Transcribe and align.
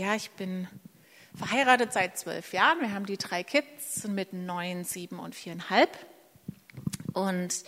ja, 0.00 0.14
ich 0.14 0.30
bin 0.30 0.66
verheiratet 1.34 1.92
seit 1.92 2.18
zwölf 2.18 2.54
Jahren. 2.54 2.80
Wir 2.80 2.92
haben 2.92 3.04
die 3.04 3.18
drei 3.18 3.44
Kids 3.44 4.08
mit 4.08 4.32
neun, 4.32 4.84
sieben 4.84 5.18
und 5.18 5.34
viereinhalb. 5.34 5.90
Und 7.12 7.64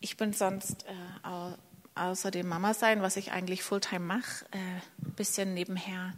ich 0.00 0.16
bin 0.16 0.32
sonst 0.32 0.86
äh, 0.86 1.54
außerdem 1.94 2.48
Mama 2.48 2.72
sein, 2.72 3.02
was 3.02 3.18
ich 3.18 3.32
eigentlich 3.32 3.62
Fulltime 3.62 4.00
mache, 4.00 4.46
äh, 4.52 4.58
ein 4.58 5.12
bisschen 5.14 5.52
nebenher 5.52 6.14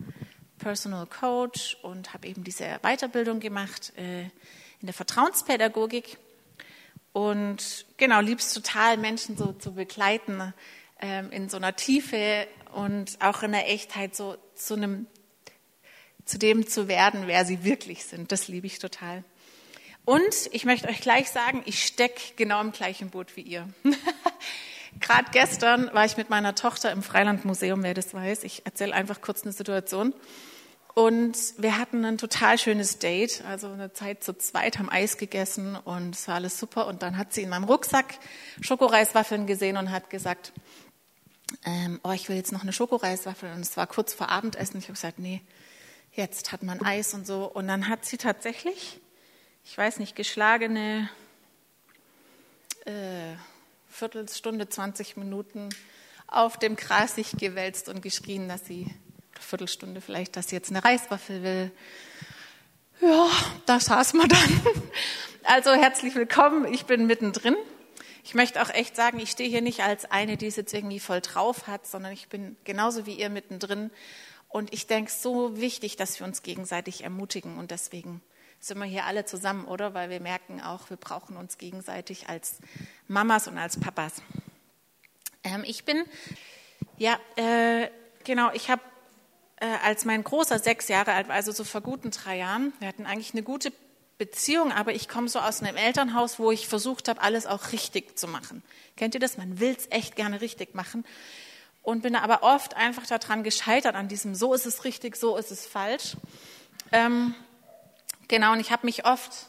Personal 0.58 1.06
Coach 1.06 1.78
und 1.82 2.14
habe 2.14 2.28
eben 2.28 2.44
diese 2.44 2.78
Weiterbildung 2.82 3.40
gemacht 3.40 3.92
äh, 3.96 4.22
in 4.22 4.86
der 4.86 4.94
Vertrauenspädagogik. 4.94 6.16
Und 7.12 7.86
genau, 7.96 8.20
liebst 8.20 8.54
total, 8.54 8.98
Menschen 8.98 9.36
so 9.36 9.52
zu 9.52 9.74
begleiten 9.74 10.54
ähm, 11.00 11.32
in 11.32 11.48
so 11.48 11.56
einer 11.56 11.74
Tiefe 11.74 12.46
und 12.72 13.20
auch 13.20 13.42
in 13.42 13.52
der 13.52 13.68
Echtheit 13.68 14.14
so 14.14 14.36
zu 14.54 14.74
einem, 14.74 15.06
zu 16.24 16.38
dem 16.38 16.66
zu 16.66 16.88
werden, 16.88 17.26
wer 17.26 17.44
sie 17.44 17.64
wirklich 17.64 18.04
sind. 18.04 18.32
Das 18.32 18.48
liebe 18.48 18.66
ich 18.66 18.78
total. 18.78 19.24
Und 20.04 20.50
ich 20.52 20.64
möchte 20.64 20.88
euch 20.88 21.00
gleich 21.00 21.30
sagen, 21.30 21.62
ich 21.64 21.84
stecke 21.84 22.34
genau 22.36 22.60
im 22.60 22.72
gleichen 22.72 23.10
Boot 23.10 23.36
wie 23.36 23.42
ihr. 23.42 23.68
Gerade 25.00 25.30
gestern 25.32 25.90
war 25.92 26.04
ich 26.04 26.16
mit 26.16 26.30
meiner 26.30 26.54
Tochter 26.54 26.92
im 26.92 27.02
Freilandmuseum, 27.02 27.82
wer 27.82 27.94
das 27.94 28.14
weiß. 28.14 28.44
Ich 28.44 28.64
erzähle 28.64 28.94
einfach 28.94 29.20
kurz 29.20 29.42
eine 29.42 29.52
Situation. 29.52 30.14
Und 30.94 31.36
wir 31.58 31.78
hatten 31.78 32.04
ein 32.04 32.18
total 32.18 32.56
schönes 32.56 33.00
Date, 33.00 33.42
also 33.48 33.68
eine 33.68 33.92
Zeit 33.92 34.22
zu 34.22 34.38
zweit, 34.38 34.78
haben 34.78 34.88
Eis 34.88 35.18
gegessen 35.18 35.74
und 35.74 36.14
es 36.14 36.28
war 36.28 36.36
alles 36.36 36.60
super. 36.60 36.86
Und 36.86 37.02
dann 37.02 37.18
hat 37.18 37.32
sie 37.32 37.42
in 37.42 37.48
meinem 37.48 37.64
Rucksack 37.64 38.18
Schokoreiswaffeln 38.60 39.46
gesehen 39.46 39.76
und 39.76 39.90
hat 39.90 40.08
gesagt, 40.08 40.52
ähm, 41.64 41.98
oh, 42.04 42.12
ich 42.12 42.28
will 42.28 42.36
jetzt 42.36 42.52
noch 42.52 42.62
eine 42.62 42.72
Schokoreiswaffel. 42.72 43.50
Und 43.52 43.60
es 43.60 43.76
war 43.76 43.88
kurz 43.88 44.14
vor 44.14 44.28
Abendessen. 44.28 44.78
Ich 44.78 44.84
habe 44.84 44.92
gesagt, 44.92 45.18
nee, 45.18 45.42
jetzt 46.14 46.52
hat 46.52 46.62
man 46.62 46.80
Eis 46.82 47.14
und 47.14 47.26
so. 47.26 47.44
Und 47.44 47.68
dann 47.68 47.88
hat 47.88 48.04
sie 48.04 48.16
tatsächlich, 48.16 49.00
ich 49.64 49.76
weiß 49.76 49.98
nicht, 49.98 50.16
geschlagene 50.16 51.08
äh, 52.84 53.34
Viertelstunde, 53.88 54.68
20 54.68 55.16
Minuten 55.16 55.68
auf 56.26 56.58
dem 56.58 56.76
Gras 56.76 57.14
sich 57.14 57.32
gewälzt 57.32 57.88
und 57.88 58.02
geschrien, 58.02 58.48
dass 58.48 58.66
sie, 58.66 58.84
eine 58.84 59.42
Viertelstunde 59.42 60.00
vielleicht, 60.00 60.36
dass 60.36 60.48
sie 60.48 60.56
jetzt 60.56 60.70
eine 60.70 60.84
Reiswaffel 60.84 61.42
will. 61.42 61.70
Ja, 63.00 63.28
da 63.66 63.80
saß 63.80 64.14
man 64.14 64.28
dann. 64.28 64.60
Also 65.46 65.74
herzlich 65.74 66.14
willkommen, 66.14 66.72
ich 66.72 66.86
bin 66.86 67.06
mittendrin. 67.06 67.54
Ich 68.24 68.32
möchte 68.32 68.62
auch 68.62 68.70
echt 68.70 68.96
sagen, 68.96 69.18
ich 69.18 69.30
stehe 69.30 69.50
hier 69.50 69.60
nicht 69.60 69.82
als 69.82 70.10
eine, 70.10 70.38
die 70.38 70.46
es 70.46 70.56
jetzt 70.56 70.72
irgendwie 70.72 71.00
voll 71.00 71.20
drauf 71.20 71.66
hat, 71.66 71.86
sondern 71.86 72.12
ich 72.12 72.28
bin 72.28 72.56
genauso 72.64 73.04
wie 73.04 73.12
ihr 73.12 73.28
mittendrin. 73.28 73.90
Und 74.54 74.72
ich 74.72 74.86
denke, 74.86 75.10
so 75.10 75.58
wichtig, 75.60 75.96
dass 75.96 76.20
wir 76.20 76.26
uns 76.28 76.44
gegenseitig 76.44 77.02
ermutigen. 77.02 77.58
Und 77.58 77.72
deswegen 77.72 78.22
sind 78.60 78.78
wir 78.78 78.84
hier 78.84 79.04
alle 79.04 79.24
zusammen, 79.24 79.64
oder? 79.64 79.94
Weil 79.94 80.10
wir 80.10 80.20
merken 80.20 80.60
auch, 80.60 80.90
wir 80.90 80.96
brauchen 80.96 81.36
uns 81.36 81.58
gegenseitig 81.58 82.28
als 82.28 82.58
Mamas 83.08 83.48
und 83.48 83.58
als 83.58 83.80
Papas. 83.80 84.22
Ähm, 85.42 85.64
ich 85.66 85.84
bin, 85.84 86.04
ja, 86.98 87.18
äh, 87.34 87.90
genau, 88.22 88.52
ich 88.52 88.70
habe 88.70 88.80
äh, 89.56 89.66
als 89.82 90.04
mein 90.04 90.22
Großer 90.22 90.60
sechs 90.60 90.86
Jahre 90.86 91.14
alt 91.14 91.26
war, 91.26 91.34
also 91.34 91.50
so 91.50 91.64
vor 91.64 91.80
guten 91.80 92.12
drei 92.12 92.38
Jahren, 92.38 92.72
wir 92.78 92.86
hatten 92.86 93.06
eigentlich 93.06 93.32
eine 93.32 93.42
gute 93.42 93.72
Beziehung, 94.18 94.70
aber 94.70 94.92
ich 94.92 95.08
komme 95.08 95.28
so 95.28 95.40
aus 95.40 95.64
einem 95.64 95.74
Elternhaus, 95.74 96.38
wo 96.38 96.52
ich 96.52 96.68
versucht 96.68 97.08
habe, 97.08 97.20
alles 97.20 97.46
auch 97.46 97.72
richtig 97.72 98.16
zu 98.16 98.28
machen. 98.28 98.62
Kennt 98.96 99.14
ihr 99.14 99.20
das? 99.20 99.36
Man 99.36 99.58
will 99.58 99.74
es 99.76 99.90
echt 99.90 100.14
gerne 100.14 100.40
richtig 100.40 100.76
machen. 100.76 101.04
Und 101.84 102.02
bin 102.02 102.16
aber 102.16 102.42
oft 102.42 102.74
einfach 102.74 103.06
daran 103.06 103.44
gescheitert, 103.44 103.94
an 103.94 104.08
diesem, 104.08 104.34
so 104.34 104.52
ist 104.52 104.66
es 104.66 104.84
richtig, 104.84 105.16
so 105.16 105.36
ist 105.36 105.52
es 105.52 105.66
falsch. 105.66 106.16
Ähm, 106.90 107.34
Genau, 108.28 108.52
und 108.52 108.60
ich 108.60 108.70
habe 108.72 108.86
mich 108.86 109.04
oft 109.04 109.48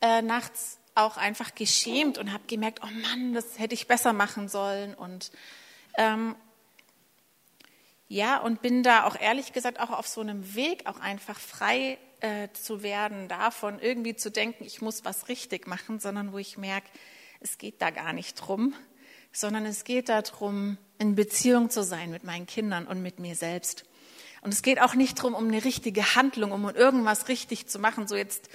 äh, 0.00 0.22
nachts 0.22 0.78
auch 0.94 1.16
einfach 1.16 1.54
geschämt 1.54 2.18
und 2.18 2.32
habe 2.32 2.44
gemerkt, 2.46 2.80
oh 2.82 2.90
Mann, 3.02 3.34
das 3.34 3.58
hätte 3.58 3.74
ich 3.74 3.86
besser 3.86 4.12
machen 4.12 4.48
sollen. 4.48 4.94
Und 4.94 5.30
ähm, 5.96 6.36
ja, 8.08 8.38
und 8.38 8.62
bin 8.62 8.82
da 8.82 9.04
auch 9.04 9.16
ehrlich 9.18 9.52
gesagt 9.52 9.80
auch 9.80 9.90
auf 9.90 10.06
so 10.06 10.20
einem 10.20 10.54
Weg, 10.54 10.86
auch 10.86 11.00
einfach 11.00 11.38
frei 11.38 11.98
äh, 12.20 12.48
zu 12.52 12.82
werden, 12.82 13.28
davon 13.28 13.78
irgendwie 13.78 14.14
zu 14.14 14.30
denken, 14.30 14.64
ich 14.64 14.80
muss 14.80 15.04
was 15.04 15.28
richtig 15.28 15.66
machen, 15.66 16.00
sondern 16.00 16.32
wo 16.32 16.38
ich 16.38 16.56
merke, 16.56 16.88
es 17.40 17.58
geht 17.58 17.82
da 17.82 17.90
gar 17.90 18.12
nicht 18.12 18.34
drum, 18.36 18.74
sondern 19.34 19.66
es 19.66 19.84
geht 19.84 20.08
darum, 20.08 20.78
in 20.98 21.14
Beziehung 21.14 21.68
zu 21.68 21.82
sein 21.82 22.10
mit 22.10 22.24
meinen 22.24 22.46
Kindern 22.46 22.86
und 22.86 23.02
mit 23.02 23.18
mir 23.18 23.34
selbst. 23.34 23.84
Und 24.40 24.54
es 24.54 24.62
geht 24.62 24.80
auch 24.80 24.94
nicht 24.94 25.18
darum, 25.18 25.34
um 25.34 25.48
eine 25.48 25.64
richtige 25.64 26.14
Handlung, 26.14 26.52
um 26.52 26.68
irgendwas 26.68 27.28
richtig 27.28 27.66
zu 27.66 27.78
machen. 27.78 28.06
So 28.06 28.14
jetzt 28.14 28.48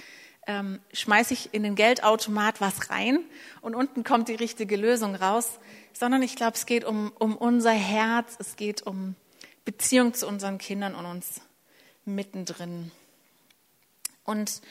ähm, 0.46 0.80
schmeiße 0.92 1.34
ich 1.34 1.52
in 1.52 1.62
den 1.62 1.74
Geldautomat 1.74 2.60
was 2.60 2.90
rein 2.90 3.20
und 3.60 3.74
unten 3.74 4.04
kommt 4.04 4.28
die 4.28 4.34
richtige 4.34 4.76
Lösung 4.76 5.14
raus, 5.14 5.58
sondern 5.92 6.22
ich 6.22 6.34
glaube, 6.34 6.56
es 6.56 6.64
geht 6.64 6.84
um, 6.84 7.12
um 7.18 7.36
unser 7.36 7.72
Herz, 7.72 8.36
es 8.38 8.56
geht 8.56 8.82
um 8.82 9.16
Beziehung 9.64 10.14
zu 10.14 10.26
unseren 10.26 10.58
Kindern 10.58 10.94
und 10.94 11.04
uns 11.04 11.42
mittendrin. 12.06 12.90
Und 14.24 14.62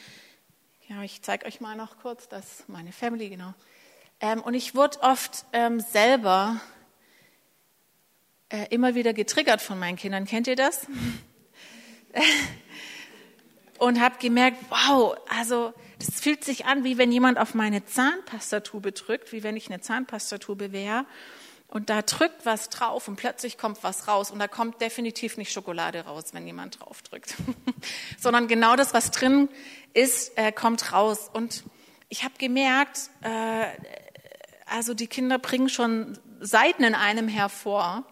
ja, 0.87 1.03
ich 1.03 1.21
zeige 1.21 1.45
euch 1.45 1.61
mal 1.61 1.75
noch 1.75 1.99
kurz, 1.99 2.27
das 2.27 2.63
meine 2.67 2.91
Family, 2.91 3.29
genau. 3.29 3.53
Ähm, 4.21 4.41
und 4.41 4.53
ich 4.53 4.75
wurde 4.75 5.01
oft 5.01 5.45
ähm, 5.53 5.79
selber 5.79 6.59
äh, 8.49 8.65
immer 8.69 8.95
wieder 8.95 9.13
getriggert 9.13 9.61
von 9.61 9.79
meinen 9.79 9.95
Kindern. 9.97 10.25
Kennt 10.25 10.47
ihr 10.47 10.55
das? 10.55 10.87
Und 13.77 14.01
habe 14.01 14.17
gemerkt, 14.19 14.57
wow, 14.69 15.15
also 15.29 15.73
das 15.99 16.19
fühlt 16.19 16.43
sich 16.43 16.65
an, 16.65 16.83
wie 16.83 16.97
wenn 16.97 17.11
jemand 17.11 17.37
auf 17.37 17.53
meine 17.53 17.85
Zahnpastatube 17.85 18.91
drückt, 18.91 19.31
wie 19.31 19.43
wenn 19.43 19.55
ich 19.55 19.69
eine 19.69 19.79
Zahnpastatube 19.79 20.73
wäre. 20.73 21.05
Und 21.67 21.89
da 21.89 22.01
drückt 22.01 22.45
was 22.45 22.69
drauf 22.69 23.07
und 23.07 23.15
plötzlich 23.15 23.57
kommt 23.57 23.83
was 23.83 24.07
raus. 24.07 24.31
Und 24.31 24.39
da 24.39 24.47
kommt 24.47 24.81
definitiv 24.81 25.37
nicht 25.37 25.53
Schokolade 25.53 26.01
raus, 26.05 26.33
wenn 26.33 26.45
jemand 26.47 26.79
drauf 26.79 27.03
drückt. 27.03 27.35
Sondern 28.19 28.47
genau 28.47 28.75
das, 28.75 28.93
was 28.93 29.11
drin 29.11 29.47
ist, 29.93 30.37
äh, 30.37 30.51
kommt 30.51 30.91
raus. 30.91 31.29
Und 31.31 31.63
ich 32.09 32.23
habe 32.23 32.33
gemerkt, 32.39 33.11
äh, 33.21 33.67
also 34.69 34.93
die 34.93 35.07
Kinder 35.07 35.39
bringen 35.39 35.69
schon 35.69 36.17
Seiten 36.39 36.83
in 36.83 36.95
einem 36.95 37.27
hervor, 37.27 38.05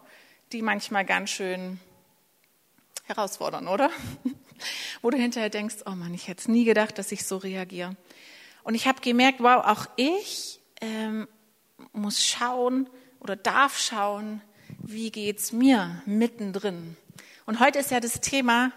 die 0.52 0.62
manchmal 0.62 1.04
ganz 1.04 1.30
schön 1.30 1.80
herausfordern, 3.04 3.68
oder? 3.68 3.90
Wo 5.02 5.10
du 5.10 5.16
hinterher 5.16 5.50
denkst, 5.50 5.76
oh 5.86 5.90
Mann, 5.90 6.14
ich 6.14 6.28
hätte 6.28 6.40
es 6.40 6.48
nie 6.48 6.64
gedacht, 6.64 6.98
dass 6.98 7.12
ich 7.12 7.24
so 7.24 7.36
reagiere. 7.36 7.96
Und 8.64 8.74
ich 8.74 8.86
habe 8.86 9.00
gemerkt, 9.00 9.40
wow, 9.40 9.64
auch 9.64 9.86
ich 9.96 10.60
ähm, 10.80 11.28
muss 11.92 12.24
schauen 12.24 12.88
oder 13.20 13.36
darf 13.36 13.78
schauen, 13.78 14.42
wie 14.78 15.10
geht's 15.10 15.52
mir 15.52 16.02
mittendrin. 16.06 16.96
Und 17.46 17.60
heute 17.60 17.78
ist 17.78 17.90
ja 17.90 18.00
das 18.00 18.20
Thema, 18.20 18.72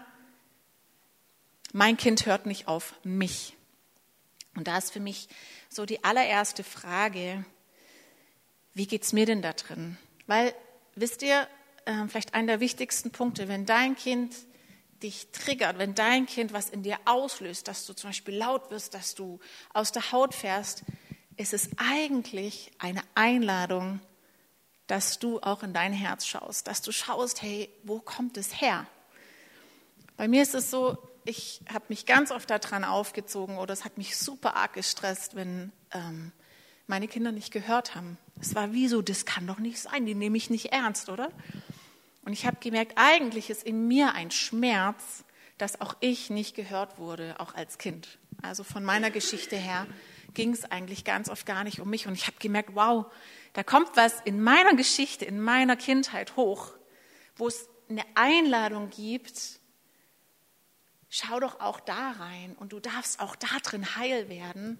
mein 1.72 1.96
Kind 1.96 2.26
hört 2.26 2.46
nicht 2.46 2.68
auf 2.68 2.94
mich. 3.02 3.56
Und 4.56 4.68
da 4.68 4.78
ist 4.78 4.92
für 4.92 5.00
mich 5.00 5.28
so 5.68 5.86
die 5.86 6.04
allererste 6.04 6.64
Frage, 6.64 7.44
wie 8.74 8.86
geht's 8.86 9.12
mir 9.12 9.26
denn 9.26 9.42
da 9.42 9.52
drin? 9.52 9.98
Weil, 10.26 10.54
wisst 10.94 11.22
ihr, 11.22 11.46
äh, 11.84 12.06
vielleicht 12.08 12.34
einer 12.34 12.46
der 12.48 12.60
wichtigsten 12.60 13.10
Punkte, 13.10 13.48
wenn 13.48 13.66
dein 13.66 13.96
Kind 13.96 14.34
dich 15.02 15.28
triggert, 15.32 15.78
wenn 15.78 15.94
dein 15.94 16.26
Kind 16.26 16.52
was 16.52 16.70
in 16.70 16.82
dir 16.82 16.98
auslöst, 17.04 17.68
dass 17.68 17.86
du 17.86 17.92
zum 17.92 18.10
Beispiel 18.10 18.36
laut 18.36 18.70
wirst, 18.70 18.94
dass 18.94 19.14
du 19.14 19.40
aus 19.72 19.92
der 19.92 20.12
Haut 20.12 20.34
fährst, 20.34 20.84
ist 21.36 21.52
es 21.52 21.70
eigentlich 21.76 22.70
eine 22.78 23.02
Einladung, 23.14 24.00
dass 24.86 25.18
du 25.18 25.40
auch 25.40 25.62
in 25.62 25.72
dein 25.72 25.92
Herz 25.92 26.26
schaust, 26.26 26.66
dass 26.66 26.82
du 26.82 26.92
schaust, 26.92 27.42
hey, 27.42 27.68
wo 27.82 27.98
kommt 27.98 28.36
es 28.36 28.60
her? 28.60 28.86
Bei 30.16 30.28
mir 30.28 30.42
ist 30.42 30.54
es 30.54 30.70
so, 30.70 30.98
ich 31.24 31.62
habe 31.72 31.84
mich 31.88 32.06
ganz 32.06 32.30
oft 32.30 32.50
daran 32.50 32.84
aufgezogen 32.84 33.58
oder 33.58 33.72
es 33.72 33.84
hat 33.84 33.96
mich 33.96 34.16
super 34.16 34.56
arg 34.56 34.74
gestresst, 34.74 35.34
wenn 35.34 35.72
ähm, 35.92 36.32
meine 36.92 37.08
Kinder 37.08 37.32
nicht 37.32 37.54
gehört 37.54 37.94
haben. 37.94 38.18
Es 38.38 38.54
war 38.54 38.74
wie 38.74 38.86
so, 38.86 39.00
das 39.00 39.24
kann 39.24 39.46
doch 39.46 39.58
nicht 39.58 39.78
sein, 39.78 40.04
die 40.04 40.14
nehme 40.14 40.36
ich 40.36 40.50
nicht 40.50 40.74
ernst, 40.74 41.08
oder? 41.08 41.32
Und 42.22 42.34
ich 42.34 42.44
habe 42.44 42.58
gemerkt, 42.60 42.92
eigentlich 42.96 43.48
ist 43.48 43.62
in 43.62 43.88
mir 43.88 44.12
ein 44.12 44.30
Schmerz, 44.30 45.24
dass 45.56 45.80
auch 45.80 45.96
ich 46.00 46.28
nicht 46.28 46.54
gehört 46.54 46.98
wurde, 46.98 47.36
auch 47.38 47.54
als 47.54 47.78
Kind. 47.78 48.18
Also 48.42 48.62
von 48.62 48.84
meiner 48.84 49.10
Geschichte 49.10 49.56
her 49.56 49.86
ging 50.34 50.52
es 50.52 50.70
eigentlich 50.70 51.02
ganz 51.02 51.30
oft 51.30 51.46
gar 51.46 51.64
nicht 51.64 51.80
um 51.80 51.88
mich. 51.88 52.06
Und 52.06 52.12
ich 52.12 52.26
habe 52.26 52.36
gemerkt, 52.38 52.74
wow, 52.74 53.06
da 53.54 53.62
kommt 53.62 53.96
was 53.96 54.20
in 54.26 54.42
meiner 54.42 54.74
Geschichte, 54.74 55.24
in 55.24 55.40
meiner 55.40 55.76
Kindheit 55.76 56.36
hoch, 56.36 56.72
wo 57.36 57.48
es 57.48 57.70
eine 57.88 58.04
Einladung 58.16 58.90
gibt, 58.90 59.60
schau 61.08 61.40
doch 61.40 61.58
auch 61.58 61.80
da 61.80 62.10
rein 62.10 62.54
und 62.60 62.74
du 62.74 62.80
darfst 62.80 63.18
auch 63.18 63.34
da 63.34 63.48
drin 63.62 63.96
heil 63.96 64.28
werden, 64.28 64.78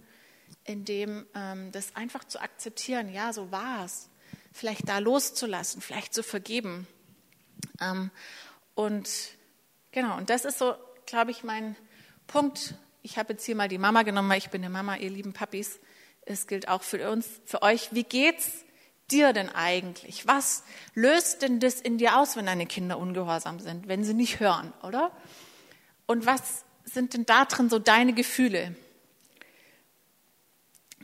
indem 0.65 1.27
ähm, 1.35 1.73
das 1.73 1.97
einfach 1.97 2.25
zu 2.25 2.41
akzeptieren, 2.41 3.13
ja, 3.13 3.33
so 3.33 3.51
war 3.51 3.85
es, 3.85 4.09
vielleicht 4.53 4.89
da 4.89 4.99
loszulassen, 4.99 5.81
vielleicht 5.81 6.15
zu 6.15 6.23
vergeben. 6.23 6.87
Ähm, 7.81 8.11
und 8.75 9.09
Genau, 9.93 10.17
und 10.17 10.31
das 10.31 10.47
ist 10.47 10.59
so, 10.59 10.75
glaube 11.05 11.31
ich, 11.31 11.45
mein 11.45 11.77
Punkt. 12.27 12.75
Ich 13.03 13.19
habe 13.19 13.35
jetzt 13.35 13.45
hier 13.45 13.55
mal 13.55 13.69
die 13.69 13.79
Mama 13.79 14.03
genommen, 14.03 14.31
weil 14.31 14.39
ich 14.39 14.49
bin 14.49 14.63
eine 14.63 14.73
Mama, 14.73 14.97
ihr 14.97 15.11
lieben 15.11 15.35
Papis. 15.35 15.79
Es 16.23 16.47
gilt 16.47 16.67
auch 16.69 16.83
für 16.83 17.11
uns, 17.11 17.29
für 17.45 17.61
euch. 17.61 17.91
Wie 17.93 18.05
geht's 18.05 18.65
dir 19.11 19.35
denn 19.35 19.51
eigentlich? 19.51 20.27
Was 20.27 20.65
löst 20.95 21.43
denn 21.43 21.61
das 21.61 21.81
in 21.81 21.99
dir 21.99 22.17
aus, 22.19 22.37
wenn 22.37 22.47
deine 22.47 22.65
Kinder 22.65 22.99
ungehorsam 22.99 23.61
sind, 23.61 23.87
wenn 23.87 24.03
sie 24.03 24.15
nicht 24.15 24.41
hören, 24.41 24.73
oder? 24.83 25.13
Und 26.07 26.25
was 26.25 26.65
sind 26.85 27.13
denn 27.13 27.27
da 27.27 27.45
drin 27.45 27.69
so 27.69 27.79
deine 27.79 28.15
Gefühle? 28.15 28.75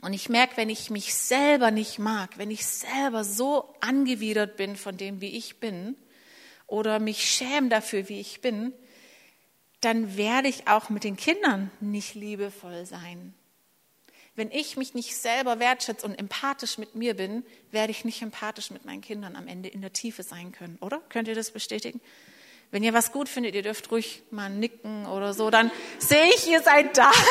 Und 0.01 0.13
ich 0.13 0.29
merke, 0.29 0.57
wenn 0.57 0.69
ich 0.69 0.89
mich 0.89 1.13
selber 1.13 1.71
nicht 1.71 1.99
mag, 1.99 2.37
wenn 2.37 2.51
ich 2.51 2.65
selber 2.65 3.23
so 3.23 3.73
angewidert 3.81 4.55
bin 4.55 4.75
von 4.75 4.97
dem, 4.97 5.21
wie 5.21 5.37
ich 5.37 5.59
bin, 5.59 5.95
oder 6.69 6.99
mich 6.99 7.25
schäme 7.25 7.69
dafür, 7.69 8.07
wie 8.09 8.19
ich 8.19 8.41
bin, 8.41 8.73
dann 9.81 10.17
werde 10.17 10.47
ich 10.47 10.67
auch 10.67 10.89
mit 10.89 11.03
den 11.03 11.17
Kindern 11.17 11.71
nicht 11.79 12.15
liebevoll 12.15 12.85
sein. 12.85 13.33
Wenn 14.35 14.51
ich 14.51 14.77
mich 14.77 14.93
nicht 14.93 15.17
selber 15.17 15.59
wertschätze 15.59 16.05
und 16.05 16.17
empathisch 16.17 16.77
mit 16.77 16.95
mir 16.95 17.13
bin, 17.13 17.43
werde 17.71 17.91
ich 17.91 18.05
nicht 18.05 18.21
empathisch 18.21 18.71
mit 18.71 18.85
meinen 18.85 19.01
Kindern 19.01 19.35
am 19.35 19.47
Ende 19.47 19.67
in 19.67 19.81
der 19.81 19.91
Tiefe 19.91 20.23
sein 20.23 20.51
können, 20.51 20.77
oder? 20.79 21.01
Könnt 21.09 21.27
ihr 21.27 21.35
das 21.35 21.51
bestätigen? 21.51 21.99
Wenn 22.71 22.83
ihr 22.83 22.93
was 22.93 23.11
gut 23.11 23.27
findet, 23.27 23.55
ihr 23.55 23.63
dürft 23.63 23.91
ruhig 23.91 24.21
mal 24.31 24.49
nicken 24.49 25.07
oder 25.07 25.33
so, 25.33 25.49
dann 25.49 25.71
sehe 25.97 26.29
ich, 26.35 26.47
ihr 26.49 26.61
seid 26.61 26.97
da. 26.97 27.11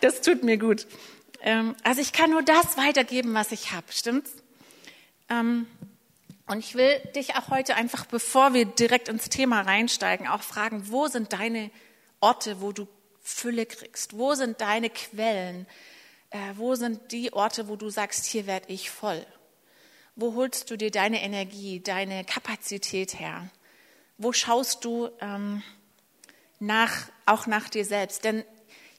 Das 0.00 0.20
tut 0.20 0.42
mir 0.42 0.58
gut. 0.58 0.86
Ähm, 1.44 1.76
also 1.84 2.00
ich 2.00 2.12
kann 2.12 2.30
nur 2.30 2.42
das 2.42 2.76
weitergeben, 2.78 3.34
was 3.34 3.52
ich 3.52 3.70
habe, 3.72 3.92
stimmt's? 3.92 4.32
Ähm, 5.28 5.66
und 6.46 6.58
ich 6.58 6.74
will 6.74 6.98
dich 7.14 7.36
auch 7.36 7.50
heute 7.50 7.76
einfach, 7.76 8.06
bevor 8.06 8.54
wir 8.54 8.64
direkt 8.64 9.08
ins 9.08 9.28
Thema 9.28 9.60
reinsteigen, 9.60 10.26
auch 10.26 10.42
fragen, 10.42 10.90
wo 10.90 11.06
sind 11.06 11.32
deine 11.34 11.70
Orte, 12.20 12.60
wo 12.60 12.72
du 12.72 12.88
Fülle 13.22 13.66
kriegst? 13.66 14.16
Wo 14.16 14.34
sind 14.34 14.60
deine 14.60 14.88
Quellen? 14.88 15.66
Äh, 16.30 16.38
wo 16.56 16.74
sind 16.74 17.12
die 17.12 17.32
Orte, 17.32 17.68
wo 17.68 17.76
du 17.76 17.90
sagst, 17.90 18.24
hier 18.24 18.46
werde 18.46 18.72
ich 18.72 18.90
voll? 18.90 19.24
Wo 20.16 20.34
holst 20.34 20.70
du 20.70 20.76
dir 20.76 20.90
deine 20.90 21.22
Energie, 21.22 21.80
deine 21.80 22.24
Kapazität 22.24 23.18
her? 23.18 23.50
Wo 24.16 24.32
schaust 24.32 24.84
du 24.84 25.10
ähm, 25.20 25.62
nach, 26.58 27.08
auch 27.26 27.46
nach 27.46 27.68
dir 27.68 27.84
selbst? 27.84 28.24
Denn 28.24 28.44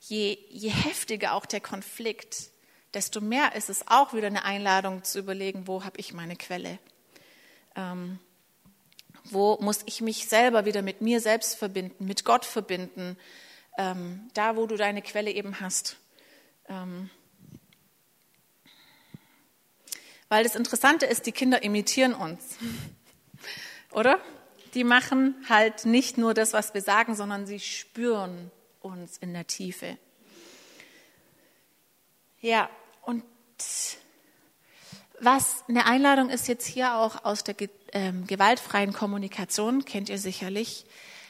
je, 0.09 0.37
je 0.49 0.69
heftiger 0.69 1.33
auch 1.33 1.45
der 1.45 1.61
Konflikt, 1.61 2.49
desto 2.93 3.21
mehr 3.21 3.55
ist 3.55 3.69
es 3.69 3.87
auch 3.87 4.13
wieder 4.13 4.27
eine 4.27 4.45
Einladung 4.45 5.03
zu 5.03 5.19
überlegen, 5.19 5.67
wo 5.67 5.83
habe 5.83 5.99
ich 5.99 6.13
meine 6.13 6.35
Quelle? 6.35 6.79
Ähm, 7.75 8.19
wo 9.25 9.57
muss 9.59 9.81
ich 9.85 10.01
mich 10.01 10.27
selber 10.27 10.65
wieder 10.65 10.81
mit 10.81 11.01
mir 11.01 11.19
selbst 11.19 11.55
verbinden, 11.57 12.05
mit 12.05 12.25
Gott 12.25 12.45
verbinden, 12.45 13.17
ähm, 13.77 14.29
da 14.33 14.55
wo 14.55 14.67
du 14.67 14.77
deine 14.77 15.01
Quelle 15.01 15.31
eben 15.31 15.59
hast. 15.59 15.97
Ähm, 16.69 17.09
weil 20.29 20.43
das 20.43 20.55
Interessante 20.55 21.05
ist, 21.05 21.25
die 21.25 21.31
Kinder 21.31 21.63
imitieren 21.63 22.13
uns, 22.13 22.57
oder? 23.91 24.19
Die 24.75 24.83
machen 24.83 25.35
halt 25.47 25.85
nicht 25.85 26.17
nur 26.17 26.33
das, 26.33 26.53
was 26.53 26.73
wir 26.73 26.81
sagen, 26.81 27.15
sondern 27.15 27.45
sie 27.47 27.59
spüren 27.59 28.51
uns 28.85 29.17
in 29.17 29.33
der 29.33 29.47
Tiefe. 29.47 29.97
Ja, 32.39 32.69
und 33.01 33.23
was 35.19 35.63
eine 35.67 35.85
Einladung 35.85 36.29
ist 36.29 36.47
jetzt 36.47 36.67
hier 36.67 36.95
auch 36.95 37.23
aus 37.23 37.43
der 37.43 37.55
ähm, 37.93 38.27
gewaltfreien 38.27 38.93
Kommunikation, 38.93 39.85
kennt 39.85 40.09
ihr 40.09 40.17
sicherlich. 40.17 40.85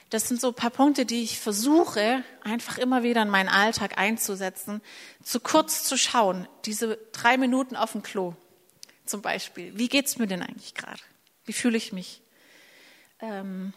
Das 0.09 0.27
sind 0.27 0.39
so 0.39 0.49
ein 0.49 0.53
paar 0.53 0.69
Punkte, 0.69 1.05
die 1.05 1.23
ich 1.23 1.39
versuche, 1.39 2.23
einfach 2.43 2.77
immer 2.77 3.03
wieder 3.03 3.21
in 3.21 3.29
meinen 3.29 3.49
Alltag 3.49 3.97
einzusetzen, 3.97 4.81
zu 5.23 5.39
kurz 5.39 5.83
zu 5.83 5.97
schauen. 5.97 6.47
Diese 6.65 6.97
drei 7.11 7.37
Minuten 7.37 7.75
auf 7.75 7.93
dem 7.93 8.03
Klo 8.03 8.35
zum 9.05 9.21
Beispiel. 9.21 9.77
Wie 9.77 9.87
geht's 9.87 10.17
mir 10.17 10.27
denn 10.27 10.41
eigentlich 10.41 10.73
gerade? 10.73 11.01
Wie 11.45 11.53
fühle 11.53 11.77
ich 11.77 11.93
mich? 11.93 12.21
Ähm, 13.19 13.73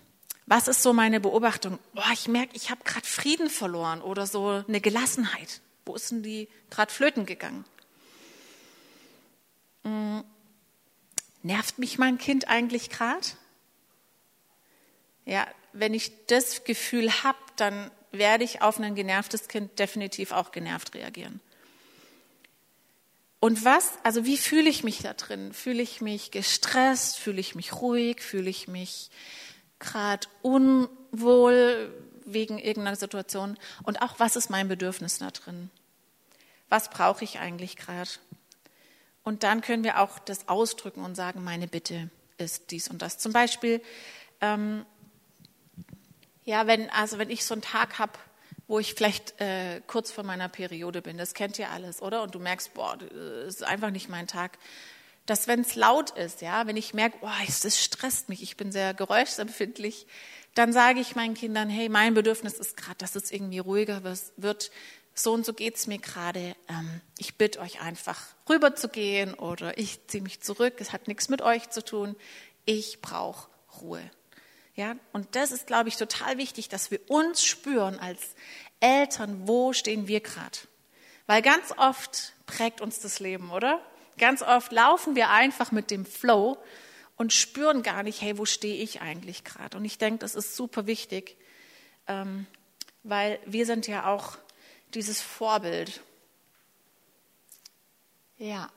was 0.48 0.66
ist 0.66 0.82
so 0.82 0.94
meine 0.94 1.20
Beobachtung? 1.20 1.78
Boah, 1.92 2.10
ich 2.12 2.26
merke, 2.26 2.56
ich 2.56 2.70
habe 2.70 2.82
gerade 2.82 3.06
Frieden 3.06 3.50
verloren 3.50 4.00
oder 4.00 4.26
so 4.26 4.64
eine 4.66 4.80
Gelassenheit. 4.80 5.60
Wo 5.84 5.94
ist 5.94 6.10
denn 6.10 6.22
die 6.22 6.48
gerade 6.70 6.92
flöten 6.92 7.26
gegangen? 7.26 7.66
Hm, 9.84 10.24
nervt 11.42 11.78
mich 11.78 11.98
mein 11.98 12.16
Kind 12.16 12.48
eigentlich 12.48 12.88
gerade? 12.88 13.26
Ja, 15.26 15.46
wenn 15.74 15.92
ich 15.92 16.12
das 16.26 16.64
Gefühl 16.64 17.10
habe, 17.22 17.38
dann 17.56 17.90
werde 18.10 18.44
ich 18.44 18.62
auf 18.62 18.80
ein 18.80 18.94
genervtes 18.94 19.48
Kind 19.48 19.78
definitiv 19.78 20.32
auch 20.32 20.50
genervt 20.50 20.94
reagieren. 20.94 21.40
Und 23.40 23.64
was, 23.66 23.92
also 24.02 24.24
wie 24.24 24.38
fühle 24.38 24.70
ich 24.70 24.82
mich 24.82 25.02
da 25.02 25.12
drin? 25.12 25.52
Fühle 25.52 25.82
ich 25.82 26.00
mich 26.00 26.30
gestresst? 26.30 27.18
Fühle 27.18 27.38
ich 27.38 27.54
mich 27.54 27.74
ruhig? 27.74 28.22
Fühle 28.22 28.48
ich 28.48 28.66
mich 28.66 29.10
gerade 29.78 30.26
unwohl 30.42 31.92
wegen 32.24 32.58
irgendeiner 32.58 32.96
Situation? 32.96 33.58
Und 33.82 34.02
auch, 34.02 34.18
was 34.18 34.36
ist 34.36 34.50
mein 34.50 34.68
Bedürfnis 34.68 35.18
da 35.18 35.30
drin? 35.30 35.70
Was 36.68 36.90
brauche 36.90 37.24
ich 37.24 37.38
eigentlich 37.38 37.76
gerade? 37.76 38.10
Und 39.24 39.42
dann 39.42 39.60
können 39.60 39.84
wir 39.84 40.00
auch 40.00 40.18
das 40.18 40.48
ausdrücken 40.48 41.04
und 41.04 41.14
sagen, 41.14 41.44
meine 41.44 41.68
Bitte 41.68 42.10
ist 42.38 42.70
dies 42.70 42.88
und 42.88 43.02
das. 43.02 43.18
Zum 43.18 43.32
Beispiel, 43.32 43.82
ähm, 44.40 44.86
ja, 46.44 46.66
wenn, 46.66 46.88
also 46.90 47.18
wenn 47.18 47.30
ich 47.30 47.44
so 47.44 47.54
einen 47.54 47.62
Tag 47.62 47.98
habe, 47.98 48.12
wo 48.68 48.78
ich 48.78 48.94
vielleicht 48.94 49.40
äh, 49.40 49.80
kurz 49.86 50.10
vor 50.10 50.24
meiner 50.24 50.48
Periode 50.48 51.02
bin, 51.02 51.18
das 51.18 51.34
kennt 51.34 51.58
ihr 51.58 51.70
alles, 51.70 52.00
oder? 52.02 52.22
Und 52.22 52.34
du 52.34 52.38
merkst, 52.38 52.74
boah, 52.74 52.96
das 52.96 53.56
ist 53.56 53.64
einfach 53.64 53.90
nicht 53.90 54.08
mein 54.08 54.26
Tag. 54.26 54.58
Dass 55.28 55.46
wenn 55.46 55.60
es 55.60 55.76
laut 55.76 56.10
ist, 56.10 56.40
ja, 56.40 56.66
wenn 56.66 56.76
ich 56.76 56.94
merke, 56.94 57.18
boah, 57.18 57.32
das 57.46 57.82
stresst 57.82 58.28
mich, 58.28 58.42
ich 58.42 58.56
bin 58.56 58.72
sehr 58.72 58.94
geräuschempfindlich, 58.94 60.06
dann 60.54 60.72
sage 60.72 61.00
ich 61.00 61.14
meinen 61.14 61.34
Kindern, 61.34 61.68
hey, 61.68 61.88
mein 61.88 62.14
Bedürfnis 62.14 62.54
ist 62.54 62.76
gerade, 62.76 62.96
dass 62.98 63.14
es 63.14 63.30
irgendwie 63.30 63.60
ruhiger 63.60 64.02
wird 64.36 64.70
so 65.18 65.32
und 65.32 65.44
so 65.44 65.52
geht 65.52 65.76
es 65.76 65.86
mir 65.86 65.98
gerade, 65.98 66.54
ähm, 66.68 67.00
ich 67.18 67.36
bitte 67.36 67.60
euch 67.60 67.80
einfach 67.80 68.20
rüber 68.48 68.74
zu 68.74 68.88
gehen 68.88 69.34
oder 69.34 69.76
ich 69.76 70.06
ziehe 70.06 70.22
mich 70.22 70.40
zurück, 70.40 70.74
es 70.78 70.92
hat 70.92 71.08
nichts 71.08 71.28
mit 71.28 71.42
euch 71.42 71.70
zu 71.70 71.84
tun, 71.84 72.16
ich 72.64 73.00
brauche 73.00 73.48
Ruhe. 73.80 74.02
Ja, 74.74 74.96
und 75.12 75.34
das 75.34 75.50
ist, 75.50 75.66
glaube 75.66 75.88
ich, 75.88 75.96
total 75.96 76.38
wichtig, 76.38 76.68
dass 76.68 76.90
wir 76.90 77.00
uns 77.10 77.44
spüren 77.44 77.98
als 77.98 78.36
Eltern, 78.78 79.48
wo 79.48 79.72
stehen 79.72 80.06
wir 80.06 80.20
gerade. 80.20 80.58
Weil 81.26 81.42
ganz 81.42 81.74
oft 81.76 82.34
prägt 82.46 82.80
uns 82.80 83.00
das 83.00 83.18
Leben, 83.18 83.50
oder? 83.50 83.82
Ganz 84.18 84.42
oft 84.42 84.72
laufen 84.72 85.16
wir 85.16 85.30
einfach 85.30 85.72
mit 85.72 85.90
dem 85.90 86.04
Flow 86.04 86.58
und 87.16 87.32
spüren 87.32 87.82
gar 87.82 88.02
nicht, 88.02 88.22
hey, 88.22 88.38
wo 88.38 88.44
stehe 88.44 88.82
ich 88.82 89.00
eigentlich 89.00 89.44
gerade? 89.44 89.76
Und 89.76 89.84
ich 89.84 89.98
denke, 89.98 90.20
das 90.20 90.34
ist 90.34 90.56
super 90.56 90.86
wichtig, 90.86 91.36
ähm, 92.06 92.46
weil 93.02 93.38
wir 93.44 93.66
sind 93.66 93.86
ja 93.86 94.06
auch 94.06 94.38
dieses 94.94 95.20
Vorbild. 95.20 96.00
Ja. 98.38 98.70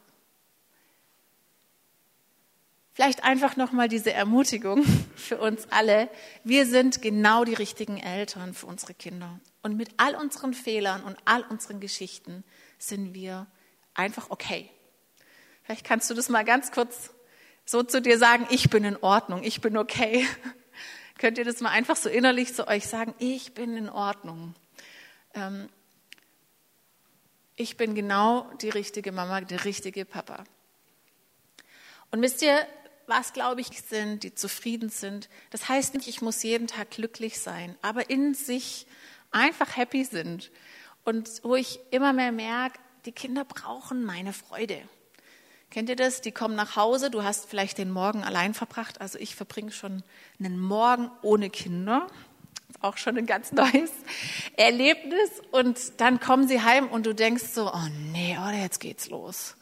Vielleicht 2.94 3.24
einfach 3.24 3.56
nochmal 3.56 3.88
diese 3.88 4.12
Ermutigung 4.12 4.84
für 5.16 5.38
uns 5.38 5.68
alle. 5.70 6.10
Wir 6.44 6.66
sind 6.66 7.02
genau 7.02 7.46
die 7.46 7.54
richtigen 7.54 7.98
Eltern 7.98 8.54
für 8.54 8.66
unsere 8.66 8.94
Kinder. 8.94 9.40
Und 9.62 9.78
mit 9.78 9.90
all 9.98 10.16
unseren 10.16 10.54
Fehlern 10.54 11.04
und 11.04 11.18
all 11.26 11.44
unseren 11.44 11.80
Geschichten 11.80 12.44
sind 12.80 13.14
wir 13.14 13.48
einfach 13.94 14.32
okay. 14.32 14.70
Vielleicht 15.72 15.86
kannst 15.86 16.10
du 16.10 16.14
das 16.14 16.28
mal 16.28 16.44
ganz 16.44 16.74
kurz 16.74 17.12
so 17.64 17.82
zu 17.82 18.02
dir 18.02 18.18
sagen, 18.18 18.46
ich 18.50 18.70
bin 18.70 18.84
in 18.84 18.98
Ordnung, 18.98 19.42
ich 19.42 19.62
bin 19.62 19.78
okay. 19.78 20.28
Könnt 21.18 21.38
ihr 21.38 21.46
das 21.46 21.62
mal 21.62 21.70
einfach 21.70 21.96
so 21.96 22.10
innerlich 22.10 22.54
zu 22.54 22.68
euch 22.68 22.88
sagen, 22.88 23.16
ich 23.20 23.54
bin 23.54 23.78
in 23.78 23.88
Ordnung. 23.88 24.54
Ähm, 25.34 25.70
ich 27.56 27.78
bin 27.78 27.96
genau 27.96 28.52
die 28.62 28.68
richtige 28.68 29.14
Mama, 29.14 29.40
der 29.40 29.64
richtige 29.64 30.04
Papa. 30.04 30.44
Und 32.12 32.22
wisst 32.22 32.42
ihr, 32.42 32.68
was 33.08 33.32
glaube 33.32 33.62
ich 33.62 33.70
sind, 33.82 34.24
die 34.24 34.36
zufrieden 34.36 34.90
sind? 34.90 35.30
Das 35.52 35.70
heißt 35.70 35.94
nicht, 35.94 36.10
ich 36.10 36.22
muss 36.22 36.44
jeden 36.44 36.68
Tag 36.68 36.92
glücklich 36.92 37.40
sein, 37.40 37.78
aber 37.82 38.10
in 38.10 38.34
sich 38.34 38.88
einfach 39.32 39.78
happy 39.78 40.04
sind. 40.04 40.52
Und 41.06 41.30
wo 41.46 41.56
ich 41.56 41.80
immer 41.92 42.12
mehr 42.12 42.34
merke, 42.34 42.78
die 43.06 43.14
Kinder 43.14 43.46
brauchen 43.46 44.04
meine 44.04 44.34
Freude. 44.34 44.82
Kennt 45.72 45.90
ihr 45.90 45.96
das? 45.96 46.22
Die 46.22 46.32
kommen 46.32 46.56
nach 46.56 46.76
Hause, 46.76 47.10
du 47.10 47.24
hast 47.24 47.50
vielleicht 47.50 47.78
den 47.78 47.90
Morgen 47.90 48.24
allein 48.24 48.54
verbracht. 48.54 49.02
Also 49.02 49.18
ich 49.18 49.36
verbringe 49.36 49.72
schon 49.72 50.04
einen 50.40 50.60
Morgen 50.60 51.10
ohne 51.22 51.50
Kinder 51.50 52.08
auch 52.82 52.98
schon 52.98 53.18
ein 53.18 53.26
ganz 53.26 53.52
neues 53.52 53.92
Erlebnis. 54.58 55.30
Und 55.52 55.78
dann 55.98 56.20
kommen 56.20 56.48
sie 56.48 56.62
heim 56.62 56.88
und 56.88 57.06
du 57.06 57.14
denkst 57.14 57.46
so, 57.54 57.72
oh 57.72 57.88
nee, 58.12 58.38
oder 58.38 58.58
jetzt 58.58 58.80
geht's 58.80 59.10
los. 59.10 59.56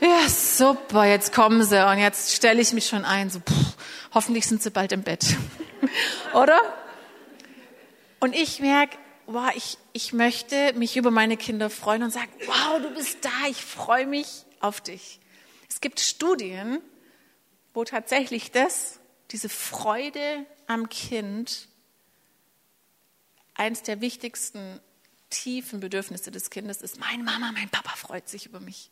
Ja, 0.00 0.28
super, 0.28 1.04
jetzt 1.04 1.32
kommen 1.32 1.64
sie 1.64 1.84
und 1.90 1.98
jetzt 1.98 2.34
stelle 2.34 2.60
ich 2.60 2.72
mich 2.72 2.86
schon 2.86 3.04
ein, 3.04 3.30
so, 3.30 3.40
pff, 3.40 3.76
hoffentlich 4.14 4.46
sind 4.46 4.62
sie 4.62 4.70
bald 4.70 4.92
im 4.92 5.02
Bett. 5.02 5.36
oder? 6.34 6.60
Und 8.20 8.34
ich 8.34 8.60
merke, 8.60 8.96
wow, 9.26 9.50
ich, 9.56 9.76
ich 9.92 10.12
möchte 10.12 10.72
mich 10.74 10.96
über 10.96 11.10
meine 11.10 11.36
Kinder 11.36 11.68
freuen 11.68 12.04
und 12.04 12.12
sagen, 12.12 12.30
wow, 12.46 12.80
du 12.80 12.94
bist 12.94 13.24
da, 13.24 13.48
ich 13.50 13.64
freue 13.64 14.06
mich 14.06 14.44
auf 14.60 14.80
dich. 14.80 15.18
Es 15.68 15.80
gibt 15.80 16.00
Studien, 16.00 16.80
wo 17.74 17.84
tatsächlich 17.84 18.50
das, 18.50 18.98
diese 19.30 19.48
Freude 19.48 20.46
am 20.66 20.88
Kind, 20.88 21.68
eins 23.54 23.82
der 23.82 24.00
wichtigsten 24.00 24.80
tiefen 25.30 25.80
Bedürfnisse 25.80 26.30
des 26.30 26.50
Kindes 26.50 26.80
ist, 26.80 26.98
meine 26.98 27.22
Mama, 27.22 27.52
mein 27.52 27.68
Papa 27.68 27.94
freut 27.96 28.28
sich 28.28 28.46
über 28.46 28.60
mich. 28.60 28.90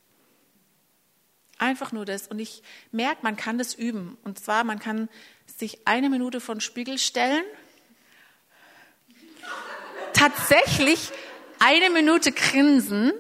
Einfach 1.59 1.93
nur 1.93 2.05
das. 2.05 2.29
Und 2.29 2.39
ich 2.39 2.63
merke, 2.93 3.23
man 3.23 3.37
kann 3.37 3.57
das 3.57 3.75
üben. 3.75 4.19
Und 4.25 4.39
zwar, 4.39 4.63
man 4.63 4.79
kann 4.79 5.09
sich 5.47 5.87
eine 5.87 6.11
Minute 6.11 6.41
vor 6.41 6.55
den 6.55 6.61
Spiegel 6.61 6.99
stellen, 6.99 7.45
tatsächlich 10.13 11.11
eine 11.59 11.89
Minute 11.91 12.33
grinsen 12.33 13.13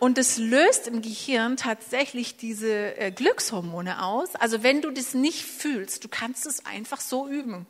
und 0.00 0.16
es 0.18 0.38
löst 0.38 0.86
im 0.86 1.02
Gehirn 1.02 1.56
tatsächlich 1.56 2.36
diese 2.36 2.96
äh, 2.96 3.10
Glückshormone 3.10 4.04
aus. 4.04 4.34
Also 4.36 4.62
wenn 4.62 4.80
du 4.80 4.90
das 4.90 5.14
nicht 5.14 5.44
fühlst, 5.44 6.04
du 6.04 6.08
kannst 6.08 6.46
es 6.46 6.64
einfach 6.64 7.00
so 7.00 7.28
üben. 7.28 7.66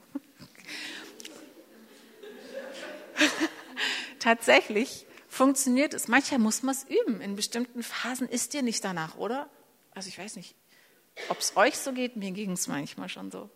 tatsächlich 4.18 5.06
funktioniert 5.28 5.94
es. 5.94 6.08
Manchmal 6.08 6.40
muss 6.40 6.62
man 6.62 6.74
es 6.74 6.84
üben. 6.84 7.20
In 7.20 7.36
bestimmten 7.36 7.82
Phasen 7.82 8.28
ist 8.28 8.52
dir 8.52 8.62
nicht 8.62 8.84
danach, 8.84 9.16
oder? 9.16 9.48
Also 9.94 10.08
ich 10.08 10.18
weiß 10.18 10.36
nicht, 10.36 10.54
ob 11.28 11.38
es 11.40 11.56
euch 11.56 11.78
so 11.78 11.92
geht, 11.92 12.16
mir 12.16 12.30
ging 12.32 12.52
es 12.52 12.66
manchmal 12.68 13.08
schon 13.08 13.30
so. 13.30 13.50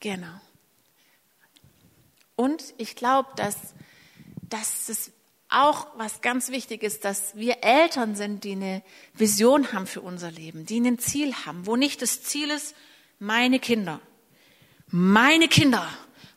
Genau. 0.00 0.40
Und 2.40 2.72
ich 2.78 2.96
glaube, 2.96 3.28
dass, 3.36 3.54
dass 4.48 4.88
es 4.88 5.12
auch 5.50 5.88
was 5.98 6.22
ganz 6.22 6.48
wichtig 6.48 6.82
ist, 6.82 7.04
dass 7.04 7.36
wir 7.36 7.62
Eltern 7.62 8.14
sind, 8.14 8.44
die 8.44 8.52
eine 8.52 8.82
Vision 9.12 9.74
haben 9.74 9.86
für 9.86 10.00
unser 10.00 10.30
Leben, 10.30 10.64
die 10.64 10.80
ein 10.80 10.98
Ziel 10.98 11.34
haben, 11.44 11.66
wo 11.66 11.76
nicht 11.76 12.00
das 12.00 12.22
Ziel 12.22 12.48
ist, 12.48 12.74
meine 13.18 13.58
Kinder, 13.58 14.00
meine 14.86 15.48
Kinder, 15.48 15.86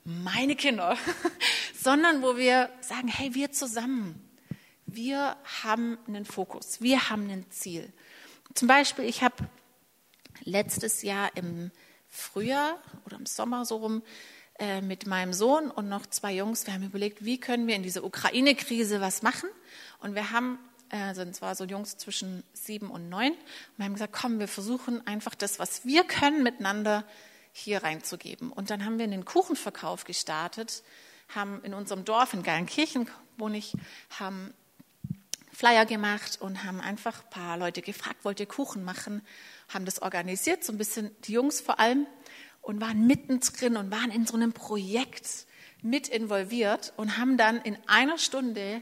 meine 0.03 0.57
Kinder, 0.57 0.97
sondern 1.81 2.21
wo 2.21 2.35
wir 2.35 2.69
sagen, 2.81 3.07
hey, 3.07 3.33
wir 3.33 3.53
zusammen, 3.53 4.29
wir 4.85 5.37
haben 5.63 5.97
einen 6.05 6.25
Fokus, 6.25 6.81
wir 6.81 7.09
haben 7.09 7.29
ein 7.29 7.49
Ziel. 7.49 7.93
Zum 8.55 8.67
Beispiel, 8.67 9.05
ich 9.05 9.23
habe 9.23 9.35
letztes 10.43 11.01
Jahr 11.01 11.31
im 11.37 11.71
Frühjahr 12.09 12.77
oder 13.05 13.15
im 13.15 13.25
Sommer 13.25 13.63
so 13.63 13.77
rum 13.77 14.03
äh, 14.59 14.81
mit 14.81 15.07
meinem 15.07 15.33
Sohn 15.33 15.71
und 15.71 15.89
noch 15.89 16.05
zwei 16.05 16.35
Jungs, 16.35 16.67
wir 16.67 16.73
haben 16.73 16.83
überlegt, 16.83 17.25
wie 17.25 17.39
können 17.39 17.65
wir 17.65 17.75
in 17.75 17.83
dieser 17.83 18.03
Ukraine-Krise 18.03 19.01
was 19.01 19.23
machen. 19.23 19.49
Und 19.99 20.13
wir 20.13 20.31
haben, 20.31 20.59
also 20.89 21.25
zwar 21.31 21.55
so 21.55 21.63
Jungs 21.63 21.97
zwischen 21.97 22.43
sieben 22.53 22.91
und 22.91 23.09
neun, 23.09 23.31
und 23.31 23.37
wir 23.77 23.85
haben 23.85 23.93
gesagt, 23.93 24.13
komm, 24.13 24.39
wir 24.39 24.47
versuchen 24.47 25.05
einfach 25.07 25.33
das, 25.33 25.57
was 25.57 25.85
wir 25.85 26.03
können, 26.03 26.43
miteinander 26.43 27.03
hier 27.51 27.83
reinzugeben. 27.83 28.51
Und 28.51 28.69
dann 28.69 28.85
haben 28.85 28.97
wir 28.99 29.05
einen 29.05 29.25
Kuchenverkauf 29.25 30.03
gestartet, 30.03 30.83
haben 31.33 31.63
in 31.63 31.73
unserem 31.73 32.05
Dorf 32.05 32.33
in 32.33 32.43
Geilenkirchen, 32.43 33.09
wo 33.37 33.49
ich, 33.49 33.73
haben 34.19 34.53
Flyer 35.51 35.85
gemacht 35.85 36.41
und 36.41 36.63
haben 36.63 36.81
einfach 36.81 37.23
ein 37.23 37.29
paar 37.29 37.57
Leute 37.57 37.81
gefragt, 37.81 38.23
wollt 38.23 38.39
ihr 38.39 38.47
Kuchen 38.47 38.83
machen, 38.83 39.21
haben 39.69 39.85
das 39.85 40.01
organisiert, 40.01 40.63
so 40.63 40.73
ein 40.73 40.77
bisschen 40.77 41.15
die 41.23 41.33
Jungs 41.33 41.61
vor 41.61 41.79
allem 41.79 42.07
und 42.63 42.81
waren 42.81 43.05
mittendrin 43.05 43.77
und 43.77 43.91
waren 43.91 44.09
in 44.09 44.25
so 44.25 44.33
einem 44.35 44.53
Projekt 44.53 45.45
mit 45.83 46.07
involviert 46.07 46.93
und 46.97 47.17
haben 47.17 47.37
dann 47.37 47.61
in 47.61 47.77
einer 47.87 48.17
Stunde 48.17 48.81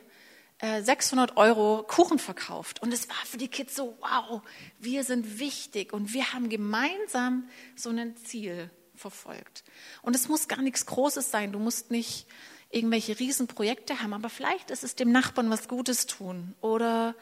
600 0.62 1.32
äh, 1.32 1.34
Euro 1.36 1.84
Kuchen 1.84 2.20
verkauft. 2.20 2.82
Und 2.82 2.94
es 2.94 3.10
war 3.10 3.16
für 3.26 3.38
die 3.38 3.48
Kids 3.48 3.76
so, 3.76 3.98
wow, 4.00 4.42
wir 4.80 5.04
sind 5.04 5.40
wichtig 5.40 5.92
und 5.92 6.14
wir 6.14 6.34
haben 6.34 6.50
gemeinsam 6.50 7.50
so 7.76 7.90
ein 7.90 8.16
Ziel 8.16 8.70
verfolgt. 8.96 9.64
Und 10.04 10.16
es 10.16 10.30
muss 10.30 10.48
gar 10.48 10.62
nichts 10.62 10.86
Großes 10.86 11.32
sein. 11.32 11.52
Du 11.52 11.58
musst 11.58 11.90
nicht 11.90 12.28
irgendwelche 12.70 13.20
Riesenprojekte 13.20 14.02
haben, 14.02 14.14
aber 14.14 14.30
vielleicht 14.30 14.70
ist 14.70 14.84
es 14.84 14.96
dem 14.96 15.12
Nachbarn 15.12 15.50
was 15.50 15.68
Gutes 15.68 16.06
tun 16.06 16.54
oder 16.62 17.16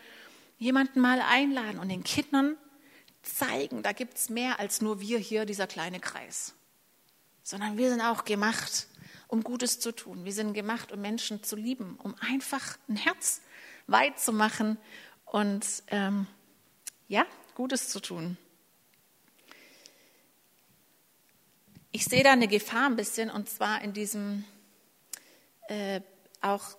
jemanden 0.58 1.00
mal 1.00 1.22
einladen 1.22 1.80
und 1.80 1.88
den 1.88 2.04
Kindern 2.04 2.58
zeigen, 3.36 3.84
da 3.84 3.92
gibt 3.92 4.18
es 4.18 4.30
mehr 4.30 4.60
als 4.60 4.82
nur 4.82 5.00
wir 5.00 5.20
hier, 5.20 5.46
dieser 5.46 5.68
kleine 5.68 6.00
Kreis, 6.00 6.54
sondern 7.44 7.78
wir 7.78 7.90
sind 7.90 8.02
auch 8.02 8.26
gemacht 8.26 8.88
um 9.30 9.44
Gutes 9.44 9.80
zu 9.80 9.92
tun. 9.92 10.26
Wir 10.26 10.34
sind 10.34 10.54
gemacht, 10.54 10.92
um 10.92 11.00
Menschen 11.00 11.44
zu 11.44 11.56
lieben, 11.56 11.98
um 12.02 12.16
einfach 12.20 12.78
ein 12.90 12.96
Herz 12.96 13.42
weit 13.86 14.20
zu 14.20 14.34
machen 14.34 14.78
und 15.26 15.66
ähm, 15.88 16.26
ja, 17.08 17.26
Gutes 17.54 17.90
zu 17.90 18.00
tun. 18.00 18.38
Ich 21.92 22.06
sehe 22.06 22.24
da 22.24 22.32
eine 22.32 22.48
Gefahr 22.48 22.88
ein 22.88 22.96
bisschen 22.96 23.30
und 23.30 23.48
zwar 23.50 23.82
in 23.82 23.94
diesem 23.94 24.46
äh, 25.68 26.02
auch 26.42 26.76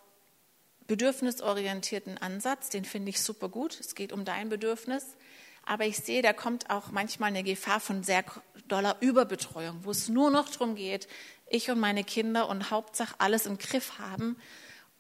bedürfnisorientierten 0.89 2.19
Ansatz, 2.19 2.69
den 2.69 2.85
finde 2.85 3.11
ich 3.11 3.21
super 3.21 3.49
gut. 3.49 3.79
Es 3.79 3.95
geht 3.95 4.13
um 4.13 4.25
dein 4.25 4.49
Bedürfnis. 4.49 5.17
Aber 5.65 5.85
ich 5.87 5.99
sehe, 5.99 6.23
da 6.23 6.33
kommt 6.33 6.71
auch 6.71 6.91
manchmal 6.91 7.29
eine 7.29 7.43
Gefahr 7.43 7.81
von 7.81 8.03
sehr 8.03 8.25
doller 8.67 8.97
Überbetreuung, 9.01 9.85
wo 9.85 9.91
es 9.91 10.09
nur 10.09 10.31
noch 10.31 10.49
darum 10.49 10.75
geht, 10.75 11.09
ich 11.49 11.71
und 11.71 11.81
meine 11.81 12.05
Kinder 12.05 12.49
und 12.49 12.71
Hauptsache 12.71 13.15
alles 13.19 13.47
im 13.47 13.59
Griff 13.59 13.99
haben 13.99 14.37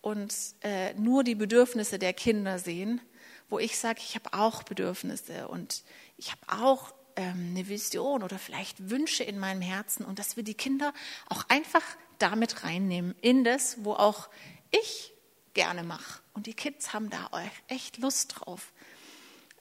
und 0.00 0.34
äh, 0.62 0.94
nur 0.94 1.24
die 1.24 1.34
Bedürfnisse 1.34 1.98
der 1.98 2.12
Kinder 2.12 2.58
sehen, 2.58 3.00
wo 3.48 3.58
ich 3.58 3.78
sage, 3.78 4.00
ich 4.02 4.14
habe 4.14 4.32
auch 4.32 4.62
Bedürfnisse 4.62 5.48
und 5.48 5.82
ich 6.16 6.32
habe 6.32 6.64
auch 6.64 6.92
ähm, 7.16 7.50
eine 7.50 7.68
Vision 7.68 8.22
oder 8.22 8.38
vielleicht 8.38 8.90
Wünsche 8.90 9.24
in 9.24 9.38
meinem 9.38 9.62
Herzen 9.62 10.04
und 10.04 10.18
dass 10.18 10.36
wir 10.36 10.42
die 10.42 10.54
Kinder 10.54 10.92
auch 11.28 11.44
einfach 11.48 11.82
damit 12.18 12.64
reinnehmen 12.64 13.14
in 13.20 13.44
das, 13.44 13.84
wo 13.84 13.92
auch 13.94 14.28
ich 14.70 15.12
gerne 15.54 15.82
mache. 15.82 16.20
Und 16.32 16.46
die 16.46 16.54
Kids 16.54 16.92
haben 16.92 17.10
da 17.10 17.28
echt 17.68 17.98
Lust 17.98 18.36
drauf. 18.36 18.72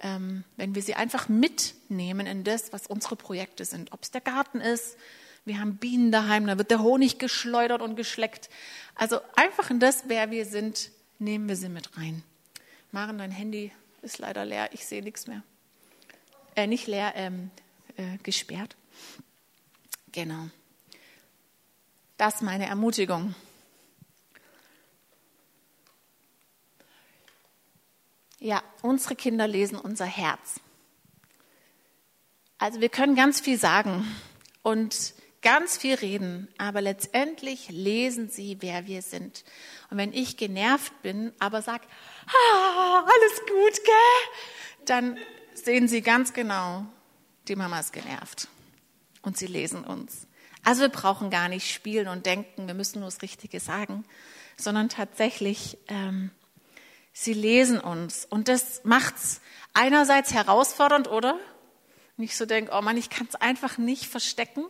Ähm, 0.02 0.44
wenn 0.56 0.76
wir 0.76 0.82
sie 0.82 0.96
einfach 0.96 1.28
mitnehmen 1.28 2.26
in 2.26 2.44
das, 2.44 2.72
was 2.72 2.88
unsere 2.88 3.16
Projekte 3.16 3.66
sind. 3.66 3.92
Ob 3.92 4.04
es 4.04 4.12
der 4.12 4.22
Garten 4.22 4.62
ist, 4.62 4.98
wir 5.46 5.60
haben 5.60 5.78
Bienen 5.78 6.12
daheim, 6.12 6.48
da 6.48 6.58
wird 6.58 6.72
der 6.72 6.82
Honig 6.82 7.18
geschleudert 7.18 7.82
und 7.82 7.96
geschleckt. 7.96 8.50
Also 8.96 9.20
einfach 9.36 9.70
in 9.70 9.80
das, 9.80 10.04
wer 10.08 10.32
wir 10.32 10.46
sind, 10.46 10.92
nehmen 11.18 11.50
wir 11.50 11.56
sie 11.56 11.70
mit 11.70 11.98
rein. 11.98 12.24
Maren, 12.92 13.18
dein 13.18 13.32
Handy 13.32 13.72
ist 14.02 14.20
leider 14.20 14.46
leer, 14.46 14.70
ich 14.74 14.86
sehe 14.86 15.04
nichts 15.04 15.28
mehr. 15.28 15.44
Äh, 16.56 16.68
nicht 16.68 16.88
leer, 16.88 17.14
ähm, 17.16 17.52
äh, 17.98 18.18
gesperrt. 18.24 18.76
Genau. 20.12 20.50
Das 22.18 22.36
ist 22.36 22.42
meine 22.42 22.66
Ermutigung. 22.66 23.36
Ja, 28.40 28.64
unsere 28.82 29.16
Kinder 29.16 29.48
lesen 29.48 29.78
unser 29.78 30.06
Herz. 30.06 30.62
Also 32.58 32.82
wir 32.82 32.90
können 32.90 33.16
ganz 33.16 33.42
viel 33.42 33.58
sagen 33.58 34.06
und 34.64 35.14
ganz 35.42 35.78
viel 35.78 35.96
reden, 35.96 36.48
aber 36.58 36.82
letztendlich 36.82 37.70
lesen 37.70 38.30
sie, 38.30 38.58
wer 38.62 38.88
wir 38.88 39.02
sind. 39.02 39.44
Und 39.90 39.98
wenn 39.98 40.14
ich 40.14 40.38
genervt 40.38 41.02
bin, 41.02 41.34
aber 41.40 41.62
sag, 41.62 41.82
ah, 42.28 43.00
alles 43.06 43.40
gut, 43.40 43.84
gell? 43.86 44.86
Dann 44.86 45.18
sehen 45.54 45.88
sie 45.88 46.02
ganz 46.02 46.34
genau, 46.34 46.86
die 47.48 47.56
Mama 47.56 47.80
ist 47.80 47.94
genervt. 47.94 48.48
Und 49.22 49.38
sie 49.38 49.48
lesen 49.48 49.84
uns. 49.84 50.28
Also 50.64 50.82
wir 50.82 50.90
brauchen 50.90 51.30
gar 51.30 51.50
nicht 51.50 51.70
spielen 51.72 52.08
und 52.08 52.26
denken, 52.26 52.68
wir 52.68 52.74
müssen 52.74 53.00
nur 53.00 53.08
das 53.08 53.22
Richtige 53.22 53.60
sagen, 53.60 54.06
sondern 54.58 54.90
tatsächlich, 54.90 55.78
ähm, 55.88 56.32
sie 57.24 57.34
lesen 57.34 57.80
uns. 57.80 58.26
Und 58.26 58.48
das 58.48 58.82
macht's 58.84 59.42
einerseits 59.74 60.34
herausfordernd, 60.34 61.10
oder? 61.10 61.38
Nicht 62.18 62.36
so 62.38 62.46
denken, 62.46 62.72
oh 62.74 62.82
Mann, 62.82 62.98
ich 62.98 63.10
kann 63.10 63.28
es 63.28 63.36
einfach 63.36 63.78
nicht 63.78 64.06
verstecken. 64.06 64.66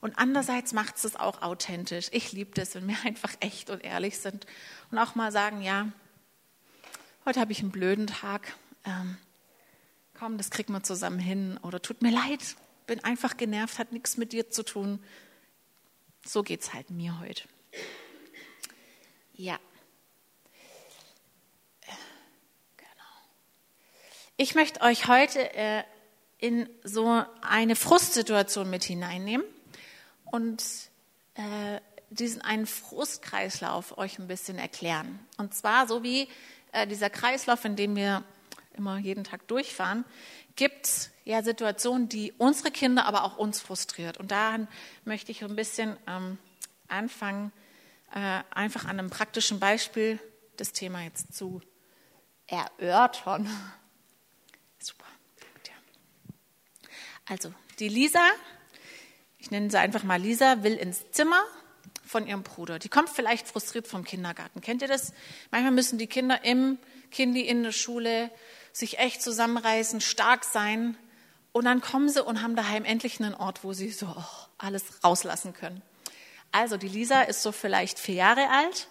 Und 0.00 0.18
andererseits 0.18 0.72
macht 0.72 1.02
es 1.02 1.16
auch 1.16 1.40
authentisch. 1.42 2.08
Ich 2.10 2.32
liebe 2.32 2.50
das, 2.54 2.74
wenn 2.74 2.86
wir 2.88 2.96
einfach 3.04 3.32
echt 3.40 3.70
und 3.70 3.84
ehrlich 3.84 4.18
sind 4.18 4.46
und 4.90 4.98
auch 4.98 5.14
mal 5.14 5.30
sagen, 5.30 5.62
ja, 5.62 5.88
heute 7.24 7.40
habe 7.40 7.52
ich 7.52 7.60
einen 7.60 7.70
blöden 7.70 8.08
Tag. 8.08 8.54
Ähm, 8.84 9.16
komm, 10.14 10.36
das 10.36 10.50
kriegen 10.50 10.72
wir 10.72 10.82
zusammen 10.82 11.20
hin. 11.20 11.58
Oder 11.62 11.80
tut 11.80 12.02
mir 12.02 12.10
leid, 12.10 12.56
bin 12.86 13.02
einfach 13.04 13.36
genervt, 13.36 13.78
hat 13.78 13.92
nichts 13.92 14.16
mit 14.16 14.32
dir 14.32 14.50
zu 14.50 14.64
tun. 14.64 15.02
So 16.26 16.42
geht 16.42 16.62
es 16.62 16.74
halt 16.74 16.90
mir 16.90 17.20
heute. 17.20 17.44
Ja. 19.34 19.58
Ich 24.36 24.56
möchte 24.56 24.80
euch 24.80 25.06
heute 25.06 25.54
äh, 25.54 25.84
in 26.38 26.68
so 26.82 27.24
eine 27.40 27.76
Frustsituation 27.76 28.68
mit 28.68 28.82
hineinnehmen. 28.82 29.46
und 30.24 30.64
äh, 31.34 31.80
diesen 32.10 32.42
einen 32.42 32.66
Frustkreislauf 32.66 33.96
euch 33.98 34.18
ein 34.18 34.26
bisschen 34.26 34.58
erklären. 34.58 35.20
Und 35.36 35.54
zwar 35.54 35.86
so 35.86 36.02
wie 36.02 36.28
äh, 36.72 36.86
dieser 36.86 37.10
Kreislauf, 37.10 37.64
in 37.64 37.76
dem 37.76 37.94
wir 37.94 38.24
immer 38.76 38.98
jeden 38.98 39.22
Tag 39.22 39.46
durchfahren, 39.46 40.04
gibt 40.56 40.86
es 40.86 41.10
ja 41.24 41.42
Situationen, 41.42 42.08
die 42.08 42.32
unsere 42.38 42.72
Kinder, 42.72 43.06
aber 43.06 43.22
auch 43.24 43.36
uns 43.36 43.60
frustriert. 43.60 44.18
Und 44.18 44.32
daran 44.32 44.66
möchte 45.04 45.30
ich 45.30 45.44
ein 45.44 45.56
bisschen 45.56 45.96
ähm, 46.08 46.38
anfangen, 46.88 47.52
äh, 48.12 48.42
einfach 48.50 48.84
an 48.84 48.98
einem 48.98 49.10
praktischen 49.10 49.60
Beispiel 49.60 50.18
das 50.56 50.72
Thema 50.72 51.02
jetzt 51.02 51.34
zu 51.34 51.60
erörtern. 52.46 53.48
Super. 54.78 55.06
Also, 57.26 57.52
die 57.78 57.88
Lisa, 57.88 58.22
ich 59.38 59.50
nenne 59.50 59.70
sie 59.70 59.78
einfach 59.78 60.02
mal 60.02 60.20
Lisa, 60.20 60.62
will 60.62 60.74
ins 60.74 61.10
Zimmer 61.10 61.42
von 62.04 62.26
ihrem 62.26 62.42
Bruder. 62.42 62.78
Die 62.78 62.88
kommt 62.88 63.08
vielleicht 63.08 63.48
frustriert 63.48 63.88
vom 63.88 64.04
Kindergarten. 64.04 64.60
Kennt 64.60 64.82
ihr 64.82 64.88
das? 64.88 65.12
Manchmal 65.50 65.72
müssen 65.72 65.98
die 65.98 66.06
Kinder 66.06 66.44
im 66.44 66.78
Kindi 67.10 67.40
in 67.40 67.62
der 67.62 67.72
Schule 67.72 68.30
sich 68.72 68.98
echt 68.98 69.22
zusammenreißen, 69.22 70.00
stark 70.00 70.44
sein. 70.44 70.96
Und 71.52 71.64
dann 71.64 71.80
kommen 71.80 72.08
sie 72.08 72.22
und 72.22 72.42
haben 72.42 72.56
daheim 72.56 72.84
endlich 72.84 73.20
einen 73.20 73.34
Ort, 73.34 73.64
wo 73.64 73.72
sie 73.72 73.90
so 73.90 74.06
oh, 74.06 74.24
alles 74.58 75.04
rauslassen 75.04 75.54
können. 75.54 75.82
Also 76.52 76.76
die 76.76 76.88
Lisa 76.88 77.22
ist 77.22 77.42
so 77.42 77.52
vielleicht 77.52 77.98
vier 77.98 78.16
Jahre 78.16 78.50
alt 78.50 78.88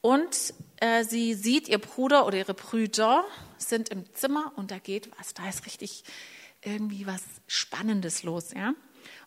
und 0.00 0.54
äh, 0.80 1.04
sie 1.04 1.34
sieht, 1.34 1.68
ihr 1.68 1.78
Bruder 1.78 2.26
oder 2.26 2.38
ihre 2.38 2.54
Brüder 2.54 3.24
sind 3.58 3.88
im 3.88 4.04
Zimmer 4.14 4.52
und 4.56 4.70
da 4.70 4.78
geht 4.78 5.10
was. 5.18 5.34
Da 5.34 5.48
ist 5.48 5.66
richtig 5.66 6.04
irgendwie 6.64 7.06
was 7.06 7.22
Spannendes 7.46 8.22
los. 8.22 8.52
Ja? 8.52 8.74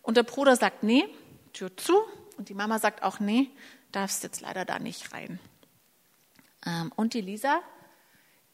Und 0.01 0.17
der 0.17 0.24
Bruder 0.24 0.56
sagt, 0.56 0.84
nee, 0.84 1.06
Tür 1.53 1.75
zu. 1.75 1.96
Und 2.38 2.50
die 2.50 2.53
Mama 2.53 2.79
sagt 2.79 3.03
auch, 3.03 3.20
nee, 3.20 3.50
darfst 3.91 4.24
jetzt 4.24 4.41
leider 4.41 4.65
da 4.65 4.79
nicht 4.79 5.13
rein. 5.13 5.39
Ähm, 6.65 6.91
und 6.96 7.13
die 7.13 7.22
Lisa, 7.22 7.62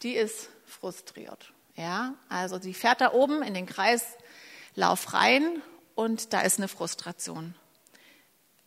die 0.01 0.13
ist 0.13 0.49
frustriert. 0.65 1.53
Ja, 1.75 2.13
also 2.29 2.59
die 2.59 2.73
fährt 2.73 3.01
da 3.01 3.13
oben 3.13 3.41
in 3.41 3.53
den 3.53 3.65
Kreislauf 3.65 5.13
rein 5.13 5.61
und 5.95 6.33
da 6.33 6.41
ist 6.41 6.59
eine 6.59 6.67
Frustration. 6.67 7.55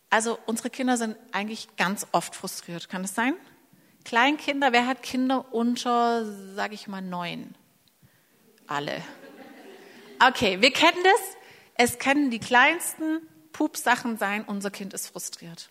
Also 0.09 0.37
unsere 0.45 0.69
Kinder 0.69 0.97
sind 0.97 1.15
eigentlich 1.31 1.75
ganz 1.77 2.07
oft 2.11 2.35
frustriert. 2.35 2.89
Kann 2.89 3.03
es 3.03 3.15
sein? 3.15 3.33
Kleinkinder, 4.05 4.71
wer 4.71 4.87
hat 4.87 5.03
Kinder 5.03 5.53
unter, 5.53 6.25
sage 6.53 6.75
ich 6.75 6.87
mal, 6.87 7.01
neun? 7.01 7.55
Alle. 8.67 9.01
Okay, 10.19 10.61
wir 10.61 10.71
kennen 10.71 11.03
das. 11.03 11.37
Es 11.75 11.99
können 11.99 12.31
die 12.31 12.39
kleinsten 12.39 13.21
Pupsachen 13.51 14.17
sein, 14.17 14.43
unser 14.45 14.71
Kind 14.71 14.93
ist 14.93 15.07
frustriert. 15.07 15.69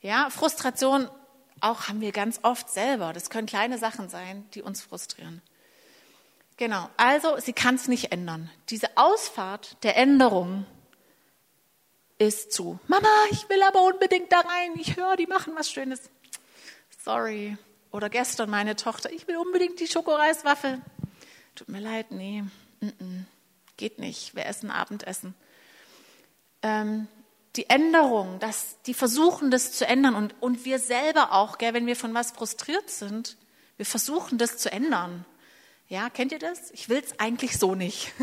Ja, 0.00 0.30
Frustration 0.30 1.08
auch 1.60 1.88
haben 1.88 2.00
wir 2.00 2.12
ganz 2.12 2.40
oft 2.42 2.70
selber. 2.70 3.12
Das 3.12 3.30
können 3.30 3.46
kleine 3.46 3.78
Sachen 3.78 4.08
sein, 4.08 4.48
die 4.54 4.62
uns 4.62 4.82
frustrieren. 4.82 5.42
Genau, 6.56 6.88
also 6.96 7.38
sie 7.38 7.52
kann 7.52 7.74
es 7.74 7.88
nicht 7.88 8.12
ändern. 8.12 8.50
Diese 8.68 8.96
Ausfahrt 8.96 9.76
der 9.82 9.96
Änderung 9.96 10.66
ist 12.18 12.52
zu. 12.52 12.78
Mama, 12.86 13.08
ich 13.30 13.48
will 13.48 13.62
aber 13.62 13.82
unbedingt 13.82 14.30
da 14.30 14.40
rein. 14.40 14.72
Ich 14.76 14.96
höre, 14.96 15.16
die 15.16 15.26
machen 15.26 15.54
was 15.56 15.70
Schönes. 15.70 16.10
Sorry. 17.02 17.56
Oder 17.92 18.10
gestern 18.10 18.50
meine 18.50 18.76
Tochter, 18.76 19.10
ich 19.10 19.26
will 19.26 19.36
unbedingt 19.36 19.80
die 19.80 19.86
Schokoreiswaffel. 19.86 20.80
Tut 21.54 21.68
mir 21.68 21.80
leid, 21.80 22.10
nee, 22.10 22.42
mm 22.80 22.86
-mm, 22.86 23.24
geht 23.80 23.98
nicht. 23.98 24.36
Wir 24.36 24.46
essen 24.46 24.70
Abendessen. 24.70 25.34
Ähm, 26.62 27.08
die 27.56 27.68
Änderung, 27.68 28.38
dass 28.38 28.80
die 28.82 28.94
versuchen, 28.94 29.50
das 29.50 29.72
zu 29.72 29.86
ändern 29.86 30.14
und, 30.14 30.34
und 30.40 30.64
wir 30.64 30.78
selber 30.78 31.32
auch, 31.32 31.58
gell, 31.58 31.74
wenn 31.74 31.86
wir 31.86 31.96
von 31.96 32.14
was 32.14 32.30
frustriert 32.30 32.90
sind, 32.90 33.36
wir 33.76 33.86
versuchen, 33.86 34.38
das 34.38 34.58
zu 34.58 34.70
ändern. 34.70 35.24
Ja, 35.88 36.10
kennt 36.10 36.30
ihr 36.30 36.38
das? 36.38 36.70
Ich 36.72 36.88
will 36.88 37.02
es 37.04 37.18
eigentlich 37.18 37.58
so 37.58 37.74
nicht. 37.74 38.12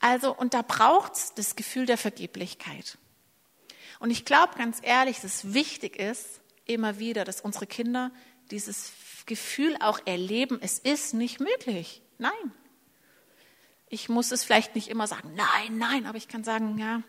Also, 0.00 0.32
und 0.32 0.54
da 0.54 0.62
braucht 0.62 1.14
es 1.14 1.34
das 1.34 1.56
Gefühl 1.56 1.84
der 1.84 1.98
Vergeblichkeit. 1.98 2.98
Und 3.98 4.12
ich 4.12 4.24
glaube 4.24 4.54
ganz 4.56 4.78
ehrlich, 4.80 5.16
dass 5.16 5.42
es 5.42 5.54
wichtig 5.54 5.96
ist, 5.96 6.40
immer 6.66 7.00
wieder, 7.00 7.24
dass 7.24 7.40
unsere 7.40 7.66
Kinder 7.66 8.12
dieses 8.52 8.92
Gefühl 9.26 9.76
auch 9.80 9.98
erleben, 10.06 10.58
es 10.60 10.78
ist 10.78 11.14
nicht 11.14 11.40
möglich. 11.40 12.00
Nein. 12.16 12.52
Ich 13.90 14.08
muss 14.08 14.32
es 14.32 14.44
vielleicht 14.44 14.74
nicht 14.74 14.88
immer 14.88 15.06
sagen, 15.06 15.34
nein, 15.34 15.78
nein, 15.78 16.06
aber 16.06 16.18
ich 16.18 16.28
kann 16.28 16.44
sagen, 16.44 16.78
ja, 16.78 17.02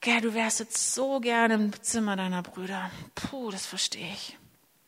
Gell, 0.00 0.20
du 0.20 0.32
wärst 0.32 0.60
jetzt 0.60 0.94
so 0.94 1.18
gerne 1.18 1.54
im 1.54 1.82
Zimmer 1.82 2.14
deiner 2.14 2.42
Brüder. 2.42 2.90
Puh, 3.16 3.50
das 3.50 3.66
verstehe 3.66 4.12
ich. 4.12 4.38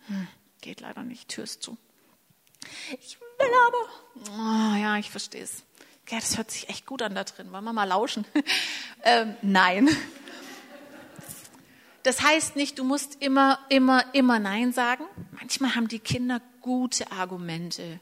Hm, 0.07 0.29
geht 0.61 0.81
leider 0.81 1.03
nicht, 1.03 1.29
Tür 1.29 1.45
ist 1.45 1.63
zu. 1.63 1.77
Ich 3.01 3.19
will 3.21 3.51
aber. 3.67 4.31
Oh, 4.31 4.77
ja, 4.77 4.99
ich 4.99 5.11
verstehe 5.11 5.43
es. 5.43 5.65
Gell, 6.07 6.21
das 6.21 6.37
hört 6.37 6.51
sich 6.51 6.69
echt 6.69 6.87
gut 6.87 7.03
an 7.03 7.15
da 7.15 7.25
drin. 7.25 7.51
Wollen 7.51 7.65
wir 7.65 7.73
mal 7.73 7.85
lauschen? 7.85 8.25
ähm, 9.03 9.35
nein. 9.43 9.89
Das 12.05 12.23
heißt 12.23 12.55
nicht, 12.55 12.79
du 12.79 12.85
musst 12.85 13.21
immer, 13.21 13.59
immer, 13.69 14.05
immer 14.15 14.39
Nein 14.39 14.73
sagen. 14.73 15.05
Manchmal 15.33 15.75
haben 15.75 15.89
die 15.89 15.99
Kinder 15.99 16.41
gute 16.61 17.11
Argumente. 17.11 18.01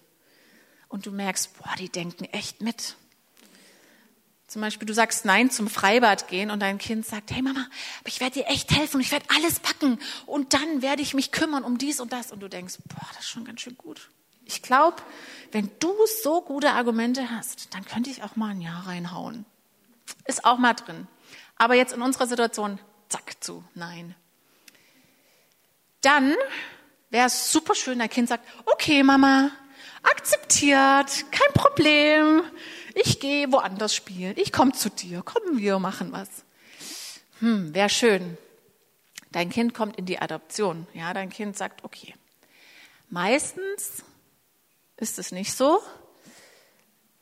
Und 0.89 1.07
du 1.07 1.11
merkst, 1.11 1.59
boah, 1.59 1.75
die 1.79 1.89
denken 1.89 2.25
echt 2.27 2.63
mit. 2.63 2.97
Zum 4.49 4.63
Beispiel, 4.63 4.87
du 4.87 4.95
sagst 4.95 5.27
Nein 5.27 5.51
zum 5.51 5.69
Freibad 5.69 6.27
gehen 6.29 6.51
und 6.51 6.61
dein 6.61 6.79
Kind 6.79 7.05
sagt, 7.05 7.31
hey 7.31 7.43
Mama, 7.43 7.67
ich 8.07 8.19
werde 8.21 8.41
dir 8.41 8.47
echt 8.47 8.71
helfen 8.71 8.97
und 8.97 9.03
ich 9.03 9.13
werde 9.13 9.27
alles 9.37 9.61
packen 9.61 9.99
und 10.25 10.55
dann 10.55 10.81
werde 10.81 11.03
ich 11.03 11.13
mich 11.13 11.33
kümmern 11.33 11.65
um 11.65 11.77
dies 11.77 12.01
und 12.01 12.15
das. 12.15 12.33
Und 12.33 12.41
du 12.41 12.49
denkst, 12.49 12.79
boah, 12.89 13.07
das 13.09 13.25
ist 13.25 13.29
schon 13.29 13.45
ganz 13.45 13.61
schön 13.61 13.77
gut. 13.77 14.09
Ich 14.47 14.63
glaube, 14.63 14.97
wenn 15.53 15.71
du 15.81 15.93
so 16.23 16.41
gute 16.41 16.71
Argumente 16.71 17.31
hast, 17.31 17.75
dann 17.75 17.85
könnte 17.85 18.09
ich 18.09 18.23
auch 18.23 18.37
mal 18.37 18.53
ein 18.53 18.63
Ja 18.63 18.81
reinhauen. 18.81 19.45
Ist 20.25 20.47
auch 20.47 20.57
mal 20.57 20.73
drin. 20.73 21.07
Aber 21.57 21.75
jetzt 21.75 21.93
in 21.93 22.01
unserer 22.01 22.27
Situation, 22.27 22.79
zack 23.11 23.37
zu, 23.45 23.63
nein. 23.75 24.15
Dann 26.01 26.35
wäre 27.11 27.27
es 27.27 27.53
super 27.53 27.75
schön, 27.75 27.99
dein 27.99 28.09
Kind 28.09 28.31
sagt, 28.31 28.49
okay 28.65 29.03
Mama, 29.03 29.51
akzeptiert, 30.03 31.25
kein 31.31 31.53
Problem 31.55 32.43
ich 33.01 33.21
gehe 33.21 33.51
woanders 33.53 33.95
spielen, 33.95 34.35
ich 34.37 34.53
komme 34.53 34.73
zu 34.73 34.91
dir, 34.91 35.23
komm, 35.25 35.59
wir 35.59 35.79
machen 35.79 36.13
was. 36.13 36.29
Hm, 37.41 37.75
wäre 37.75 37.89
schön. 37.89 38.37
Dein 39.31 39.51
Kind 39.51 39.75
kommt 39.75 39.97
in 39.97 40.07
die 40.07 40.19
Adoption. 40.19 40.87
Ja, 40.95 41.13
dein 41.15 41.31
Kind 41.31 41.57
sagt, 41.57 41.85
okay. 41.85 42.15
Meistens 43.11 44.03
ist 44.97 45.19
es 45.19 45.33
nicht 45.33 45.53
so, 45.53 45.81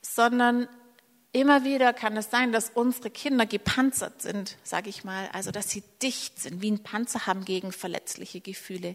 sondern 0.00 0.68
immer 1.32 1.64
wieder 1.64 1.92
kann 1.92 2.16
es 2.16 2.30
sein, 2.30 2.52
dass 2.52 2.70
unsere 2.70 3.10
Kinder 3.10 3.44
gepanzert 3.44 4.22
sind, 4.22 4.56
sage 4.62 4.88
ich 4.88 5.04
mal, 5.04 5.28
also 5.32 5.50
dass 5.50 5.68
sie 5.68 5.82
dicht 6.02 6.40
sind, 6.40 6.62
wie 6.62 6.70
ein 6.70 6.82
Panzer 6.82 7.26
haben 7.26 7.44
gegen 7.44 7.72
verletzliche 7.72 8.40
Gefühle. 8.40 8.94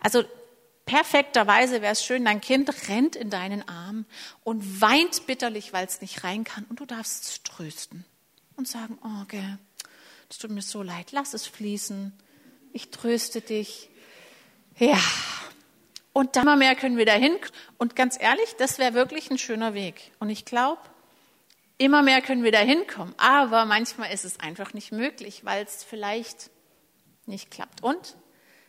Also 0.00 0.24
perfekterweise 0.88 1.82
wäre 1.82 1.92
es 1.92 2.02
schön, 2.02 2.24
dein 2.24 2.40
Kind 2.40 2.88
rennt 2.88 3.14
in 3.14 3.28
deinen 3.28 3.68
Arm 3.68 4.06
und 4.42 4.80
weint 4.80 5.26
bitterlich, 5.26 5.74
weil 5.74 5.86
es 5.86 6.00
nicht 6.00 6.24
rein 6.24 6.44
kann. 6.44 6.64
Und 6.64 6.80
du 6.80 6.86
darfst 6.86 7.24
es 7.24 7.42
trösten 7.42 8.06
und 8.56 8.66
sagen, 8.66 8.98
oh, 9.04 9.22
okay, 9.22 9.58
es 10.30 10.38
tut 10.38 10.50
mir 10.50 10.62
so 10.62 10.82
leid, 10.82 11.12
lass 11.12 11.34
es 11.34 11.46
fließen. 11.46 12.12
Ich 12.72 12.90
tröste 12.90 13.42
dich. 13.42 13.90
Ja. 14.78 14.98
Und 16.14 16.36
dann 16.36 16.46
mal 16.46 16.56
mehr 16.56 16.74
können 16.74 16.96
wir 16.96 17.06
dahin. 17.06 17.36
Und 17.76 17.94
ganz 17.94 18.16
ehrlich, 18.18 18.56
das 18.56 18.78
wäre 18.78 18.94
wirklich 18.94 19.30
ein 19.30 19.38
schöner 19.38 19.74
Weg. 19.74 20.12
Und 20.20 20.30
ich 20.30 20.46
glaube, 20.46 20.80
immer 21.76 22.02
mehr 22.02 22.22
können 22.22 22.44
wir 22.44 22.52
dahin 22.52 22.86
kommen. 22.86 23.14
Aber 23.18 23.66
manchmal 23.66 24.10
ist 24.12 24.24
es 24.24 24.40
einfach 24.40 24.72
nicht 24.72 24.90
möglich, 24.90 25.44
weil 25.44 25.64
es 25.64 25.84
vielleicht 25.84 26.50
nicht 27.26 27.50
klappt. 27.50 27.82
Und 27.82 28.16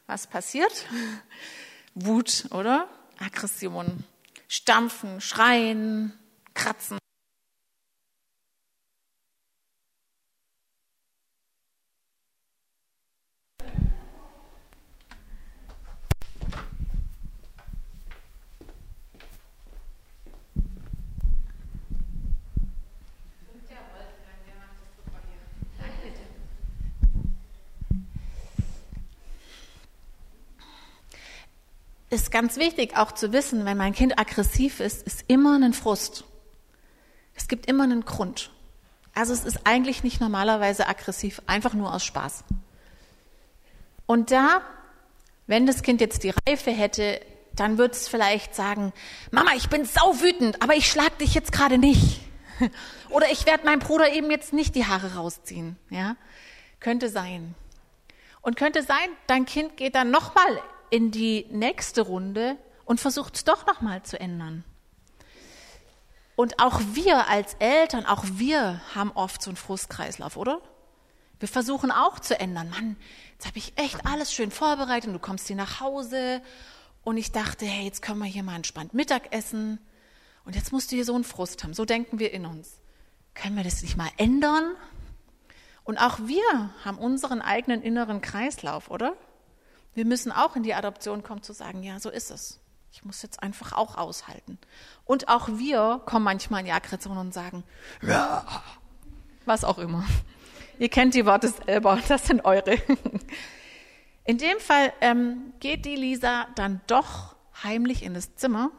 was 0.05 0.27
passiert? 0.27 0.85
Wut, 2.05 2.45
oder? 2.51 2.87
Aggression. 3.19 4.03
Stampfen, 4.47 5.19
schreien, 5.21 6.13
kratzen. 6.53 6.98
Ist 32.09 32.31
ganz 32.31 32.57
wichtig 32.57 32.97
auch 32.97 33.11
zu 33.11 33.31
wissen, 33.33 33.65
wenn 33.65 33.77
mein 33.77 33.93
Kind 33.93 34.19
aggressiv 34.19 34.79
ist, 34.79 35.03
ist 35.03 35.23
immer 35.27 35.59
ein 35.59 35.73
Frust. 35.73 36.23
Es 37.35 37.47
gibt 37.47 37.67
immer 37.67 37.83
einen 37.83 38.05
Grund. 38.05 38.51
Also 39.13 39.33
es 39.33 39.45
ist 39.45 39.65
eigentlich 39.65 40.03
nicht 40.03 40.19
normalerweise 40.19 40.87
aggressiv, 40.87 41.41
einfach 41.45 41.73
nur 41.73 41.93
aus 41.93 42.03
Spaß. 42.03 42.43
Und 44.05 44.31
da, 44.31 44.61
wenn 45.47 45.65
das 45.65 45.83
Kind 45.83 46.01
jetzt 46.01 46.23
die 46.23 46.33
Reife 46.47 46.71
hätte, 46.71 47.21
dann 47.55 47.77
würde 47.77 47.93
es 47.93 48.07
vielleicht 48.07 48.55
sagen, 48.55 48.93
Mama, 49.31 49.51
ich 49.55 49.69
bin 49.69 49.85
sauwütend, 49.85 50.61
aber 50.61 50.75
ich 50.75 50.89
schlag 50.89 51.17
dich 51.19 51.33
jetzt 51.33 51.51
gerade 51.51 51.77
nicht. 51.77 52.21
Oder 53.09 53.31
ich 53.31 53.45
werde 53.45 53.65
meinem 53.65 53.79
Bruder 53.79 54.11
eben 54.11 54.31
jetzt 54.31 54.53
nicht 54.53 54.75
die 54.75 54.85
Haare 54.85 55.15
rausziehen. 55.15 55.77
Ja? 55.89 56.15
Könnte 56.79 57.09
sein. 57.09 57.55
Und 58.41 58.55
könnte 58.55 58.83
sein, 58.83 59.09
dein 59.27 59.45
Kind 59.45 59.77
geht 59.77 59.95
dann 59.95 60.11
nochmal 60.11 60.61
in 60.89 61.11
die 61.11 61.45
nächste 61.51 62.01
Runde 62.01 62.57
und 62.85 62.99
versucht 62.99 63.35
es 63.35 63.43
doch 63.43 63.65
nochmal 63.65 64.03
zu 64.03 64.19
ändern. 64.19 64.63
Und 66.35 66.59
auch 66.59 66.79
wir 66.93 67.27
als 67.27 67.55
Eltern, 67.55 68.05
auch 68.05 68.23
wir 68.25 68.81
haben 68.95 69.11
oft 69.11 69.41
so 69.41 69.49
einen 69.49 69.57
Frustkreislauf, 69.57 70.37
oder? 70.37 70.61
Wir 71.39 71.47
versuchen 71.47 71.91
auch 71.91 72.19
zu 72.19 72.39
ändern. 72.39 72.69
Mann, 72.69 72.97
jetzt 73.33 73.45
habe 73.45 73.57
ich 73.57 73.73
echt 73.77 74.05
alles 74.05 74.33
schön 74.33 74.51
vorbereitet 74.51 75.07
und 75.07 75.13
du 75.13 75.19
kommst 75.19 75.47
hier 75.47 75.55
nach 75.55 75.79
Hause 75.79 76.41
und 77.03 77.17
ich 77.17 77.31
dachte, 77.31 77.65
hey, 77.65 77.85
jetzt 77.85 78.01
können 78.01 78.19
wir 78.19 78.25
hier 78.25 78.43
mal 78.43 78.55
entspannt 78.55 78.93
Mittag 78.93 79.33
essen 79.33 79.79
und 80.45 80.55
jetzt 80.55 80.71
musst 80.71 80.91
du 80.91 80.95
hier 80.95 81.05
so 81.05 81.13
einen 81.13 81.23
Frust 81.23 81.63
haben. 81.63 81.73
So 81.73 81.85
denken 81.85 82.19
wir 82.19 82.31
in 82.31 82.45
uns. 82.45 82.79
Können 83.33 83.55
wir 83.55 83.63
das 83.63 83.81
nicht 83.81 83.97
mal 83.97 84.09
ändern? 84.17 84.75
Und 85.83 85.97
auch 85.97 86.19
wir 86.19 86.73
haben 86.83 86.97
unseren 86.97 87.41
eigenen 87.41 87.81
inneren 87.81 88.21
Kreislauf, 88.21 88.89
oder? 88.89 89.15
Wir 89.99 90.05
müssen 90.05 90.31
auch 90.31 90.55
in 90.55 90.63
die 90.63 90.73
Adoption 90.73 91.23
kommen 91.23 91.43
zu 91.43 91.51
sagen, 91.51 91.83
ja, 91.83 91.99
so 91.99 92.09
ist 92.09 92.31
es. 92.31 92.61
Ich 92.89 93.03
muss 93.03 93.21
jetzt 93.21 93.43
einfach 93.43 93.73
auch 93.73 93.97
aushalten. 93.97 94.57
Und 95.03 95.27
auch 95.27 95.49
wir 95.49 96.01
kommen 96.05 96.23
manchmal 96.23 96.61
in 96.61 96.67
die 96.67 96.71
Aggression 96.71 97.17
und 97.17 97.33
sagen, 97.33 97.65
ja, 98.01 98.45
was 99.43 99.65
auch 99.65 99.77
immer. 99.77 100.05
Ihr 100.77 100.87
kennt 100.87 101.15
die 101.15 101.25
Worte 101.25 101.49
selber, 101.49 101.99
das 102.07 102.27
sind 102.27 102.45
eure. 102.45 102.77
In 104.23 104.37
dem 104.37 104.57
Fall 104.61 104.93
ähm, 105.01 105.51
geht 105.59 105.83
die 105.83 105.97
Lisa 105.97 106.47
dann 106.55 106.79
doch 106.87 107.35
heimlich 107.61 108.01
in 108.01 108.13
das 108.13 108.35
Zimmer, 108.35 108.71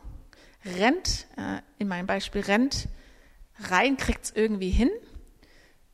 rennt, 0.64 1.26
äh, 1.36 1.60
in 1.76 1.86
meinem 1.86 2.06
Beispiel 2.06 2.40
rennt 2.40 2.88
rein, 3.58 3.98
kriegt 3.98 4.24
es 4.24 4.30
irgendwie 4.30 4.70
hin. 4.70 4.90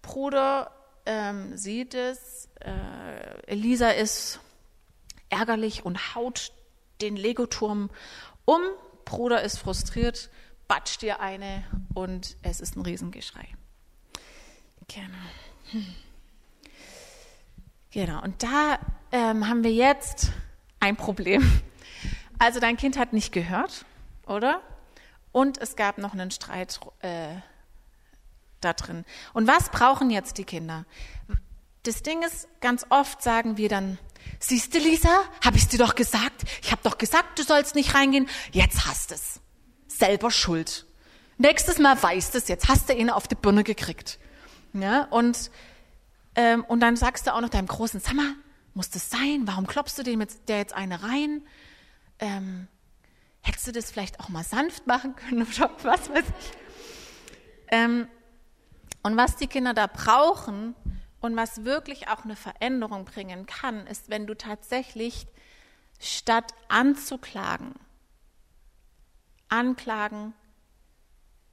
Bruder 0.03 0.71
ähm, 1.05 1.57
sieht 1.57 1.95
es, 1.95 2.49
äh, 2.61 3.51
Elisa 3.51 3.91
ist 3.91 4.39
ärgerlich 5.31 5.85
und 5.85 6.15
haut 6.15 6.53
den 7.01 7.17
Legoturm 7.17 7.91
um. 8.45 8.61
Bruder 9.05 9.43
ist 9.43 9.59
frustriert, 9.59 10.31
batscht 10.69 11.03
dir 11.03 11.21
eine 11.21 11.65
und 11.95 12.37
es 12.43 12.61
ist 12.61 12.77
ein 12.77 12.83
Riesengeschrei. 12.83 13.47
Genau. 14.89 15.85
Genau, 17.91 18.23
und 18.23 18.43
da 18.43 18.79
ähm, 19.11 19.49
haben 19.49 19.65
wir 19.65 19.73
jetzt 19.73 20.31
ein 20.81 20.97
Problem. 20.97 21.63
Also 22.39 22.61
dein 22.61 22.77
Kind 22.77 22.99
hat 22.99 23.13
nicht 23.13 23.33
gehört, 23.33 23.87
oder? 24.27 24.61
Und 25.33 25.59
es 25.59 25.77
gab 25.77 25.99
noch 25.99 26.13
einen 26.13 26.31
Streit 26.31 26.79
äh, 27.01 27.37
da 28.61 28.73
drin. 28.73 29.05
Und 29.33 29.47
was 29.47 29.71
brauchen 29.71 30.11
jetzt 30.11 30.39
die 30.39 30.45
Kinder? 30.45 30.85
Das 31.85 32.03
Ding 32.03 32.23
ist, 32.23 32.49
ganz 32.61 32.85
oft 32.91 33.23
sagen 33.23 33.57
wir 33.57 33.69
dann, 33.69 33.99
siehst 34.39 34.75
du, 34.75 34.79
Lisa, 34.79 35.23
habe 35.45 35.57
ich 35.57 35.69
dir 35.69 35.79
doch 35.79 35.95
gesagt, 35.95 36.45
ich 36.63 36.73
habe 36.73 36.83
doch 36.83 36.99
gesagt, 36.99 37.39
du 37.39 37.43
sollst 37.43 37.75
nicht 37.75 37.95
reingehen, 37.95 38.29
jetzt 38.53 38.87
hast 38.87 39.13
es. 39.13 39.41
Selber 39.89 40.31
schuld. 40.31 40.87
Nächstes 41.39 41.79
Mal 41.79 42.03
weißt 42.03 42.35
es, 42.35 42.49
jetzt 42.49 42.69
hast 42.69 42.89
du 42.89 42.95
ihn 42.95 43.11
auf 43.11 43.29
die 43.29 43.35
Birne 43.35 43.65
gekriegt. 43.65 44.19
Ja, 44.73 45.05
und, 45.11 45.51
ähm, 46.35 46.65
und 46.65 46.81
dann 46.81 46.97
sagst 46.97 47.27
du 47.27 47.35
auch 47.35 47.41
noch 47.41 47.49
deinem 47.49 47.67
Großen, 47.67 48.01
sag 48.01 48.15
muss 48.75 48.91
das 48.91 49.09
sein? 49.09 49.43
Warum 49.45 49.67
klopfst 49.67 49.95
du 49.97 50.03
dem 50.03 50.21
jetzt, 50.21 50.49
der 50.49 50.59
jetzt 50.59 50.75
eine 50.75 51.03
rein? 51.03 51.43
Ähm, 52.19 52.69
hättest 53.41 53.67
du 53.67 53.73
das 53.73 53.91
vielleicht 53.91 54.21
auch 54.21 54.29
mal 54.29 54.45
sanft 54.45 54.87
machen 54.87 55.17
können 55.17 55.43
oder 55.43 55.71
was 55.83 56.11
weiß 56.11 56.25
ich? 56.25 56.53
Ähm, 57.69 58.07
und 59.03 59.17
was 59.17 59.37
die 59.37 59.47
Kinder 59.47 59.73
da 59.73 59.87
brauchen 59.87 60.75
und 61.21 61.37
was 61.37 61.65
wirklich 61.65 62.09
auch 62.09 62.25
eine 62.25 62.37
Veränderung 62.37 63.05
bringen 63.05 63.47
kann, 63.47 63.87
ist, 63.87 64.11
wenn 64.11 64.27
du 64.27 64.37
tatsächlich 64.37 65.27
statt 65.99 66.53
anzuklagen, 66.69 67.75
anklagen, 69.49 70.35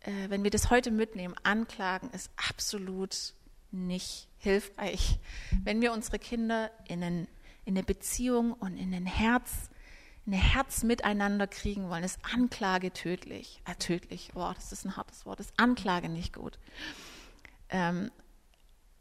äh, 0.02 0.30
wenn 0.30 0.44
wir 0.44 0.52
das 0.52 0.70
heute 0.70 0.92
mitnehmen, 0.92 1.36
anklagen 1.44 2.10
ist 2.12 2.32
absolut 2.50 3.34
nicht 3.72 4.28
hilfreich. 4.38 5.20
Wenn 5.64 5.82
wir 5.82 5.94
unsere 5.94 6.20
Kinder 6.20 6.70
in, 6.88 7.04
einen, 7.04 7.28
in 7.66 7.76
eine 7.76 7.84
Beziehung 7.84 8.54
und 8.54 8.78
in 8.78 8.94
ein 8.94 9.06
Herz, 9.06 9.70
in 10.26 10.34
ein 10.34 10.40
Herz 10.40 10.84
miteinander 10.84 11.48
kriegen 11.48 11.90
wollen, 11.90 12.04
ist 12.04 12.20
Anklage 12.34 12.92
tödlich. 12.92 13.62
Äh, 13.66 13.76
tödlich, 13.76 14.32
oh, 14.36 14.52
das 14.54 14.72
ist 14.72 14.86
ein 14.86 14.98
hartes 14.98 15.26
Wort, 15.26 15.40
ist 15.40 15.54
Anklage 15.58 16.10
nicht 16.10 16.34
gut 16.34 16.60
ähm, 17.74 18.12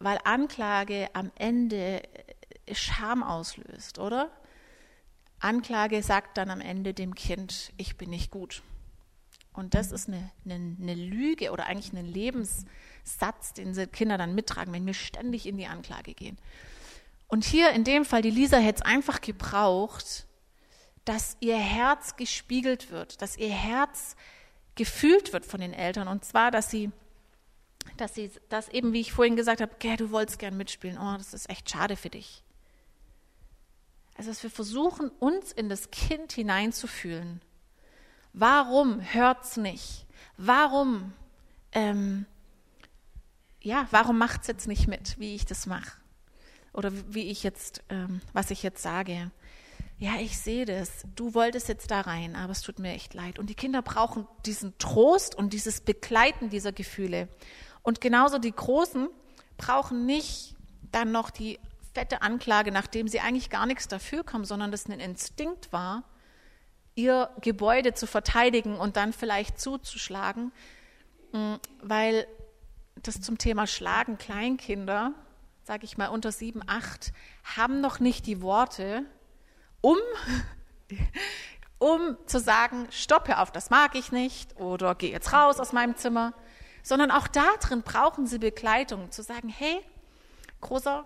weil 0.02 0.18
Anklage 0.24 1.08
am 1.12 1.30
Ende 1.36 2.02
äh, 2.66 2.74
Scham 2.74 3.22
auslöst, 3.22 3.98
oder? 3.98 4.30
Anklage 5.40 6.02
sagt 6.02 6.38
dann 6.38 6.50
am 6.50 6.60
Ende 6.60 6.94
dem 6.94 7.14
Kind, 7.14 7.72
ich 7.76 7.96
bin 7.96 8.10
nicht 8.10 8.30
gut. 8.30 8.62
Und 9.52 9.74
das 9.74 9.92
ist 9.92 10.08
eine, 10.08 10.30
eine, 10.44 10.76
eine, 10.80 10.94
Lüge 10.94 11.50
oder 11.50 11.66
eigentlich 11.66 11.92
ein 11.92 12.06
Lebenssatz, 12.06 13.52
den 13.52 13.74
sie 13.74 13.86
Kinder 13.86 14.16
dann 14.16 14.34
mittragen, 14.34 14.72
wenn 14.72 14.86
wir 14.86 14.94
ständig 14.94 15.46
in 15.46 15.58
die 15.58 15.66
Anklage 15.66 16.14
gehen. 16.14 16.38
Und 17.26 17.44
hier 17.44 17.70
in 17.70 17.84
dem 17.84 18.04
Fall, 18.04 18.22
die 18.22 18.30
Lisa 18.30 18.58
hätte 18.58 18.82
es 18.82 18.86
einfach 18.86 19.20
gebraucht, 19.20 20.26
dass 21.04 21.36
ihr 21.40 21.58
Herz 21.58 22.16
gespiegelt 22.16 22.90
wird, 22.90 23.20
dass 23.20 23.36
ihr 23.36 23.50
Herz 23.50 24.16
gefühlt 24.74 25.32
wird 25.32 25.44
von 25.44 25.60
den 25.60 25.72
Eltern. 25.72 26.08
Und 26.08 26.24
zwar, 26.24 26.50
dass 26.50 26.70
sie 26.70 26.90
dass 27.96 28.14
sie 28.14 28.30
das 28.48 28.68
eben, 28.68 28.92
wie 28.92 29.00
ich 29.00 29.12
vorhin 29.12 29.36
gesagt 29.36 29.60
habe, 29.60 29.72
okay, 29.72 29.96
du 29.96 30.10
wolltest 30.10 30.38
gern 30.38 30.56
mitspielen, 30.56 30.98
oh, 30.98 31.16
das 31.16 31.34
ist 31.34 31.50
echt 31.50 31.70
schade 31.70 31.96
für 31.96 32.10
dich. 32.10 32.42
Also, 34.16 34.30
dass 34.30 34.42
wir 34.42 34.50
versuchen, 34.50 35.10
uns 35.18 35.52
in 35.52 35.68
das 35.68 35.90
Kind 35.90 36.32
hineinzufühlen. 36.32 37.40
Warum 38.32 39.00
hört 39.00 39.44
es 39.44 39.56
nicht? 39.56 40.06
Warum, 40.36 41.12
ähm, 41.72 42.26
ja, 43.60 43.86
warum 43.90 44.18
macht 44.18 44.42
es 44.42 44.46
jetzt 44.46 44.68
nicht 44.68 44.88
mit, 44.88 45.18
wie 45.18 45.34
ich 45.34 45.44
das 45.44 45.66
mache? 45.66 45.92
Oder 46.72 46.92
wie 47.12 47.30
ich 47.30 47.42
jetzt, 47.42 47.82
ähm, 47.90 48.20
was 48.32 48.50
ich 48.50 48.62
jetzt 48.62 48.82
sage. 48.82 49.30
Ja, 49.98 50.16
ich 50.18 50.38
sehe 50.38 50.64
das. 50.64 51.04
Du 51.14 51.34
wolltest 51.34 51.68
jetzt 51.68 51.90
da 51.90 52.00
rein, 52.00 52.34
aber 52.34 52.52
es 52.52 52.62
tut 52.62 52.78
mir 52.78 52.92
echt 52.92 53.14
leid. 53.14 53.38
Und 53.38 53.50
die 53.50 53.54
Kinder 53.54 53.82
brauchen 53.82 54.26
diesen 54.46 54.76
Trost 54.78 55.34
und 55.34 55.52
dieses 55.52 55.80
Begleiten 55.80 56.50
dieser 56.50 56.72
Gefühle. 56.72 57.28
Und 57.82 58.00
genauso 58.00 58.38
die 58.38 58.52
Großen 58.52 59.08
brauchen 59.56 60.06
nicht 60.06 60.56
dann 60.92 61.12
noch 61.12 61.30
die 61.30 61.58
fette 61.94 62.22
Anklage, 62.22 62.72
nachdem 62.72 63.08
sie 63.08 63.20
eigentlich 63.20 63.50
gar 63.50 63.66
nichts 63.66 63.88
dafür 63.88 64.24
kommen, 64.24 64.44
sondern 64.44 64.70
das 64.70 64.86
ein 64.86 65.00
Instinkt 65.00 65.72
war, 65.72 66.04
ihr 66.94 67.30
Gebäude 67.40 67.94
zu 67.94 68.06
verteidigen 68.06 68.76
und 68.76 68.96
dann 68.96 69.12
vielleicht 69.12 69.60
zuzuschlagen, 69.60 70.52
mm, 71.32 71.54
weil 71.82 72.26
das 73.02 73.20
zum 73.20 73.38
Thema 73.38 73.66
Schlagen 73.66 74.18
Kleinkinder, 74.18 75.12
sage 75.64 75.84
ich 75.84 75.96
mal 75.96 76.08
unter 76.08 76.32
sieben, 76.32 76.62
acht, 76.66 77.12
haben 77.56 77.80
noch 77.80 78.00
nicht 78.00 78.26
die 78.26 78.42
Worte, 78.42 79.04
um, 79.80 79.96
um 81.78 82.16
zu 82.26 82.38
sagen, 82.38 82.86
stoppe 82.90 83.38
auf, 83.38 83.50
das 83.50 83.70
mag 83.70 83.94
ich 83.94 84.12
nicht 84.12 84.56
oder 84.56 84.94
geh 84.94 85.10
jetzt 85.10 85.32
raus 85.32 85.60
aus 85.60 85.72
meinem 85.72 85.96
Zimmer 85.96 86.34
sondern 86.82 87.10
auch 87.10 87.28
darin 87.28 87.82
brauchen 87.82 88.26
sie 88.26 88.38
Begleitung, 88.38 89.10
zu 89.10 89.22
sagen, 89.22 89.48
hey, 89.48 89.80
Großer, 90.62 91.04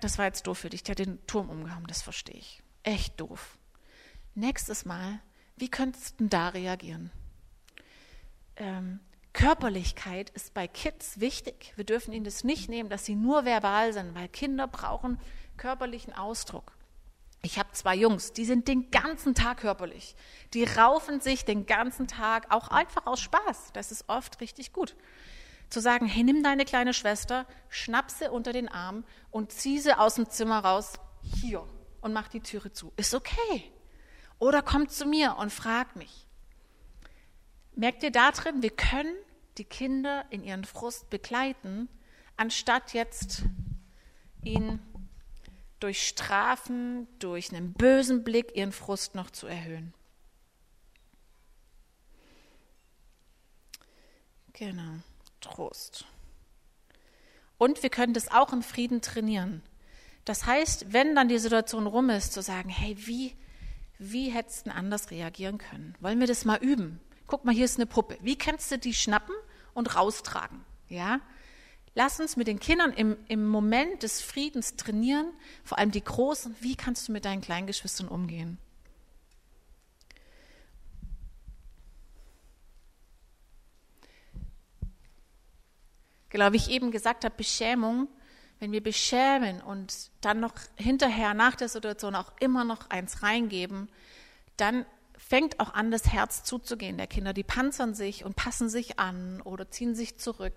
das 0.00 0.18
war 0.18 0.26
jetzt 0.26 0.46
doof 0.46 0.58
für 0.58 0.70
dich, 0.70 0.82
der 0.82 0.92
hat 0.92 0.98
den 0.98 1.24
Turm 1.26 1.48
umgehauen, 1.48 1.86
das 1.86 2.02
verstehe 2.02 2.36
ich. 2.36 2.62
Echt 2.82 3.18
doof. 3.18 3.56
Nächstes 4.34 4.84
Mal, 4.84 5.20
wie 5.56 5.70
könntest 5.70 6.20
du 6.20 6.26
da 6.26 6.48
reagieren? 6.48 7.10
Ähm, 8.56 9.00
Körperlichkeit 9.32 10.30
ist 10.30 10.52
bei 10.52 10.66
Kids 10.66 11.20
wichtig. 11.20 11.72
Wir 11.76 11.84
dürfen 11.84 12.12
ihnen 12.12 12.24
das 12.24 12.42
nicht 12.42 12.68
nehmen, 12.68 12.90
dass 12.90 13.04
sie 13.04 13.14
nur 13.14 13.44
verbal 13.44 13.92
sind, 13.92 14.14
weil 14.14 14.28
Kinder 14.28 14.66
brauchen 14.66 15.18
körperlichen 15.56 16.12
Ausdruck. 16.12 16.72
Ich 17.42 17.58
habe 17.58 17.72
zwei 17.72 17.96
Jungs, 17.96 18.32
die 18.32 18.44
sind 18.44 18.68
den 18.68 18.90
ganzen 18.90 19.34
Tag 19.34 19.58
körperlich. 19.58 20.14
Die 20.52 20.64
raufen 20.64 21.20
sich 21.20 21.44
den 21.44 21.64
ganzen 21.64 22.06
Tag, 22.06 22.46
auch 22.50 22.68
einfach 22.68 23.06
aus 23.06 23.20
Spaß. 23.20 23.72
Das 23.72 23.92
ist 23.92 24.08
oft 24.08 24.40
richtig 24.40 24.72
gut. 24.72 24.94
Zu 25.70 25.80
sagen, 25.80 26.06
hey, 26.06 26.22
nimm 26.22 26.42
deine 26.42 26.64
kleine 26.64 26.92
Schwester, 26.92 27.46
schnapp 27.68 28.10
sie 28.10 28.30
unter 28.30 28.52
den 28.52 28.68
Arm 28.68 29.04
und 29.30 29.52
zieh 29.52 29.78
sie 29.78 29.98
aus 29.98 30.16
dem 30.16 30.28
Zimmer 30.28 30.58
raus, 30.58 30.94
hier, 31.22 31.64
und 32.00 32.12
mach 32.12 32.28
die 32.28 32.40
Türe 32.40 32.72
zu. 32.72 32.92
Ist 32.96 33.14
okay. 33.14 33.72
Oder 34.38 34.62
kommt 34.62 34.90
zu 34.90 35.06
mir 35.06 35.36
und 35.38 35.52
fragt 35.52 35.96
mich. 35.96 36.26
Merkt 37.74 38.02
ihr 38.02 38.10
da 38.10 38.32
drin, 38.32 38.62
wir 38.62 38.70
können 38.70 39.14
die 39.58 39.64
Kinder 39.64 40.24
in 40.30 40.42
ihren 40.42 40.64
Frust 40.64 41.08
begleiten, 41.08 41.88
anstatt 42.36 42.92
jetzt 42.92 43.44
ihn 44.42 44.80
durch 45.80 46.06
Strafen, 46.06 47.08
durch 47.18 47.52
einen 47.52 47.72
bösen 47.72 48.22
Blick 48.22 48.54
ihren 48.54 48.72
Frust 48.72 49.14
noch 49.14 49.30
zu 49.30 49.46
erhöhen. 49.46 49.94
Genau, 54.52 54.92
Trost. 55.40 56.04
Und 57.56 57.82
wir 57.82 57.90
können 57.90 58.14
das 58.14 58.30
auch 58.30 58.52
im 58.52 58.62
Frieden 58.62 59.00
trainieren. 59.00 59.62
Das 60.24 60.46
heißt, 60.46 60.92
wenn 60.92 61.14
dann 61.14 61.28
die 61.28 61.38
Situation 61.38 61.86
rum 61.86 62.10
ist, 62.10 62.32
zu 62.32 62.42
sagen, 62.42 62.68
hey, 62.68 62.96
wie, 63.06 63.34
wie 63.98 64.30
hättest 64.30 64.66
du 64.66 64.74
anders 64.74 65.10
reagieren 65.10 65.58
können? 65.58 65.94
Wollen 66.00 66.20
wir 66.20 66.26
das 66.26 66.44
mal 66.44 66.58
üben? 66.62 67.00
Guck 67.26 67.44
mal, 67.44 67.54
hier 67.54 67.64
ist 67.64 67.78
eine 67.78 67.86
Puppe. 67.86 68.18
Wie 68.20 68.36
kannst 68.36 68.70
du 68.70 68.78
die 68.78 68.94
schnappen 68.94 69.34
und 69.72 69.94
raustragen? 69.94 70.64
Ja? 70.88 71.20
Lass 71.94 72.20
uns 72.20 72.36
mit 72.36 72.46
den 72.46 72.60
Kindern 72.60 72.92
im, 72.92 73.16
im 73.26 73.46
Moment 73.46 74.02
des 74.02 74.20
Friedens 74.20 74.76
trainieren, 74.76 75.32
vor 75.64 75.78
allem 75.78 75.90
die 75.90 76.04
Großen. 76.04 76.54
Wie 76.60 76.76
kannst 76.76 77.08
du 77.08 77.12
mit 77.12 77.24
deinen 77.24 77.40
kleinen 77.40 77.66
Geschwistern 77.66 78.08
umgehen? 78.08 78.58
Genau, 86.28 86.52
wie 86.52 86.58
ich 86.58 86.70
eben 86.70 86.92
gesagt 86.92 87.24
habe, 87.24 87.34
Beschämung, 87.36 88.06
wenn 88.60 88.70
wir 88.70 88.82
beschämen 88.82 89.60
und 89.60 90.10
dann 90.20 90.38
noch 90.38 90.54
hinterher 90.76 91.34
nach 91.34 91.56
der 91.56 91.68
Situation 91.68 92.14
auch 92.14 92.32
immer 92.38 92.62
noch 92.62 92.88
eins 92.88 93.24
reingeben, 93.24 93.88
dann 94.56 94.86
fängt 95.18 95.58
auch 95.58 95.74
an, 95.74 95.90
das 95.90 96.06
Herz 96.12 96.44
zuzugehen 96.44 96.98
der 96.98 97.08
Kinder. 97.08 97.32
Die 97.32 97.42
panzern 97.42 97.94
sich 97.94 98.24
und 98.24 98.36
passen 98.36 98.68
sich 98.68 99.00
an 99.00 99.42
oder 99.42 99.70
ziehen 99.70 99.96
sich 99.96 100.18
zurück 100.18 100.54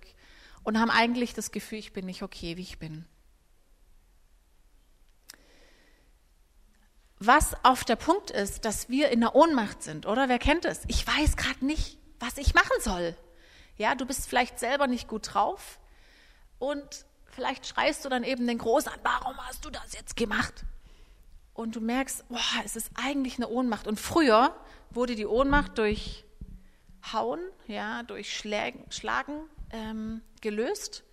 und 0.64 0.80
haben 0.80 0.90
eigentlich 0.90 1.34
das 1.34 1.52
Gefühl, 1.52 1.80
ich 1.80 1.94
bin 1.94 2.06
nicht 2.06 2.24
okay, 2.24 2.58
wie 2.58 2.62
ich 2.62 2.80
bin. 2.80 3.06
Was 7.20 7.56
auf 7.64 7.86
der 7.86 7.96
Punkt 7.96 8.32
ist, 8.32 8.66
dass 8.66 8.90
wir 8.90 9.10
in 9.10 9.22
der 9.22 9.36
Ohnmacht 9.36 9.82
sind, 9.82 10.06
oder? 10.06 10.28
Wer 10.28 10.40
kennt 10.40 10.66
es? 10.66 10.82
Ich 10.88 11.08
weiß 11.08 11.38
gerade 11.38 11.66
nicht, 11.66 11.98
was 12.20 12.38
ich 12.38 12.54
machen 12.54 12.76
soll. 12.82 13.16
Ja, 13.78 13.96
du 13.96 14.06
bist 14.06 14.28
vielleicht 14.28 14.60
selber 14.60 14.88
nicht 14.88 15.08
gut 15.08 15.34
drauf 15.34 15.80
und 16.60 17.06
vielleicht 17.28 17.66
schreist 17.66 18.04
du 18.04 18.10
dann 18.10 18.24
eben 18.24 18.46
den 18.46 18.58
Groß 18.58 18.88
an, 18.88 19.00
warum 19.04 19.38
hast 19.38 19.64
du 19.66 19.70
das 19.70 19.94
jetzt 19.94 20.16
gemacht? 20.16 20.66
Und 21.54 21.76
du 21.76 21.82
merkst, 21.82 22.28
boah, 22.30 22.40
es 22.66 22.76
ist 22.76 22.92
eigentlich 22.96 23.38
eine 23.38 23.48
Ohnmacht. 23.48 23.88
Und 23.88 24.00
früher 24.00 24.56
wurde 24.90 25.16
die 25.16 25.26
Ohnmacht 25.26 25.78
durch 25.78 26.26
Hauen, 27.12 27.40
ja, 27.68 28.04
durch 28.04 28.36
Schlägen, 28.36 28.90
Schlagen 28.92 29.42
ähm, 29.74 30.22
gelöst. 30.40 31.04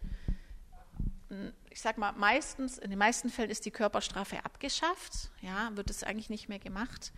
Ich 1.71 1.81
sag 1.81 1.99
mal, 1.99 2.13
meistens, 2.13 2.79
in 2.79 2.91
den 2.91 2.99
meisten 2.99 3.31
Fällen 3.31 3.51
ist 3.51 3.65
die 3.65 3.71
Körperstrafe 3.71 4.45
abgeschafft, 4.45 5.31
ja, 5.41 5.71
wird 5.75 5.91
es 5.91 6.05
eigentlich 6.05 6.31
nicht 6.31 6.49
mehr 6.49 6.59
gemacht. 6.59 7.13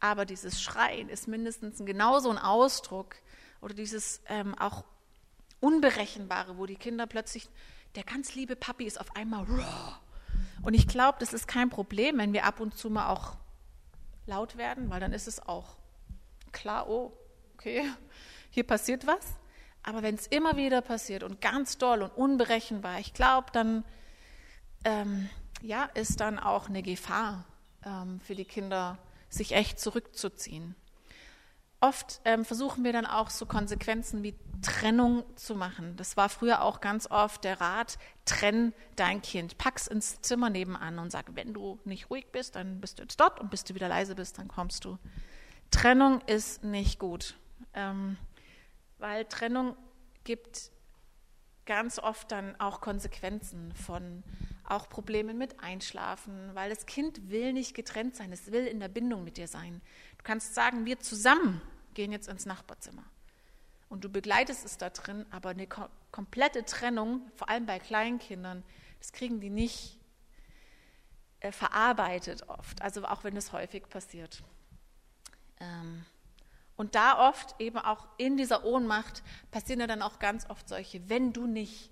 Aber 0.00 0.24
dieses 0.24 0.60
Schreien 0.60 1.08
ist 1.08 1.28
mindestens 1.28 1.78
genauso 1.84 2.30
ein 2.30 2.38
Ausdruck 2.38 3.16
oder 3.60 3.74
dieses 3.74 4.22
ähm, 4.28 4.54
auch 4.58 4.84
Unberechenbare, 5.60 6.56
wo 6.56 6.66
die 6.66 6.76
Kinder 6.76 7.06
plötzlich, 7.06 7.48
der 7.94 8.04
ganz 8.04 8.34
liebe 8.34 8.56
Papi 8.56 8.84
ist 8.84 9.00
auf 9.00 9.16
einmal 9.16 9.44
raw. 9.44 9.96
Und 10.62 10.74
ich 10.74 10.86
glaube, 10.86 11.18
das 11.20 11.32
ist 11.32 11.48
kein 11.48 11.70
Problem, 11.70 12.18
wenn 12.18 12.32
wir 12.32 12.44
ab 12.44 12.60
und 12.60 12.76
zu 12.76 12.90
mal 12.90 13.08
auch 13.08 13.36
laut 14.26 14.56
werden, 14.56 14.90
weil 14.90 15.00
dann 15.00 15.12
ist 15.12 15.26
es 15.26 15.40
auch 15.40 15.76
klar, 16.52 16.88
oh, 16.88 17.12
okay, 17.54 17.84
hier 18.50 18.64
passiert 18.64 19.06
was. 19.06 19.34
Aber 19.82 20.02
wenn 20.02 20.14
es 20.14 20.26
immer 20.26 20.56
wieder 20.56 20.80
passiert 20.80 21.22
und 21.22 21.40
ganz 21.40 21.78
doll 21.78 22.02
und 22.02 22.10
unberechenbar, 22.10 22.98
ich 23.00 23.14
glaube, 23.14 23.48
dann 23.52 23.84
ähm, 24.84 25.28
ja, 25.62 25.84
ist 25.94 26.20
dann 26.20 26.38
auch 26.38 26.68
eine 26.68 26.82
Gefahr 26.82 27.44
ähm, 27.84 28.20
für 28.20 28.34
die 28.34 28.44
Kinder, 28.44 28.98
sich 29.28 29.52
echt 29.52 29.78
zurückzuziehen. 29.78 30.74
Oft 31.80 32.20
ähm, 32.24 32.44
versuchen 32.44 32.82
wir 32.82 32.92
dann 32.92 33.06
auch 33.06 33.30
so 33.30 33.46
Konsequenzen 33.46 34.24
wie 34.24 34.34
Trennung 34.62 35.22
zu 35.36 35.54
machen. 35.54 35.94
Das 35.96 36.16
war 36.16 36.28
früher 36.28 36.62
auch 36.62 36.80
ganz 36.80 37.08
oft 37.08 37.44
der 37.44 37.60
Rat, 37.60 37.98
trenn 38.24 38.72
dein 38.96 39.22
Kind, 39.22 39.58
pack's 39.58 39.86
ins 39.86 40.20
Zimmer 40.20 40.50
nebenan 40.50 40.98
und 40.98 41.12
sag, 41.12 41.36
wenn 41.36 41.54
du 41.54 41.78
nicht 41.84 42.10
ruhig 42.10 42.32
bist, 42.32 42.56
dann 42.56 42.80
bist 42.80 42.98
du 42.98 43.02
jetzt 43.02 43.20
dort 43.20 43.38
und 43.38 43.50
bis 43.50 43.62
du 43.62 43.76
wieder 43.76 43.88
leise 43.88 44.16
bist, 44.16 44.38
dann 44.38 44.48
kommst 44.48 44.84
du. 44.84 44.98
Trennung 45.70 46.20
ist 46.22 46.64
nicht 46.64 46.98
gut. 46.98 47.36
Ähm, 47.74 48.16
weil 48.98 49.24
Trennung 49.24 49.76
gibt 50.24 50.70
ganz 51.66 51.98
oft 51.98 52.32
dann 52.32 52.58
auch 52.60 52.80
Konsequenzen 52.80 53.74
von 53.74 54.24
auch 54.64 54.88
Problemen 54.88 55.38
mit 55.38 55.60
Einschlafen, 55.60 56.54
weil 56.54 56.70
das 56.70 56.86
Kind 56.86 57.30
will 57.30 57.52
nicht 57.52 57.74
getrennt 57.74 58.16
sein, 58.16 58.32
es 58.32 58.52
will 58.52 58.66
in 58.66 58.80
der 58.80 58.88
Bindung 58.88 59.24
mit 59.24 59.36
dir 59.36 59.48
sein. 59.48 59.80
Du 60.18 60.24
kannst 60.24 60.54
sagen, 60.54 60.84
wir 60.84 60.98
zusammen 61.00 61.60
gehen 61.94 62.12
jetzt 62.12 62.28
ins 62.28 62.46
Nachbarzimmer. 62.46 63.04
Und 63.88 64.04
du 64.04 64.10
begleitest 64.10 64.64
es 64.64 64.76
da 64.76 64.90
drin, 64.90 65.24
aber 65.30 65.50
eine 65.50 65.66
kom 65.66 65.88
komplette 66.10 66.64
Trennung, 66.64 67.30
vor 67.36 67.50
allem 67.50 67.66
bei 67.66 67.78
Kleinkindern, 67.78 68.64
das 68.98 69.12
kriegen 69.12 69.40
die 69.40 69.50
nicht 69.50 69.98
äh, 71.40 71.52
verarbeitet 71.52 72.48
oft, 72.48 72.80
also 72.80 73.04
auch 73.04 73.24
wenn 73.24 73.36
es 73.36 73.52
häufig 73.52 73.86
passiert. 73.90 74.42
Ähm, 75.60 76.06
und 76.78 76.94
da 76.94 77.28
oft 77.28 77.56
eben 77.60 77.76
auch 77.76 78.06
in 78.18 78.36
dieser 78.36 78.64
Ohnmacht 78.64 79.24
passieren 79.50 79.80
ja 79.80 79.88
dann 79.88 80.00
auch 80.00 80.20
ganz 80.20 80.48
oft 80.48 80.68
solche, 80.68 81.08
wenn 81.08 81.32
du 81.32 81.48
nicht, 81.48 81.90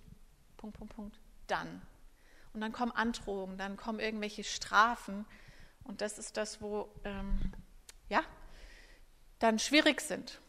Punkt, 0.57 0.79
Punkt, 0.79 0.95
Punkt, 0.95 1.19
dann. 1.49 1.83
Und 2.53 2.61
dann 2.61 2.71
kommen 2.71 2.93
Androhungen, 2.93 3.59
dann 3.59 3.77
kommen 3.77 3.99
irgendwelche 3.99 4.45
Strafen. 4.45 5.27
Und 5.83 6.03
das 6.03 6.19
ist 6.19 6.37
das, 6.37 6.63
wo, 6.63 6.89
ähm, 7.03 7.53
ja, 8.09 8.23
dann 9.41 9.59
schwierig 9.59 10.01
sind. 10.01 10.41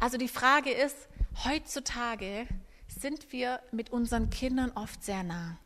Also 0.00 0.16
die 0.16 0.28
Frage 0.28 0.70
ist, 0.70 0.96
heutzutage 1.44 2.48
sind 2.86 3.32
wir 3.32 3.60
mit 3.70 3.90
unseren 3.90 4.30
Kindern 4.30 4.72
oft 4.72 5.04
sehr 5.04 5.22
nah. 5.22 5.58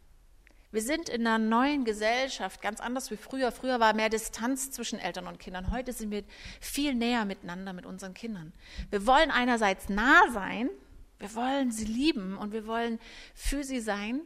Wir 0.73 0.81
sind 0.81 1.11
in 1.11 1.27
einer 1.27 1.39
neuen 1.39 1.85
Gesellschaft, 1.85 2.63
ganz 2.63 2.81
anders 2.81 3.11
wie 3.11 3.19
früher. 3.19 3.53
Früher 3.53 3.79
war 3.79 3.93
mehr 3.93 4.09
Distanz 4.09 4.71
zwischen 4.71 4.99
Eltern 4.99 5.27
und 5.27 5.39
Kindern. 5.39 5.71
Heute 5.71 5.93
sind 5.93 6.11
wir 6.11 6.25
viel 6.61 6.95
näher 6.95 7.27
miteinander 7.27 7.75
mit 7.75 7.85
unseren 7.85 8.15
Kindern. 8.15 8.55
Wir 8.91 9.07
wollen 9.07 9.31
einerseits 9.31 9.91
nah 9.91 10.23
sein, 10.33 10.71
wir 11.19 11.35
wollen 11.35 11.71
sie 11.71 11.85
lieben 11.85 12.39
und 12.39 12.53
wir 12.53 12.67
wollen 12.67 12.99
für 13.35 13.65
sie 13.65 13.81
sein 13.81 14.23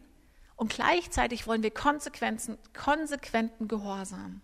und 0.55 0.73
gleichzeitig 0.73 1.49
wollen 1.49 1.65
wir 1.65 1.73
konsequenten, 1.73 2.59
konsequenten 2.73 3.67
Gehorsam. 3.67 4.41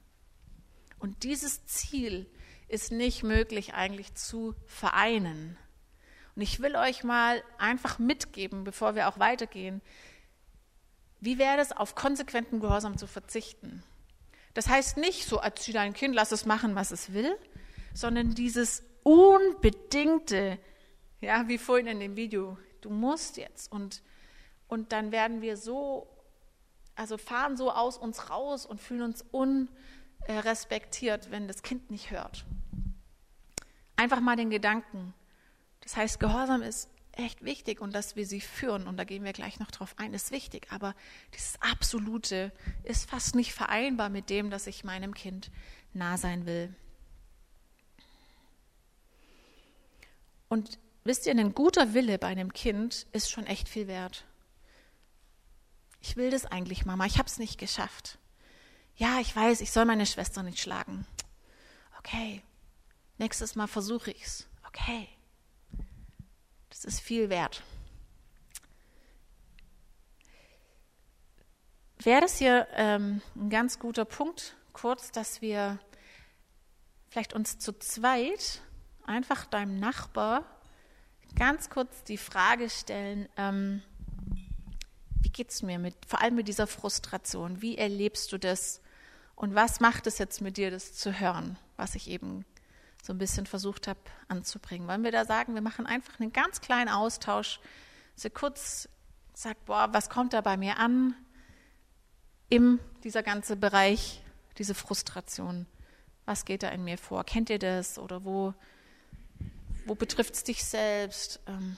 Und 0.99 1.23
dieses 1.23 1.65
Ziel 1.67 2.27
ist 2.67 2.91
nicht 2.91 3.23
möglich 3.23 3.75
eigentlich 3.75 4.15
zu 4.15 4.57
vereinen. 4.67 5.57
Und 6.35 6.43
ich 6.43 6.61
will 6.61 6.75
euch 6.75 7.05
mal 7.05 7.43
einfach 7.59 7.99
mitgeben, 7.99 8.65
bevor 8.65 8.95
wir 8.95 9.09
auch 9.09 9.19
weitergehen, 9.19 9.83
wie 11.23 11.39
wäre 11.39 11.61
es, 11.61 11.71
auf 11.71 11.95
konsequenten 11.95 12.59
Gehorsam 12.59 12.99
zu 12.99 13.07
verzichten? 13.07 13.85
Das 14.55 14.69
heißt 14.69 14.97
nicht 14.97 15.25
so, 15.25 15.37
erzieh 15.37 15.73
dein 15.73 15.95
Kind, 15.95 16.17
lass 16.17 16.33
es 16.33 16.45
machen, 16.47 16.75
was 16.75 16.91
es 16.91 17.13
will, 17.13 17.39
sondern 17.95 18.35
dieses 18.35 18.83
unbedingte, 19.05 20.59
ja, 21.21 21.47
wie 21.47 21.59
vorhin 21.59 21.87
in 21.87 22.01
dem 22.01 22.17
Video, 22.17 22.59
du 22.81 22.91
musst 22.91 23.37
jetzt 23.37 23.71
und, 23.71 24.03
und 24.67 24.91
dann 24.91 25.13
werden 25.13 25.43
wir 25.43 25.57
so, 25.57 26.09
also 26.97 27.17
fahren 27.19 27.57
so 27.57 27.71
aus 27.71 27.99
uns 27.99 28.29
raus 28.29 28.67
und 28.67 28.81
fühlen 28.81 29.03
uns 29.03 29.25
unrespektiert, 30.27 31.31
wenn 31.31 31.47
das 31.47 31.63
Kind 31.63 31.89
nicht 31.93 32.11
hört. 32.11 32.45
Einfach 33.95 34.21
mal 34.21 34.35
den 34.35 34.51
Gedanken. 34.51 35.15
Das 35.83 35.97
heißt, 35.97 36.19
Gehorsam 36.19 36.63
ist 36.63 36.89
echt 37.13 37.45
wichtig 37.45 37.81
und 37.81 37.95
dass 37.95 38.17
wir 38.17 38.27
sie 38.27 38.41
führen, 38.41 38.87
und 38.87 38.97
da 38.97 39.05
gehen 39.05 39.25
wir 39.25 39.33
gleich 39.33 39.59
noch 39.59 39.71
drauf 39.71 39.95
ein, 39.99 40.15
ist 40.15 40.31
wichtig. 40.31 40.67
Aber 40.71 40.95
dieses 41.35 41.61
Absolute 41.61 42.53
ist 42.85 43.09
fast 43.09 43.35
nicht 43.35 43.53
vereinbar 43.53 44.09
mit 44.09 44.31
dem, 44.31 44.51
dass 44.51 44.67
ich 44.67 44.85
meinem 44.85 45.15
Kind 45.15 45.51
nah 45.93 46.17
sein 46.17 46.47
will. 46.47 46.75
Und 50.49 50.79
wisst 51.05 51.27
ihr, 51.27 51.33
ein 51.33 51.55
guter 51.55 51.95
Wille 51.95 52.19
bei 52.19 52.29
einem 52.29 52.53
Kind 52.53 53.07
ist 53.13 53.31
schon 53.31 53.47
echt 53.47 53.69
viel 53.69 53.89
wert. 53.89 54.25
Ich 56.01 56.17
will 56.17 56.31
das 56.31 56.47
eigentlich, 56.47 56.85
Mama, 56.85 57.07
ich 57.07 57.19
habe 57.19 57.29
es 57.29 57.39
nicht 57.39 57.59
geschafft. 57.59 58.19
Ja, 58.97 59.21
ich 59.21 59.35
weiß, 59.35 59.61
ich 59.61 59.71
soll 59.71 59.85
meine 59.85 60.05
Schwester 60.05 60.43
nicht 60.43 60.61
schlagen. 60.61 61.07
Okay, 61.99 62.43
nächstes 63.19 63.55
Mal 63.55 63.67
versuche 63.67 64.11
ich 64.11 64.25
es. 64.25 64.47
Okay, 64.67 65.09
das 66.83 66.95
ist 66.95 67.01
viel 67.01 67.31
wert. 67.31 67.63
Wäre 72.03 72.21
das 72.21 72.39
hier 72.39 72.67
ähm, 72.75 73.23
ein 73.37 73.51
ganz 73.51 73.79
guter 73.79 74.05
Punkt, 74.05 74.57
kurz, 74.73 75.13
dass 75.13 75.41
wir 75.41 75.79
vielleicht 77.11 77.35
uns 77.35 77.59
zu 77.59 77.79
zweit 77.79 78.61
einfach 79.07 79.45
deinem 79.45 79.79
Nachbar 79.79 80.45
ganz 81.37 81.71
kurz 81.71 82.03
die 82.03 82.17
Frage 82.17 82.69
stellen, 82.69 83.29
ähm, 83.37 83.83
wie 85.21 85.31
geht 85.31 85.51
es 85.51 85.63
mir 85.63 85.79
mit, 85.79 85.95
vor 86.07 86.21
allem 86.21 86.35
mit 86.35 86.49
dieser 86.49 86.67
Frustration? 86.67 87.63
Wie 87.63 87.79
erlebst 87.79 88.33
du 88.33 88.39
das? 88.39 88.81
Und 89.37 89.55
was 89.55 89.79
macht 89.79 90.09
es 90.09 90.19
jetzt 90.19 90.41
mit 90.41 90.57
dir, 90.57 90.73
das 90.73 90.95
zu 90.95 91.21
hören, 91.21 91.59
was 91.77 91.95
ich 91.95 92.09
eben 92.11 92.45
so 93.03 93.13
ein 93.13 93.19
bisschen 93.19 93.45
versucht 93.47 93.89
habe 93.89 94.01
anzubringen? 94.29 94.89
Wollen 94.89 95.05
wir 95.05 95.13
da 95.13 95.27
sagen, 95.27 95.55
wir 95.55 95.61
machen 95.61 95.87
einfach 95.87 96.19
einen 96.19 96.33
ganz 96.33 96.61
kleinen 96.61 96.89
Austausch, 96.89 97.61
so 98.17 98.31
kurz 98.31 98.89
sagt, 99.35 99.67
boah, 99.67 99.89
was 99.93 100.09
kommt 100.09 100.33
da 100.33 100.41
bei 100.41 100.57
mir 100.57 100.79
an? 100.79 101.15
Im 102.49 102.81
dieser 103.03 103.23
ganze 103.23 103.57
Bereich, 103.57 104.23
diese 104.59 104.75
Frustration. 104.75 105.67
Was 106.25 106.45
geht 106.45 106.63
da 106.63 106.69
in 106.69 106.85
mir 106.85 106.99
vor? 106.99 107.25
Kennt 107.25 107.51
ihr 107.51 107.59
das? 107.59 107.99
Oder 107.99 108.25
wo, 108.25 108.55
wo 109.87 109.95
betrifft 109.95 110.35
es 110.35 110.45
dich 110.45 110.65
selbst? 110.65 111.41
Ähm, 111.47 111.77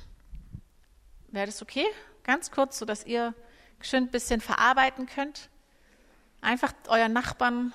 Wäre 1.28 1.46
das 1.46 1.62
okay? 1.62 1.86
Ganz 2.22 2.50
kurz, 2.50 2.78
sodass 2.78 3.06
ihr 3.06 3.34
schön 3.80 4.04
ein 4.04 4.10
bisschen 4.10 4.40
verarbeiten 4.40 5.06
könnt. 5.06 5.48
Einfach 6.40 6.72
euren 6.88 7.12
Nachbarn 7.12 7.72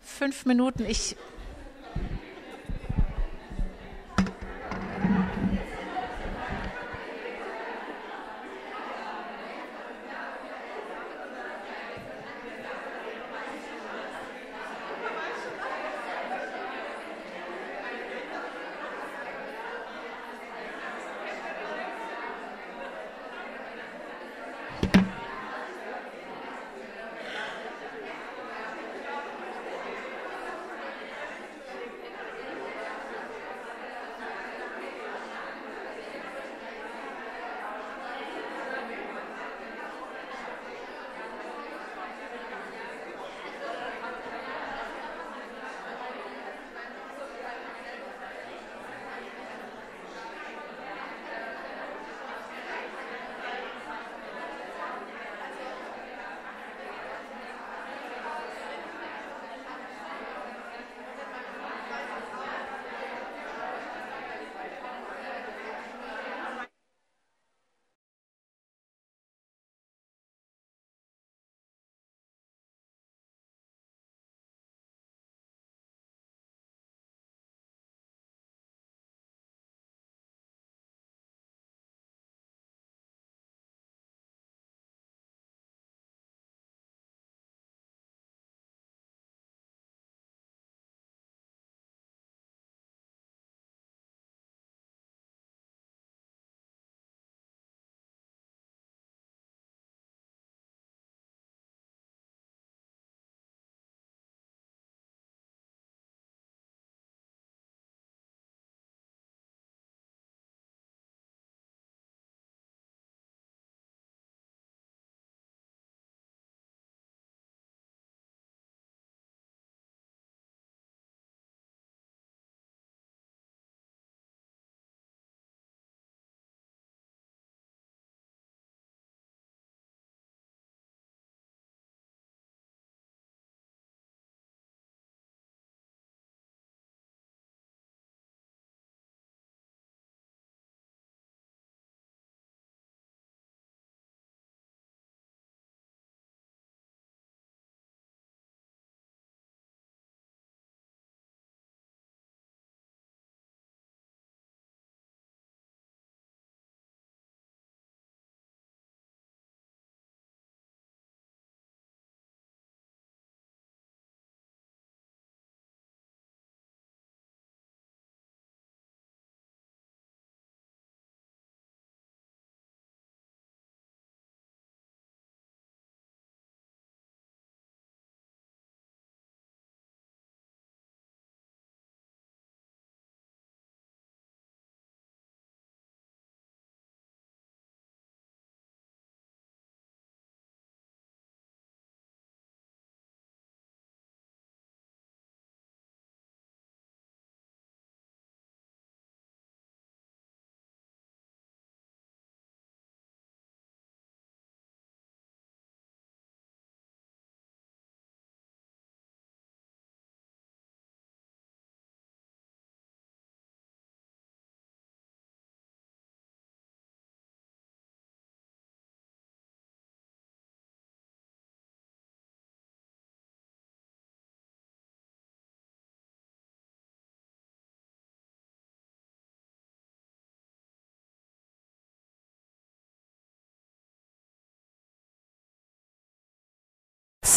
fünf 0.00 0.46
Minuten. 0.46 0.84
Ich 0.84 1.16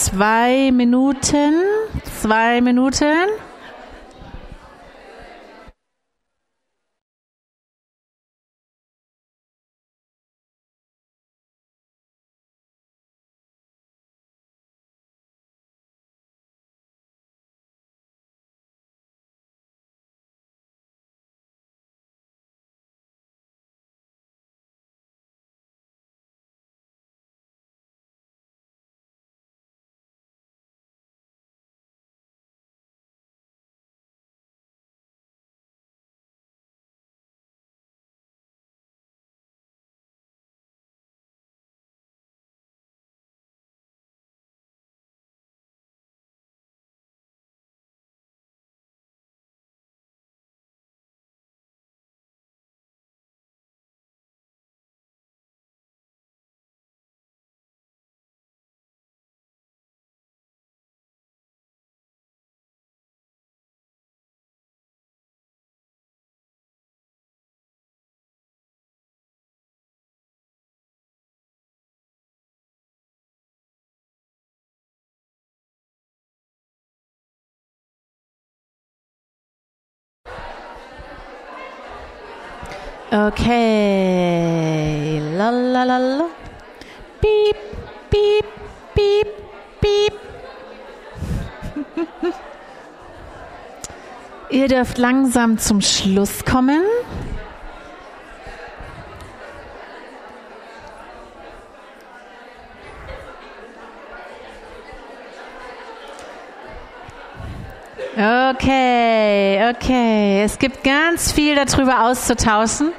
Zwei 0.09 0.71
Minuten. 0.71 1.53
Zwei 2.19 2.61
Minuten. 2.61 3.29
Okay. 83.11 83.59
Lalalala. 85.35 86.27
Piep, 87.19 87.57
piep, 88.11 88.45
piep, 88.93 89.27
piep. 89.81 90.13
Ihr 94.51 94.67
dürft 94.67 94.99
langsam 94.99 95.57
zum 95.57 95.81
Schluss 95.81 96.45
kommen. 96.45 96.83
Okay, 108.21 109.69
okay. 109.69 110.43
Es 110.43 110.59
gibt 110.59 110.83
ganz 110.83 111.31
viel 111.31 111.55
darüber 111.55 112.03
auszutauschen. 112.09 112.91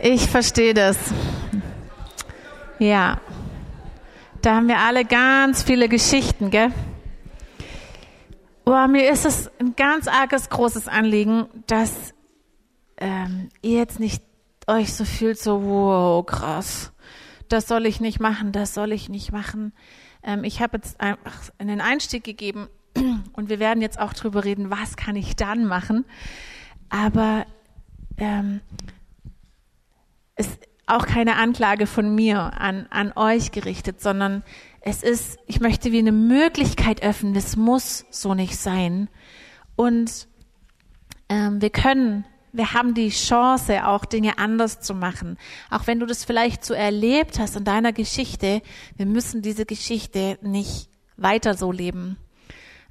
Ich 0.00 0.30
verstehe 0.30 0.72
das. 0.72 0.96
Ja. 2.78 3.20
Da 4.40 4.54
haben 4.54 4.68
wir 4.68 4.78
alle 4.78 5.04
ganz 5.04 5.64
viele 5.64 5.88
Geschichten, 5.88 6.50
gell? 6.50 6.72
Boah, 8.64 8.86
mir 8.86 9.10
ist 9.10 9.26
es 9.26 9.50
ein 9.58 9.74
ganz 9.74 10.06
arges, 10.06 10.48
großes 10.48 10.86
Anliegen, 10.86 11.48
dass 11.66 12.14
ähm, 12.98 13.48
ihr 13.62 13.78
jetzt 13.78 13.98
nicht 13.98 14.22
euch 14.68 14.94
so 14.94 15.04
fühlt, 15.04 15.40
so, 15.40 15.60
wow, 15.64 16.24
krass, 16.24 16.92
das 17.48 17.66
soll 17.66 17.86
ich 17.86 18.00
nicht 18.00 18.20
machen, 18.20 18.52
das 18.52 18.74
soll 18.74 18.92
ich 18.92 19.08
nicht 19.08 19.32
machen. 19.32 19.72
Ähm, 20.22 20.44
ich 20.44 20.62
habe 20.62 20.76
jetzt 20.76 21.00
einfach 21.00 21.50
einen 21.58 21.80
Einstieg 21.80 22.22
gegeben 22.22 22.68
und 23.32 23.48
wir 23.48 23.58
werden 23.58 23.82
jetzt 23.82 23.98
auch 23.98 24.12
drüber 24.12 24.44
reden, 24.44 24.70
was 24.70 24.96
kann 24.96 25.16
ich 25.16 25.36
dann 25.36 25.64
machen. 25.64 26.04
Aber 26.88 27.46
ähm, 28.18 28.60
es 30.34 30.46
ist 30.46 30.68
auch 30.86 31.06
keine 31.06 31.36
Anklage 31.36 31.86
von 31.86 32.14
mir 32.14 32.38
an, 32.60 32.86
an 32.90 33.12
euch 33.14 33.52
gerichtet, 33.52 34.00
sondern 34.00 34.42
es 34.80 35.02
ist, 35.02 35.38
ich 35.46 35.60
möchte 35.60 35.92
wie 35.92 35.98
eine 35.98 36.12
Möglichkeit 36.12 37.02
öffnen, 37.02 37.34
das 37.34 37.56
muss 37.56 38.04
so 38.10 38.34
nicht 38.34 38.56
sein. 38.56 39.08
Und 39.76 40.26
ähm, 41.28 41.62
wir 41.62 41.70
können, 41.70 42.24
wir 42.52 42.74
haben 42.74 42.94
die 42.94 43.10
Chance, 43.10 43.86
auch 43.86 44.04
Dinge 44.04 44.38
anders 44.38 44.80
zu 44.80 44.94
machen. 44.94 45.38
Auch 45.70 45.86
wenn 45.86 46.00
du 46.00 46.06
das 46.06 46.24
vielleicht 46.24 46.64
so 46.64 46.74
erlebt 46.74 47.38
hast 47.38 47.56
in 47.56 47.64
deiner 47.64 47.92
Geschichte, 47.92 48.60
wir 48.96 49.06
müssen 49.06 49.40
diese 49.40 49.64
Geschichte 49.64 50.38
nicht 50.42 50.90
weiter 51.16 51.54
so 51.54 51.70
leben. 51.70 52.16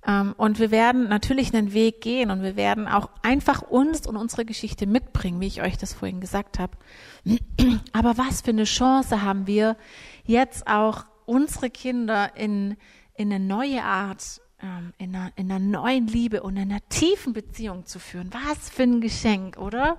Ähm, 0.06 0.34
und 0.38 0.60
wir 0.60 0.72
werden 0.72 1.10
natürlich 1.10 1.54
einen 1.54 1.74
Weg 1.74 2.02
gehen 2.02 2.32
und 2.32 2.42
wir 2.42 2.56
werden 2.56 2.88
auch 2.88 3.10
einfach 3.22 3.62
uns 3.62 4.08
und 4.08 4.18
unsere 4.18 4.46
Geschichte 4.46 4.88
mitbringen, 4.88 5.40
wie 5.40 5.48
ich 5.48 5.62
euch 5.62 5.78
das 5.78 5.94
vorhin 5.94 6.20
gesagt 6.22 6.60
habe. 6.60 6.78
Aber 7.94 8.18
was 8.18 8.42
für 8.42 8.52
eine 8.52 8.64
Chance 8.64 9.22
haben 9.22 9.48
wir 9.48 9.78
jetzt 10.26 10.68
auch 10.68 11.06
unsere 11.26 11.70
Kinder 11.70 12.36
in, 12.36 12.78
in 13.16 13.32
eine 13.32 13.44
neue 13.44 13.84
Art, 13.84 14.42
ähm, 14.62 14.94
in, 14.98 15.16
einer, 15.16 15.32
in 15.36 15.52
einer 15.52 15.60
neuen 15.60 16.08
Liebe 16.08 16.42
und 16.42 16.58
in 16.58 16.72
einer 16.72 16.88
tiefen 16.90 17.34
Beziehung 17.34 17.86
zu 17.86 18.00
führen. 18.00 18.32
Was 18.34 18.70
für 18.70 18.84
ein 18.84 19.02
Geschenk, 19.02 19.58
oder? 19.58 19.98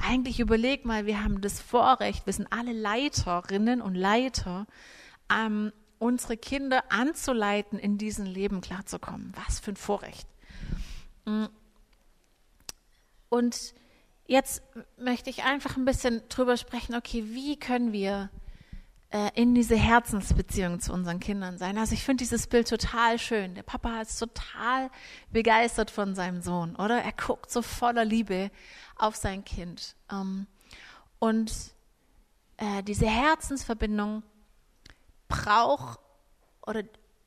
Eigentlich 0.00 0.40
überleg 0.40 0.84
mal, 0.84 1.06
wir 1.06 1.22
haben 1.22 1.40
das 1.40 1.60
Vorrecht, 1.60 2.26
wir 2.26 2.32
sind 2.32 2.48
alle 2.52 2.72
Leiterinnen 2.72 3.80
und 3.80 3.94
Leiter, 3.94 4.66
ähm, 5.34 5.72
unsere 5.98 6.36
Kinder 6.36 6.84
anzuleiten, 6.90 7.78
in 7.78 7.98
diesem 7.98 8.26
Leben 8.26 8.60
klarzukommen. 8.60 9.32
Was 9.46 9.60
für 9.60 9.72
ein 9.72 9.76
Vorrecht. 9.76 10.28
Mm. 11.24 11.46
Und 13.28 13.74
jetzt 14.26 14.62
möchte 14.96 15.30
ich 15.30 15.44
einfach 15.44 15.76
ein 15.76 15.84
bisschen 15.84 16.22
drüber 16.28 16.56
sprechen, 16.56 16.94
okay, 16.94 17.24
wie 17.26 17.58
können 17.58 17.92
wir 17.92 18.30
äh, 19.10 19.30
in 19.34 19.54
diese 19.54 19.76
Herzensbeziehung 19.76 20.80
zu 20.80 20.92
unseren 20.92 21.20
Kindern 21.20 21.58
sein. 21.58 21.78
Also 21.78 21.94
ich 21.94 22.02
finde 22.02 22.22
dieses 22.22 22.46
Bild 22.46 22.68
total 22.68 23.18
schön. 23.18 23.54
Der 23.54 23.62
Papa 23.62 24.00
ist 24.00 24.18
total 24.18 24.90
begeistert 25.30 25.90
von 25.90 26.14
seinem 26.14 26.42
Sohn, 26.42 26.76
oder? 26.76 27.02
Er 27.02 27.12
guckt 27.12 27.50
so 27.50 27.62
voller 27.62 28.04
Liebe 28.04 28.50
auf 28.96 29.16
sein 29.16 29.44
Kind. 29.44 29.94
Ähm, 30.10 30.46
und 31.18 31.52
äh, 32.56 32.82
diese 32.82 33.06
Herzensverbindung 33.06 34.22
braucht 35.28 35.98
oder 36.66 36.82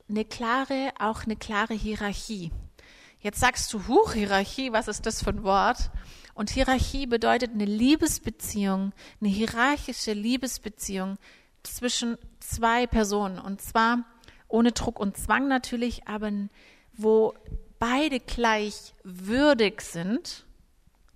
eine 0.10 0.26
klare, 0.26 0.92
auch 1.00 1.24
eine 1.24 1.36
klare 1.36 1.74
Hierarchie. 1.74 2.52
Jetzt 3.22 3.40
sagst 3.40 3.72
du, 3.74 3.88
huch, 3.88 4.14
Hierarchie, 4.14 4.72
was 4.72 4.88
ist 4.88 5.06
das 5.06 5.24
für 5.24 5.32
ein 5.32 5.44
Wort? 5.44 5.92
Und 6.34 6.50
Hierarchie 6.50 7.06
bedeutet 7.06 7.52
eine 7.52 7.66
Liebesbeziehung, 7.66 8.94
eine 9.20 9.30
hierarchische 9.30 10.14
Liebesbeziehung 10.14 11.18
zwischen 11.64 12.18
zwei 12.40 12.88
Personen. 12.88 13.40
Und 13.40 13.62
zwar 13.62 14.06
ohne 14.48 14.72
Druck 14.72 15.00
und 15.00 15.18
Zwang 15.18 15.50
natürlich, 15.50 16.08
aber 16.08 16.32
wo 16.94 17.34
beide 17.78 18.20
gleich 18.20 18.94
würdig 19.04 19.82
sind. 19.82 20.46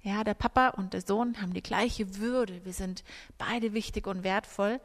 Ja, 0.01 0.25
der 0.25 0.33
Papa 0.33 0.69
und 0.69 0.93
der 0.93 1.01
Sohn 1.01 1.41
haben 1.41 1.53
die 1.53 1.63
gleiche 1.63 2.17
Würde. 2.17 2.65
Wir 2.65 2.73
sind 2.73 3.05
beide 3.37 3.73
wichtig 3.73 4.07
und 4.07 4.23
wertvoll. 4.23 4.81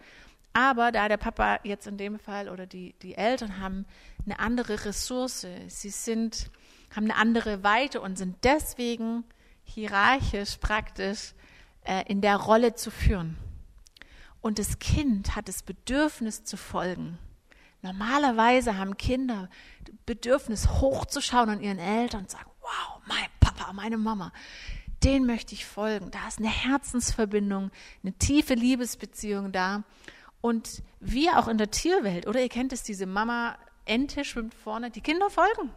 Aber 0.52 0.92
da 0.92 1.08
der 1.08 1.16
Papa 1.16 1.60
jetzt 1.62 1.86
in 1.86 1.98
dem 1.98 2.18
Fall 2.18 2.48
oder 2.48 2.66
die, 2.66 2.94
die 3.02 3.14
Eltern 3.14 3.60
haben 3.60 3.86
eine 4.24 4.38
andere 4.40 4.84
Ressource, 4.84 5.46
sie 5.68 5.90
sind, 5.90 6.50
haben 6.94 7.04
eine 7.04 7.16
andere 7.16 7.62
Weite 7.62 8.00
und 8.00 8.18
sind 8.18 8.36
deswegen 8.42 9.24
hierarchisch 9.64 10.56
praktisch 10.56 11.34
äh, 11.84 12.04
in 12.06 12.20
der 12.20 12.36
Rolle 12.36 12.74
zu 12.74 12.90
führen. 12.90 13.36
Und 14.40 14.58
das 14.58 14.78
Kind 14.78 15.36
hat 15.36 15.48
das 15.48 15.62
Bedürfnis 15.62 16.44
zu 16.44 16.56
folgen. 16.56 17.18
Normalerweise 17.82 18.76
haben 18.76 18.96
Kinder 18.96 19.48
Bedürfnis 20.06 20.68
hochzuschauen 20.68 21.50
an 21.50 21.60
ihren 21.60 21.78
Eltern 21.78 22.22
und 22.22 22.30
sagen, 22.30 22.50
wow, 22.60 23.00
mein 23.06 23.26
Papa, 23.40 23.72
meine 23.72 23.98
Mama, 23.98 24.32
den 25.04 25.26
möchte 25.26 25.54
ich 25.54 25.64
folgen. 25.64 26.10
Da 26.10 26.26
ist 26.26 26.38
eine 26.38 26.48
Herzensverbindung, 26.48 27.70
eine 28.02 28.12
tiefe 28.14 28.54
Liebesbeziehung 28.54 29.52
da. 29.52 29.84
Und 30.40 30.82
wir 31.00 31.38
auch 31.38 31.48
in 31.48 31.58
der 31.58 31.70
Tierwelt, 31.70 32.26
oder 32.26 32.40
ihr 32.40 32.48
kennt 32.48 32.72
es, 32.72 32.82
diese 32.82 33.06
Mama 33.06 33.56
Ente 33.84 34.24
schwimmt 34.24 34.54
vorne, 34.54 34.90
die 34.90 35.00
Kinder 35.00 35.30
folgen. 35.30 35.72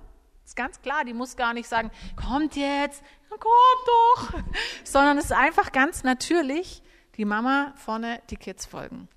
Ist 0.46 0.56
ganz 0.56 0.82
klar, 0.82 1.06
die 1.06 1.14
muss 1.14 1.36
gar 1.36 1.54
nicht 1.54 1.68
sagen, 1.68 1.92
kommt 2.16 2.56
jetzt, 2.56 3.04
kommt 3.30 3.44
doch, 3.44 4.34
sondern 4.84 5.18
es 5.18 5.26
ist 5.26 5.32
einfach 5.32 5.72
ganz 5.72 6.04
natürlich, 6.04 6.84
die 7.18 7.26
Mama 7.26 7.74
vorne, 7.78 8.22
die 8.30 8.36
Kids 8.36 8.66
folgen. 8.66 9.08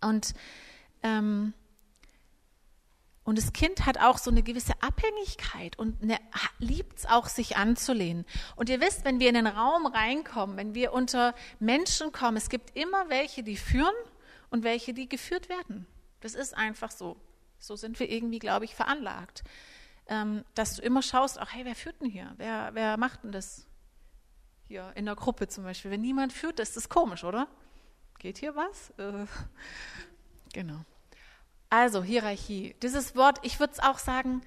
Und, 0.00 0.34
ähm, 1.02 1.54
und 3.24 3.38
das 3.38 3.52
Kind 3.52 3.86
hat 3.86 3.98
auch 3.98 4.18
so 4.18 4.30
eine 4.30 4.42
gewisse 4.42 4.74
Abhängigkeit 4.82 5.78
und 5.78 5.96
liebt 6.58 6.98
es 6.98 7.06
auch, 7.06 7.28
sich 7.28 7.56
anzulehnen. 7.56 8.26
Und 8.54 8.68
ihr 8.68 8.80
wisst, 8.80 9.04
wenn 9.04 9.18
wir 9.18 9.28
in 9.28 9.34
den 9.34 9.46
Raum 9.46 9.86
reinkommen, 9.86 10.58
wenn 10.58 10.74
wir 10.74 10.92
unter 10.92 11.34
Menschen 11.58 12.12
kommen, 12.12 12.36
es 12.36 12.50
gibt 12.50 12.76
immer 12.76 13.08
welche, 13.08 13.42
die 13.42 13.56
führen 13.56 13.94
und 14.54 14.62
welche, 14.62 14.94
die 14.94 15.08
geführt 15.08 15.48
werden. 15.48 15.84
Das 16.20 16.34
ist 16.36 16.56
einfach 16.56 16.92
so. 16.92 17.16
So 17.58 17.74
sind 17.74 17.98
wir 17.98 18.08
irgendwie, 18.08 18.38
glaube 18.38 18.64
ich, 18.64 18.76
veranlagt. 18.76 19.42
Ähm, 20.06 20.44
dass 20.54 20.76
du 20.76 20.82
immer 20.82 21.02
schaust, 21.02 21.40
ach 21.40 21.52
hey, 21.52 21.64
wer 21.64 21.74
führt 21.74 22.00
denn 22.00 22.08
hier? 22.08 22.32
Wer, 22.36 22.70
wer 22.72 22.96
macht 22.96 23.24
denn 23.24 23.32
das? 23.32 23.66
Hier 24.68 24.92
in 24.94 25.06
der 25.06 25.16
Gruppe 25.16 25.48
zum 25.48 25.64
Beispiel. 25.64 25.90
Wenn 25.90 26.02
niemand 26.02 26.32
führt, 26.32 26.60
ist 26.60 26.76
das 26.76 26.88
komisch, 26.88 27.24
oder? 27.24 27.48
Geht 28.20 28.38
hier 28.38 28.54
was? 28.54 28.92
Äh, 28.98 29.26
genau. 30.52 30.84
Also 31.68 32.04
Hierarchie. 32.04 32.76
Dieses 32.80 33.16
Wort, 33.16 33.40
ich 33.42 33.58
würde 33.58 33.72
es 33.72 33.80
auch 33.80 33.98
sagen, 33.98 34.42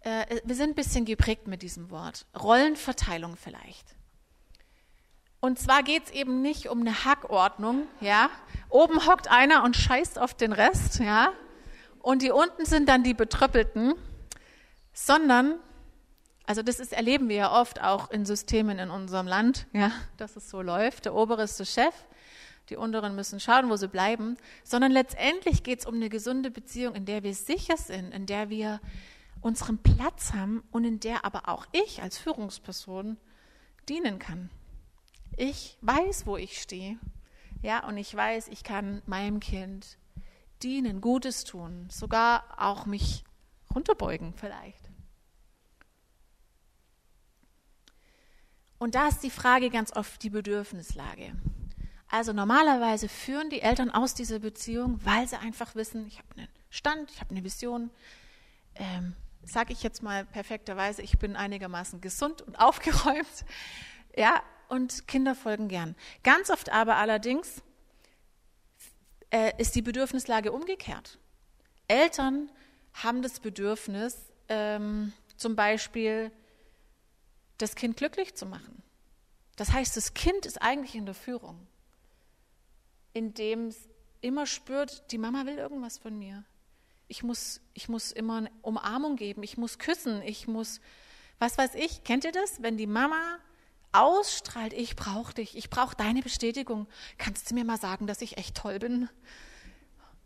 äh, 0.00 0.40
wir 0.42 0.56
sind 0.56 0.70
ein 0.70 0.74
bisschen 0.74 1.04
geprägt 1.04 1.46
mit 1.46 1.62
diesem 1.62 1.88
Wort. 1.90 2.26
Rollenverteilung 2.36 3.36
vielleicht. 3.36 3.94
Und 5.44 5.58
zwar 5.58 5.82
geht 5.82 6.04
es 6.04 6.10
eben 6.12 6.40
nicht 6.40 6.68
um 6.68 6.82
eine 6.82 7.04
Hackordnung, 7.04 7.88
ja. 8.00 8.30
Oben 8.68 9.08
hockt 9.08 9.28
einer 9.28 9.64
und 9.64 9.76
scheißt 9.76 10.16
auf 10.20 10.34
den 10.34 10.52
Rest, 10.52 11.00
ja. 11.00 11.32
Und 11.98 12.22
die 12.22 12.30
unten 12.30 12.64
sind 12.64 12.88
dann 12.88 13.02
die 13.02 13.12
Betröppelten, 13.12 13.94
sondern, 14.92 15.56
also 16.46 16.62
das 16.62 16.78
ist, 16.78 16.92
erleben 16.92 17.28
wir 17.28 17.36
ja 17.36 17.60
oft 17.60 17.82
auch 17.82 18.12
in 18.12 18.24
Systemen 18.24 18.78
in 18.78 18.88
unserem 18.88 19.26
Land, 19.26 19.66
ja, 19.72 19.90
dass 20.16 20.36
es 20.36 20.48
so 20.48 20.62
läuft. 20.62 21.06
Der 21.06 21.14
obere 21.16 21.42
ist 21.42 21.58
der 21.58 21.64
Chef, 21.64 21.94
die 22.68 22.76
unteren 22.76 23.16
müssen 23.16 23.40
schauen, 23.40 23.68
wo 23.68 23.74
sie 23.74 23.88
bleiben, 23.88 24.36
sondern 24.62 24.92
letztendlich 24.92 25.64
geht 25.64 25.80
es 25.80 25.86
um 25.86 25.96
eine 25.96 26.08
gesunde 26.08 26.52
Beziehung, 26.52 26.94
in 26.94 27.04
der 27.04 27.24
wir 27.24 27.34
sicher 27.34 27.76
sind, 27.76 28.12
in 28.12 28.26
der 28.26 28.48
wir 28.48 28.80
unseren 29.40 29.78
Platz 29.78 30.34
haben 30.34 30.62
und 30.70 30.84
in 30.84 31.00
der 31.00 31.24
aber 31.24 31.48
auch 31.48 31.66
ich 31.72 32.00
als 32.00 32.16
Führungsperson 32.16 33.16
dienen 33.88 34.20
kann. 34.20 34.48
Ich 35.36 35.78
weiß, 35.80 36.26
wo 36.26 36.36
ich 36.36 36.60
stehe. 36.60 36.98
Ja, 37.62 37.86
und 37.86 37.96
ich 37.96 38.14
weiß, 38.14 38.48
ich 38.48 38.64
kann 38.64 39.02
meinem 39.06 39.40
Kind 39.40 39.98
dienen, 40.62 41.00
Gutes 41.00 41.44
tun, 41.44 41.88
sogar 41.90 42.44
auch 42.58 42.86
mich 42.86 43.24
runterbeugen 43.74 44.34
vielleicht. 44.34 44.90
Und 48.78 48.96
da 48.96 49.08
ist 49.08 49.20
die 49.20 49.30
Frage 49.30 49.70
ganz 49.70 49.94
oft 49.94 50.22
die 50.22 50.30
Bedürfnislage. 50.30 51.36
Also 52.08 52.32
normalerweise 52.32 53.08
führen 53.08 53.48
die 53.48 53.62
Eltern 53.62 53.90
aus 53.90 54.14
dieser 54.14 54.40
Beziehung, 54.40 54.98
weil 55.04 55.26
sie 55.28 55.38
einfach 55.38 55.74
wissen, 55.74 56.06
ich 56.08 56.18
habe 56.18 56.28
einen 56.36 56.48
Stand, 56.68 57.10
ich 57.10 57.20
habe 57.20 57.30
eine 57.30 57.44
Vision. 57.44 57.90
Ähm, 58.74 59.14
Sage 59.44 59.72
ich 59.72 59.82
jetzt 59.82 60.02
mal 60.02 60.24
perfekterweise, 60.24 61.02
ich 61.02 61.18
bin 61.18 61.34
einigermaßen 61.36 62.00
gesund 62.00 62.42
und 62.42 62.56
aufgeräumt. 62.60 63.44
Ja, 64.16 64.42
und 64.72 65.06
Kinder 65.06 65.34
folgen 65.34 65.68
gern. 65.68 65.94
Ganz 66.22 66.48
oft 66.48 66.70
aber 66.70 66.96
allerdings 66.96 67.62
äh, 69.28 69.52
ist 69.58 69.74
die 69.74 69.82
Bedürfnislage 69.82 70.50
umgekehrt. 70.50 71.18
Eltern 71.88 72.50
haben 72.94 73.20
das 73.20 73.38
Bedürfnis, 73.38 74.32
ähm, 74.48 75.12
zum 75.36 75.56
Beispiel 75.56 76.32
das 77.58 77.74
Kind 77.74 77.98
glücklich 77.98 78.34
zu 78.34 78.46
machen. 78.46 78.82
Das 79.56 79.74
heißt, 79.74 79.94
das 79.94 80.14
Kind 80.14 80.46
ist 80.46 80.62
eigentlich 80.62 80.94
in 80.94 81.04
der 81.04 81.14
Führung, 81.14 81.66
indem 83.12 83.66
es 83.66 83.90
immer 84.22 84.46
spürt, 84.46 85.12
die 85.12 85.18
Mama 85.18 85.44
will 85.44 85.58
irgendwas 85.58 85.98
von 85.98 86.18
mir. 86.18 86.44
Ich 87.08 87.22
muss, 87.22 87.60
ich 87.74 87.90
muss 87.90 88.10
immer 88.10 88.38
eine 88.38 88.50
Umarmung 88.62 89.16
geben, 89.16 89.42
ich 89.42 89.58
muss 89.58 89.78
küssen, 89.78 90.22
ich 90.22 90.48
muss, 90.48 90.80
was 91.38 91.58
weiß 91.58 91.74
ich, 91.74 92.04
kennt 92.04 92.24
ihr 92.24 92.32
das? 92.32 92.62
Wenn 92.62 92.78
die 92.78 92.86
Mama 92.86 93.38
ausstrahlt, 93.92 94.72
ich 94.72 94.96
brauche 94.96 95.34
dich, 95.34 95.56
ich 95.56 95.70
brauche 95.70 95.96
deine 95.96 96.22
Bestätigung. 96.22 96.86
Kannst 97.18 97.50
du 97.50 97.54
mir 97.54 97.64
mal 97.64 97.78
sagen, 97.78 98.06
dass 98.06 98.22
ich 98.22 98.38
echt 98.38 98.56
toll 98.56 98.78
bin? 98.78 99.08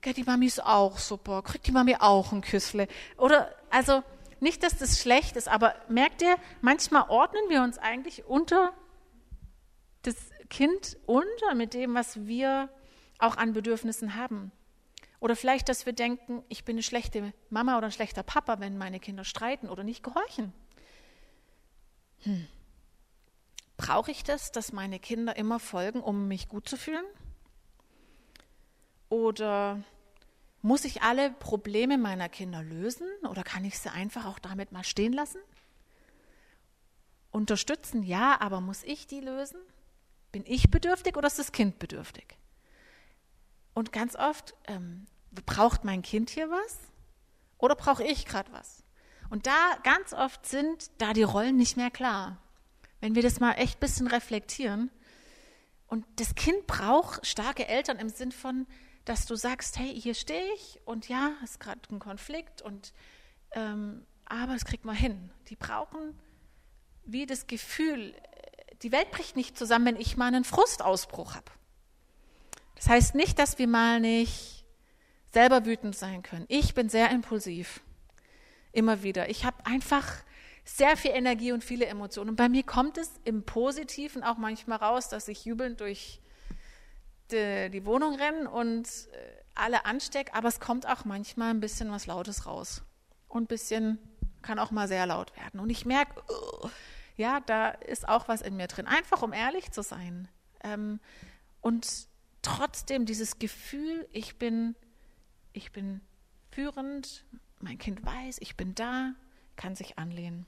Ja, 0.04 0.12
die 0.12 0.22
Mami 0.22 0.46
ist 0.46 0.62
auch 0.62 0.98
super, 0.98 1.42
kriegt 1.42 1.66
die 1.66 1.72
Mami 1.72 1.96
auch 1.98 2.32
ein 2.32 2.40
Küssle. 2.40 2.86
Oder, 3.16 3.52
also, 3.70 4.04
nicht, 4.38 4.62
dass 4.62 4.78
das 4.78 5.00
schlecht 5.00 5.34
ist, 5.34 5.48
aber 5.48 5.74
merkt 5.88 6.22
ihr, 6.22 6.36
manchmal 6.60 7.08
ordnen 7.08 7.42
wir 7.48 7.62
uns 7.62 7.76
eigentlich 7.76 8.24
unter 8.24 8.72
das 10.02 10.14
Kind 10.48 10.96
unter 11.06 11.54
mit 11.56 11.74
dem, 11.74 11.94
was 11.94 12.26
wir 12.26 12.68
auch 13.18 13.36
an 13.36 13.52
Bedürfnissen 13.52 14.14
haben. 14.14 14.52
Oder 15.18 15.34
vielleicht, 15.34 15.68
dass 15.68 15.86
wir 15.86 15.92
denken, 15.92 16.44
ich 16.48 16.64
bin 16.64 16.76
eine 16.76 16.84
schlechte 16.84 17.32
Mama 17.50 17.76
oder 17.76 17.86
ein 17.86 17.92
schlechter 17.92 18.22
Papa, 18.22 18.60
wenn 18.60 18.78
meine 18.78 19.00
Kinder 19.00 19.24
streiten 19.24 19.68
oder 19.68 19.82
nicht 19.82 20.04
gehorchen. 20.04 20.52
Hm. 22.22 22.46
Brauche 23.76 24.10
ich 24.10 24.24
das, 24.24 24.52
dass 24.52 24.72
meine 24.72 24.98
Kinder 24.98 25.36
immer 25.36 25.60
folgen, 25.60 26.00
um 26.00 26.28
mich 26.28 26.48
gut 26.48 26.68
zu 26.68 26.76
fühlen? 26.76 27.04
Oder 29.08 29.82
muss 30.62 30.84
ich 30.84 31.02
alle 31.02 31.30
Probleme 31.30 31.98
meiner 31.98 32.28
Kinder 32.28 32.62
lösen 32.62 33.06
oder 33.28 33.44
kann 33.44 33.64
ich 33.64 33.78
sie 33.78 33.92
einfach 33.92 34.24
auch 34.24 34.38
damit 34.38 34.72
mal 34.72 34.84
stehen 34.84 35.12
lassen? 35.12 35.38
Unterstützen, 37.30 38.02
ja, 38.02 38.40
aber 38.40 38.60
muss 38.60 38.82
ich 38.82 39.06
die 39.06 39.20
lösen? 39.20 39.60
Bin 40.32 40.42
ich 40.46 40.70
bedürftig 40.70 41.16
oder 41.16 41.28
ist 41.28 41.38
das 41.38 41.52
Kind 41.52 41.78
bedürftig? 41.78 42.36
Und 43.74 43.92
ganz 43.92 44.16
oft 44.16 44.54
ähm, 44.66 45.06
braucht 45.44 45.84
mein 45.84 46.02
Kind 46.02 46.30
hier 46.30 46.50
was 46.50 46.78
oder 47.58 47.76
brauche 47.76 48.04
ich 48.04 48.24
gerade 48.24 48.50
was? 48.52 48.82
Und 49.28 49.46
da 49.46 49.76
ganz 49.82 50.14
oft 50.14 50.46
sind 50.46 50.90
da 50.98 51.12
die 51.12 51.24
Rollen 51.24 51.56
nicht 51.56 51.76
mehr 51.76 51.90
klar. 51.90 52.38
Wenn 53.00 53.14
wir 53.14 53.22
das 53.22 53.40
mal 53.40 53.52
echt 53.52 53.76
ein 53.76 53.80
bisschen 53.80 54.06
reflektieren. 54.06 54.90
Und 55.86 56.04
das 56.16 56.34
Kind 56.34 56.66
braucht 56.66 57.26
starke 57.26 57.68
Eltern 57.68 57.98
im 57.98 58.08
Sinn 58.08 58.32
von, 58.32 58.66
dass 59.04 59.26
du 59.26 59.36
sagst, 59.36 59.78
hey, 59.78 60.00
hier 60.00 60.14
stehe 60.14 60.52
ich 60.54 60.80
und 60.84 61.08
ja, 61.08 61.32
es 61.44 61.52
ist 61.52 61.60
gerade 61.60 61.80
ein 61.90 62.00
Konflikt 62.00 62.60
und 62.62 62.92
ähm, 63.52 64.04
aber 64.24 64.54
es 64.56 64.64
kriegt 64.64 64.84
man 64.84 64.96
hin. 64.96 65.30
Die 65.48 65.54
brauchen 65.54 66.18
wie 67.06 67.24
das 67.24 67.46
Gefühl, 67.46 68.14
die 68.82 68.92
Welt 68.92 69.10
bricht 69.10 69.36
nicht 69.36 69.56
zusammen, 69.56 69.86
wenn 69.86 69.96
ich 69.96 70.16
mal 70.16 70.26
einen 70.26 70.44
Frustausbruch 70.44 71.34
habe. 71.34 71.50
Das 72.74 72.88
heißt 72.88 73.14
nicht, 73.14 73.38
dass 73.38 73.58
wir 73.58 73.68
mal 73.68 74.00
nicht 74.00 74.64
selber 75.32 75.64
wütend 75.64 75.96
sein 75.96 76.22
können. 76.22 76.44
Ich 76.48 76.74
bin 76.74 76.88
sehr 76.88 77.10
impulsiv. 77.10 77.80
Immer 78.72 79.02
wieder. 79.02 79.30
Ich 79.30 79.44
habe 79.44 79.64
einfach 79.64 80.06
sehr 80.66 80.96
viel 80.96 81.12
Energie 81.12 81.52
und 81.52 81.64
viele 81.64 81.86
Emotionen. 81.86 82.30
Und 82.30 82.36
bei 82.36 82.48
mir 82.48 82.64
kommt 82.64 82.98
es 82.98 83.12
im 83.24 83.44
Positiven 83.44 84.24
auch 84.24 84.36
manchmal 84.36 84.78
raus, 84.78 85.08
dass 85.08 85.28
ich 85.28 85.44
jubelnd 85.44 85.80
durch 85.80 86.20
die, 87.30 87.70
die 87.70 87.86
Wohnung 87.86 88.16
renne 88.16 88.50
und 88.50 88.86
äh, 88.86 89.42
alle 89.54 89.86
anstecke, 89.86 90.34
aber 90.34 90.48
es 90.48 90.60
kommt 90.60 90.86
auch 90.86 91.04
manchmal 91.04 91.50
ein 91.50 91.60
bisschen 91.60 91.90
was 91.90 92.06
Lautes 92.06 92.46
raus. 92.46 92.82
Und 93.28 93.44
ein 93.44 93.46
bisschen 93.46 93.98
kann 94.42 94.58
auch 94.58 94.72
mal 94.72 94.88
sehr 94.88 95.06
laut 95.06 95.34
werden. 95.36 95.60
Und 95.60 95.70
ich 95.70 95.86
merke, 95.86 96.20
uh, 96.30 96.68
ja, 97.16 97.40
da 97.40 97.70
ist 97.70 98.08
auch 98.08 98.28
was 98.28 98.42
in 98.42 98.56
mir 98.56 98.66
drin. 98.66 98.86
Einfach 98.86 99.22
um 99.22 99.32
ehrlich 99.32 99.70
zu 99.70 99.82
sein. 99.82 100.28
Ähm, 100.62 101.00
und 101.60 102.08
trotzdem 102.42 103.06
dieses 103.06 103.38
Gefühl, 103.38 104.06
ich 104.12 104.36
bin, 104.36 104.74
ich 105.52 105.72
bin 105.72 106.00
führend, 106.50 107.24
mein 107.60 107.78
Kind 107.78 108.04
weiß, 108.04 108.38
ich 108.40 108.56
bin 108.56 108.74
da, 108.74 109.14
kann 109.56 109.74
sich 109.74 109.98
anlehnen. 109.98 110.46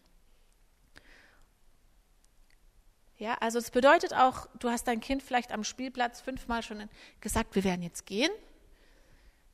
Ja, 3.18 3.34
also 3.40 3.58
es 3.58 3.72
bedeutet 3.72 4.14
auch, 4.14 4.46
du 4.60 4.70
hast 4.70 4.86
dein 4.86 5.00
Kind 5.00 5.24
vielleicht 5.24 5.50
am 5.50 5.64
Spielplatz 5.64 6.20
fünfmal 6.20 6.62
schon 6.62 6.88
gesagt, 7.20 7.56
wir 7.56 7.64
werden 7.64 7.82
jetzt 7.82 8.06
gehen. 8.06 8.30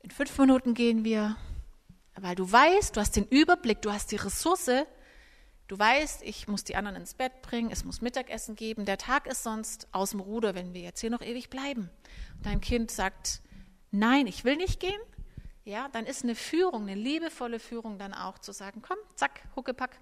In 0.03 0.11
fünf 0.11 0.37
Minuten 0.37 0.75
gehen 0.75 1.03
wir, 1.03 1.35
weil 2.15 2.35
du 2.35 2.49
weißt, 2.49 2.95
du 2.95 3.01
hast 3.01 3.15
den 3.15 3.25
Überblick, 3.25 3.81
du 3.81 3.91
hast 3.91 4.11
die 4.11 4.17
Ressource, 4.17 4.69
du 5.67 5.79
weißt, 5.79 6.21
ich 6.21 6.47
muss 6.47 6.63
die 6.63 6.75
anderen 6.75 6.97
ins 6.97 7.15
Bett 7.15 7.41
bringen, 7.41 7.71
es 7.71 7.83
muss 7.83 8.01
Mittagessen 8.01 8.55
geben, 8.55 8.85
der 8.85 8.99
Tag 8.99 9.25
ist 9.25 9.41
sonst 9.41 9.87
aus 9.91 10.11
dem 10.11 10.19
Ruder, 10.19 10.53
wenn 10.53 10.75
wir 10.75 10.81
jetzt 10.81 11.01
hier 11.01 11.09
noch 11.09 11.23
ewig 11.23 11.49
bleiben. 11.49 11.89
Und 12.37 12.45
dein 12.45 12.61
Kind 12.61 12.91
sagt, 12.91 13.41
nein, 13.89 14.27
ich 14.27 14.45
will 14.45 14.57
nicht 14.57 14.79
gehen. 14.79 15.01
Ja, 15.63 15.89
dann 15.91 16.05
ist 16.05 16.23
eine 16.23 16.35
Führung, 16.35 16.83
eine 16.83 16.93
liebevolle 16.93 17.57
Führung 17.57 17.97
dann 17.97 18.13
auch 18.13 18.37
zu 18.37 18.51
sagen, 18.51 18.83
komm, 18.83 18.97
zack, 19.15 19.41
Huckepack, 19.55 19.97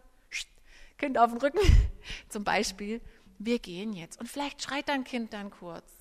Kind 0.97 1.18
auf 1.18 1.32
den 1.32 1.39
Rücken, 1.39 1.59
zum 2.28 2.43
Beispiel 2.43 2.99
wir 3.39 3.59
gehen 3.59 3.93
jetzt. 3.93 4.19
Und 4.19 4.27
vielleicht 4.27 4.61
schreit 4.61 4.89
dein 4.89 5.03
Kind 5.03 5.34
dann 5.34 5.51
kurz 5.51 5.91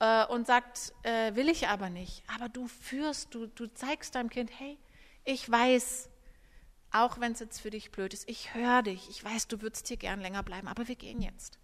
äh, 0.00 0.26
und 0.26 0.46
sagt, 0.46 0.92
äh, 1.02 1.34
will 1.34 1.48
ich 1.48 1.68
aber 1.68 1.90
nicht. 1.90 2.22
Aber 2.34 2.48
du 2.48 2.68
führst, 2.68 3.34
du, 3.34 3.46
du 3.46 3.66
zeigst 3.72 4.14
deinem 4.14 4.30
Kind, 4.30 4.50
hey, 4.58 4.78
ich 5.24 5.50
weiß, 5.50 6.08
auch 6.92 7.20
wenn 7.20 7.32
es 7.32 7.40
jetzt 7.40 7.60
für 7.60 7.70
dich 7.70 7.90
blöd 7.90 8.14
ist, 8.14 8.28
ich 8.28 8.54
höre 8.54 8.82
dich, 8.82 9.08
ich 9.10 9.22
weiß, 9.22 9.48
du 9.48 9.60
würdest 9.60 9.88
hier 9.88 9.96
gern 9.96 10.20
länger 10.20 10.42
bleiben, 10.42 10.68
aber 10.68 10.88
wir 10.88 10.96
gehen 10.96 11.20
jetzt. 11.20 11.58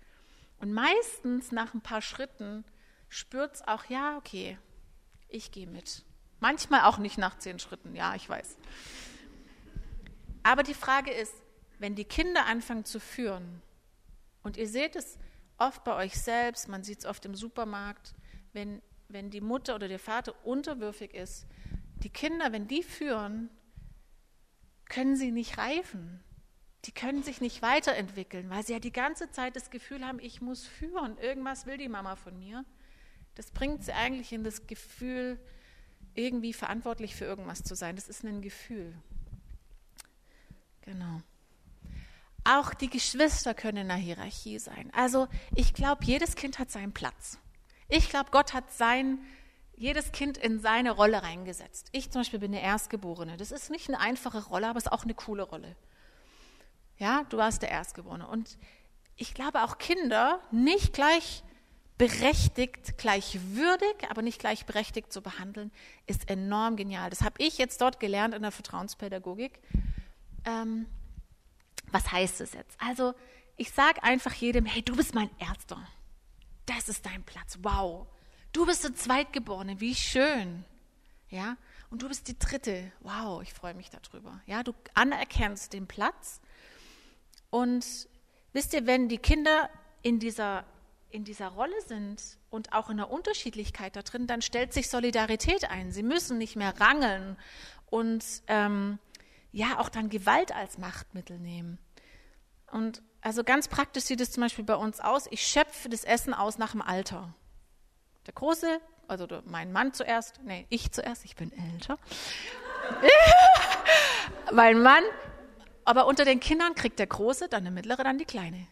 Und 0.58 0.72
meistens 0.72 1.52
nach 1.52 1.74
ein 1.74 1.80
paar 1.80 2.02
Schritten 2.02 2.64
spürt 3.08 3.54
es 3.54 3.66
auch, 3.66 3.84
ja, 3.86 4.16
okay, 4.16 4.58
ich 5.28 5.50
gehe 5.50 5.66
mit. 5.66 6.04
Manchmal 6.40 6.82
auch 6.82 6.98
nicht 6.98 7.18
nach 7.18 7.38
zehn 7.38 7.58
Schritten, 7.58 7.94
ja, 7.94 8.14
ich 8.14 8.28
weiß. 8.28 8.56
Aber 10.42 10.62
die 10.62 10.74
Frage 10.74 11.12
ist, 11.12 11.34
wenn 11.78 11.94
die 11.94 12.04
Kinder 12.04 12.46
anfangen 12.46 12.84
zu 12.84 13.00
führen, 13.00 13.62
und 14.42 14.56
ihr 14.56 14.68
seht 14.68 14.96
es 14.96 15.18
oft 15.58 15.84
bei 15.84 15.94
euch 15.94 16.20
selbst, 16.20 16.68
man 16.68 16.82
sieht 16.82 17.00
es 17.00 17.06
oft 17.06 17.24
im 17.24 17.34
Supermarkt, 17.34 18.14
wenn, 18.52 18.82
wenn 19.08 19.30
die 19.30 19.40
Mutter 19.40 19.74
oder 19.74 19.88
der 19.88 19.98
Vater 19.98 20.34
unterwürfig 20.44 21.14
ist, 21.14 21.46
die 22.02 22.10
Kinder, 22.10 22.52
wenn 22.52 22.66
die 22.66 22.82
führen, 22.82 23.48
können 24.86 25.16
sie 25.16 25.30
nicht 25.30 25.58
reifen. 25.58 26.22
Die 26.84 26.92
können 26.92 27.22
sich 27.22 27.40
nicht 27.40 27.62
weiterentwickeln, 27.62 28.50
weil 28.50 28.66
sie 28.66 28.72
ja 28.72 28.80
die 28.80 28.92
ganze 28.92 29.30
Zeit 29.30 29.54
das 29.54 29.70
Gefühl 29.70 30.04
haben, 30.04 30.18
ich 30.18 30.40
muss 30.40 30.66
führen, 30.66 31.16
irgendwas 31.18 31.64
will 31.64 31.78
die 31.78 31.88
Mama 31.88 32.16
von 32.16 32.36
mir. 32.38 32.64
Das 33.36 33.52
bringt 33.52 33.84
sie 33.84 33.92
eigentlich 33.92 34.32
in 34.32 34.42
das 34.42 34.66
Gefühl, 34.66 35.38
irgendwie 36.14 36.52
verantwortlich 36.52 37.14
für 37.14 37.24
irgendwas 37.24 37.62
zu 37.62 37.74
sein. 37.74 37.94
Das 37.94 38.08
ist 38.08 38.24
ein 38.24 38.42
Gefühl. 38.42 38.94
Genau. 40.82 41.22
Auch 42.44 42.74
die 42.74 42.90
Geschwister 42.90 43.54
können 43.54 43.78
in 43.78 43.88
der 43.88 43.96
Hierarchie 43.96 44.58
sein. 44.58 44.90
Also 44.94 45.28
ich 45.54 45.74
glaube, 45.74 46.04
jedes 46.04 46.34
Kind 46.34 46.58
hat 46.58 46.70
seinen 46.70 46.92
Platz. 46.92 47.38
Ich 47.88 48.08
glaube, 48.08 48.30
Gott 48.30 48.52
hat 48.52 48.72
sein, 48.72 49.18
jedes 49.76 50.12
Kind 50.12 50.38
in 50.38 50.60
seine 50.60 50.92
Rolle 50.92 51.22
reingesetzt. 51.22 51.88
Ich 51.92 52.10
zum 52.10 52.22
Beispiel 52.22 52.40
bin 52.40 52.52
eine 52.52 52.62
Erstgeborene. 52.62 53.36
Das 53.36 53.52
ist 53.52 53.70
nicht 53.70 53.88
eine 53.88 54.00
einfache 54.00 54.44
Rolle, 54.44 54.68
aber 54.68 54.78
es 54.78 54.86
ist 54.86 54.92
auch 54.92 55.04
eine 55.04 55.14
coole 55.14 55.42
Rolle. 55.42 55.76
Ja, 56.98 57.24
du 57.28 57.36
warst 57.36 57.62
der 57.62 57.70
Erstgeborene. 57.70 58.26
Und 58.26 58.58
ich 59.16 59.34
glaube 59.34 59.62
auch 59.62 59.78
Kinder 59.78 60.40
nicht 60.50 60.92
gleich 60.92 61.42
berechtigt, 61.98 62.98
gleich 62.98 63.38
würdig, 63.42 64.10
aber 64.10 64.22
nicht 64.22 64.40
gleich 64.40 64.66
berechtigt 64.66 65.12
zu 65.12 65.22
behandeln, 65.22 65.70
ist 66.06 66.28
enorm 66.28 66.76
genial. 66.76 67.10
Das 67.10 67.22
habe 67.22 67.34
ich 67.38 67.58
jetzt 67.58 67.80
dort 67.80 68.00
gelernt 68.00 68.34
in 68.34 68.42
der 68.42 68.50
Vertrauenspädagogik. 68.50 69.60
Ähm, 70.44 70.86
was 71.92 72.10
heißt 72.10 72.40
es 72.40 72.52
jetzt? 72.54 72.80
Also, 72.80 73.14
ich 73.56 73.70
sage 73.70 74.02
einfach 74.02 74.32
jedem, 74.34 74.64
hey, 74.64 74.82
du 74.82 74.96
bist 74.96 75.14
mein 75.14 75.30
Erster. 75.38 75.86
Das 76.66 76.88
ist 76.88 77.06
dein 77.06 77.22
Platz. 77.22 77.58
Wow. 77.62 78.06
Du 78.52 78.66
bist 78.66 78.84
der 78.84 78.94
Zweitgeborene. 78.94 79.80
Wie 79.80 79.94
schön. 79.94 80.64
Ja? 81.28 81.56
Und 81.90 82.02
du 82.02 82.08
bist 82.08 82.28
die 82.28 82.38
Dritte. 82.38 82.90
Wow, 83.00 83.42
ich 83.42 83.52
freue 83.52 83.74
mich 83.74 83.90
darüber. 83.90 84.40
Ja, 84.46 84.62
du 84.62 84.72
anerkennst 84.94 85.72
den 85.72 85.86
Platz. 85.86 86.40
Und 87.50 88.08
wisst 88.52 88.72
ihr, 88.72 88.86
wenn 88.86 89.08
die 89.08 89.18
Kinder 89.18 89.68
in 90.02 90.18
dieser, 90.18 90.64
in 91.10 91.24
dieser 91.24 91.48
Rolle 91.48 91.80
sind 91.86 92.22
und 92.50 92.72
auch 92.72 92.90
in 92.90 92.96
der 92.96 93.10
Unterschiedlichkeit 93.10 93.96
da 93.96 94.02
drin, 94.02 94.26
dann 94.26 94.42
stellt 94.42 94.72
sich 94.72 94.88
Solidarität 94.88 95.70
ein. 95.70 95.92
Sie 95.92 96.02
müssen 96.02 96.38
nicht 96.38 96.56
mehr 96.56 96.80
rangeln 96.80 97.36
und 97.90 98.24
ähm, 98.46 98.98
ja 99.52 99.78
auch 99.78 99.88
dann 99.88 100.08
Gewalt 100.08 100.52
als 100.52 100.78
Machtmittel 100.78 101.38
nehmen. 101.38 101.78
Und 102.70 103.02
also 103.20 103.44
ganz 103.44 103.68
praktisch 103.68 104.04
sieht 104.04 104.20
es 104.20 104.32
zum 104.32 104.42
Beispiel 104.42 104.64
bei 104.64 104.74
uns 104.74 104.98
aus. 104.98 105.28
Ich 105.30 105.46
schöpfe 105.46 105.88
das 105.88 106.04
Essen 106.04 106.34
aus 106.34 106.58
nach 106.58 106.72
dem 106.72 106.82
Alter. 106.82 107.34
Der 108.26 108.34
Große, 108.34 108.80
also 109.06 109.26
mein 109.44 109.72
Mann 109.72 109.92
zuerst, 109.92 110.40
nee, 110.42 110.66
ich 110.70 110.90
zuerst, 110.90 111.24
ich 111.24 111.36
bin 111.36 111.52
älter. 111.52 111.98
mein 114.52 114.82
Mann, 114.82 115.04
aber 115.84 116.06
unter 116.06 116.24
den 116.24 116.40
Kindern 116.40 116.74
kriegt 116.74 116.98
der 116.98 117.06
Große, 117.06 117.48
dann 117.48 117.64
der 117.64 117.72
Mittlere, 117.72 118.02
dann 118.02 118.18
die 118.18 118.24
Kleine. 118.24 118.66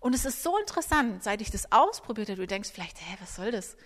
Und 0.00 0.14
es 0.14 0.24
ist 0.24 0.42
so 0.42 0.58
interessant, 0.58 1.22
seit 1.22 1.40
ich 1.40 1.50
das 1.50 1.72
ausprobiert 1.72 2.28
habe, 2.28 2.40
du 2.40 2.46
denkst 2.46 2.70
vielleicht, 2.72 3.00
hä, 3.00 3.16
was 3.20 3.36
soll 3.36 3.52
das? 3.52 3.76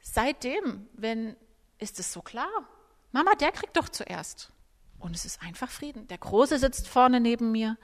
Seitdem, 0.00 0.88
wenn, 0.94 1.36
ist 1.78 1.98
es 1.98 2.12
so 2.12 2.22
klar. 2.22 2.48
Mama, 3.12 3.34
der 3.34 3.52
kriegt 3.52 3.76
doch 3.76 3.88
zuerst. 3.88 4.50
Und 4.98 5.14
es 5.14 5.24
ist 5.24 5.42
einfach 5.42 5.70
Frieden. 5.70 6.08
Der 6.08 6.18
Große 6.18 6.58
sitzt 6.58 6.88
vorne 6.88 7.20
neben 7.20 7.52
mir, 7.52 7.76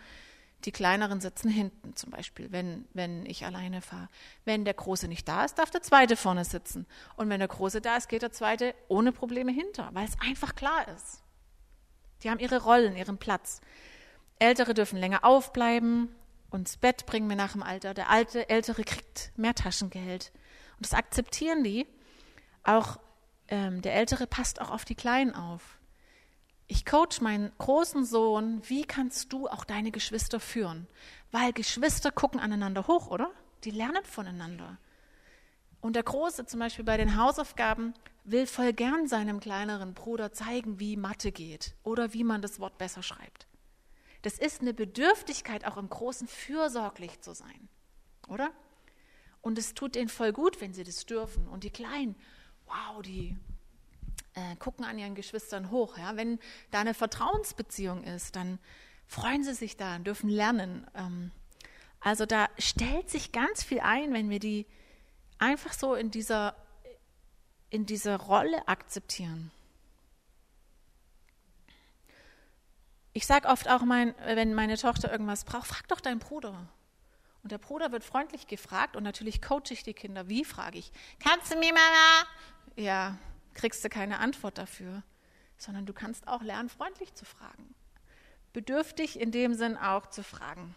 die 0.65 0.73
kleineren 0.73 1.21
sitzen 1.21 1.51
hinten 1.51 1.95
zum 1.95 2.11
Beispiel, 2.11 2.51
wenn, 2.51 2.87
wenn 2.95 3.27
ich 3.27 3.45
alleine 3.45 3.83
fahre. 3.83 4.09
Wenn 4.45 4.65
der 4.65 4.75
Große 4.75 5.09
nicht 5.09 5.29
da 5.29 5.45
ist, 5.45 5.59
darf 5.59 5.71
der 5.71 5.83
Zweite 5.83 6.17
vorne 6.17 6.45
sitzen. 6.45 6.87
Und 7.17 7.29
wenn 7.29 7.41
der 7.41 7.49
Große 7.49 7.81
da 7.81 7.97
ist, 7.97 8.09
geht 8.09 8.23
der 8.23 8.33
Zweite 8.33 8.75
ohne 8.89 9.13
Probleme 9.13 9.53
hinter, 9.53 9.91
weil 9.93 10.07
es 10.07 10.19
einfach 10.21 10.55
klar 10.55 10.89
ist. 10.89 11.23
Die 12.23 12.31
haben 12.31 12.41
ihre 12.41 12.63
Rollen, 12.63 12.97
ihren 12.97 13.19
Platz. 13.19 13.61
Ältere 14.39 14.75
dürfen 14.75 14.99
länger 14.99 15.25
aufbleiben, 15.25 16.09
uns 16.51 16.77
Bett 16.77 17.07
bringen 17.07 17.29
wir 17.29 17.37
nach 17.37 17.53
dem 17.53 17.63
Alter. 17.63 17.95
Der 17.95 18.11
alte 18.11 18.49
Ältere 18.49 18.85
kriegt 18.85 19.33
mehr 19.37 19.55
Taschengeld. 19.55 20.33
Und 20.77 20.87
das 20.87 20.95
akzeptieren 20.95 21.65
die. 21.65 21.87
Auch 22.63 22.99
ähm, 23.49 23.83
der 23.83 23.95
Ältere 23.95 24.27
passt 24.27 24.61
auch 24.61 24.71
auf 24.71 24.85
die 24.85 24.95
Kleinen 24.95 25.35
auf. 25.35 25.79
Ich 26.67 26.87
coach 26.87 27.21
meinen 27.21 27.53
großen 27.59 28.05
Sohn, 28.05 28.63
wie 28.69 28.85
kannst 28.85 29.33
du 29.33 29.49
auch 29.49 29.65
deine 29.65 29.91
Geschwister 29.91 30.41
führen? 30.41 30.87
Weil 31.31 31.53
Geschwister 31.53 32.11
gucken 32.11 32.41
aneinander 32.41 32.87
hoch, 32.87 33.09
oder? 33.09 33.31
Die 33.65 33.71
lernen 33.71 34.05
voneinander. 34.05 34.79
Und 35.83 35.97
der 35.97 36.03
Große 36.03 36.47
zum 36.47 36.61
Beispiel 36.61 36.85
bei 36.85 36.97
den 36.97 37.17
Hausaufgaben 37.19 37.93
will 38.25 38.47
voll 38.47 38.73
gern 38.73 39.07
seinem 39.07 39.41
kleineren 39.41 39.93
Bruder 39.93 40.33
zeigen, 40.33 40.81
wie 40.81 40.97
Mathe 40.97 41.31
geht 41.31 41.75
oder 41.83 42.15
wie 42.15 42.25
man 42.25 42.41
das 42.41 42.59
Wort 42.59 42.79
besser 42.79 43.03
schreibt. 43.03 43.47
Das 44.23 44.39
ist 44.39 44.63
eine 44.63 44.73
Bedürftigkeit, 44.73 45.67
auch 45.67 45.77
im 45.77 45.91
Großen 45.91 46.27
fürsorglich 46.27 47.21
zu 47.21 47.35
sein, 47.35 47.69
oder? 48.29 48.51
Und 49.43 49.59
es 49.59 49.75
tut 49.75 49.95
denen 49.95 50.09
voll 50.09 50.33
gut, 50.33 50.63
wenn 50.63 50.73
sie 50.73 50.85
das 50.85 51.05
dürfen. 51.05 51.47
Und 51.49 51.65
die 51.65 51.71
Kleinen, 51.71 52.17
wow, 52.65 53.03
die 53.03 53.37
äh, 54.35 54.57
gucken 54.57 54.85
an 54.85 54.99
ihren 54.99 55.15
Geschwistern 55.15 55.71
hoch. 55.71 55.97
Ja? 55.99 56.17
Wenn 56.17 56.39
da 56.71 56.81
eine 56.81 56.95
Vertrauensbeziehung 56.95 58.05
ist, 58.05 58.37
dann 58.37 58.59
freuen 59.07 59.45
sie 59.45 59.55
sich 59.55 59.77
da 59.77 59.97
und 59.97 60.07
dürfen 60.07 60.29
lernen. 60.29 60.87
Ähm, 60.95 61.31
also 62.01 62.27
da 62.27 62.49
stellt 62.59 63.09
sich 63.11 63.33
ganz 63.33 63.63
viel 63.63 63.81
ein, 63.81 64.13
wenn 64.13 64.31
wir 64.31 64.41
die 64.41 64.67
einfach 65.39 65.73
so 65.73 65.95
in 65.95 66.11
dieser, 66.11 66.55
in 67.71 67.87
dieser 67.87 68.17
Rolle 68.17 68.69
akzeptieren. 68.69 69.51
Ich 73.13 73.27
sage 73.27 73.49
oft 73.49 73.69
auch, 73.69 73.83
mein, 73.83 74.15
wenn 74.25 74.55
meine 74.55 74.77
Tochter 74.77 75.11
irgendwas 75.11 75.45
braucht, 75.45 75.69
frag 75.69 75.89
doch 75.89 76.01
deinen 76.01 76.19
Bruder. 76.19 76.69
Und 77.45 77.53
der 77.53 77.59
Bruder 77.59 77.93
wird 77.93 78.03
freundlich 78.03 78.47
gefragt 78.49 78.97
und 78.97 79.03
natürlich 79.03 79.41
coache 79.41 79.71
ich 79.71 79.83
die 79.83 79.95
Kinder. 79.95 80.29
Wie 80.29 80.45
frage 80.45 80.79
ich? 80.79 80.91
Kannst 81.21 81.53
du 81.53 81.59
mir 81.59 81.73
mal? 81.73 82.25
Ja, 82.75 83.19
kriegst 83.55 83.85
du 83.85 83.89
keine 83.89 84.19
Antwort 84.19 84.59
dafür, 84.59 85.03
sondern 85.57 85.87
du 85.87 85.93
kannst 85.93 86.29
auch 86.29 86.43
lernen, 86.43 86.69
freundlich 86.69 87.15
zu 87.15 87.25
fragen. 87.25 87.75
Bedürftig 88.53 89.19
in 89.19 89.31
dem 89.31 89.55
Sinn 89.55 89.77
auch 89.77 90.07
zu 90.07 90.23
fragen. 90.23 90.75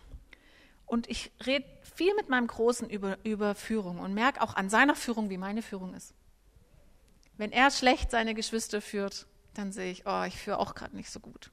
Und 0.85 1.09
ich 1.09 1.31
rede 1.45 1.65
viel 1.95 2.15
mit 2.15 2.29
meinem 2.29 2.47
Großen 2.47 2.89
über, 2.89 3.17
über 3.23 3.55
Führung 3.55 3.99
und 3.99 4.13
merke 4.13 4.41
auch 4.41 4.55
an 4.55 4.69
seiner 4.69 4.95
Führung, 4.95 5.29
wie 5.29 5.37
meine 5.37 5.61
Führung 5.61 5.93
ist. 5.93 6.13
Wenn 7.35 7.51
er 7.51 7.69
schlecht 7.71 8.09
seine 8.09 8.33
Geschwister 8.33 8.81
führt, 8.81 9.27
dann 9.53 9.71
sehe 9.71 9.91
ich, 9.91 10.05
oh, 10.05 10.23
ich 10.23 10.37
führe 10.37 10.59
auch 10.59 10.75
gerade 10.75 10.95
nicht 10.95 11.11
so 11.11 11.19
gut. 11.19 11.51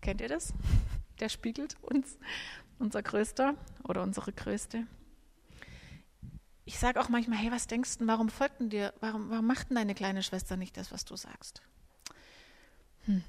Kennt 0.00 0.20
ihr 0.20 0.28
das? 0.28 0.52
Der 1.20 1.28
spiegelt 1.28 1.76
uns, 1.82 2.18
unser 2.78 3.02
Größter 3.02 3.54
oder 3.84 4.02
unsere 4.02 4.32
Größte 4.32 4.86
ich 6.64 6.78
sage 6.78 7.00
auch 7.00 7.08
manchmal, 7.08 7.38
hey, 7.38 7.50
was 7.50 7.66
denkst 7.66 7.98
du, 7.98 8.06
warum 8.06 8.28
folgten 8.28 8.70
dir, 8.70 8.94
warum, 9.00 9.30
warum 9.30 9.46
macht 9.46 9.70
denn 9.70 9.76
deine 9.76 9.94
kleine 9.94 10.22
Schwester 10.22 10.56
nicht 10.56 10.76
das, 10.76 10.92
was 10.92 11.04
du 11.04 11.16
sagst? 11.16 11.62
Hm. 13.06 13.24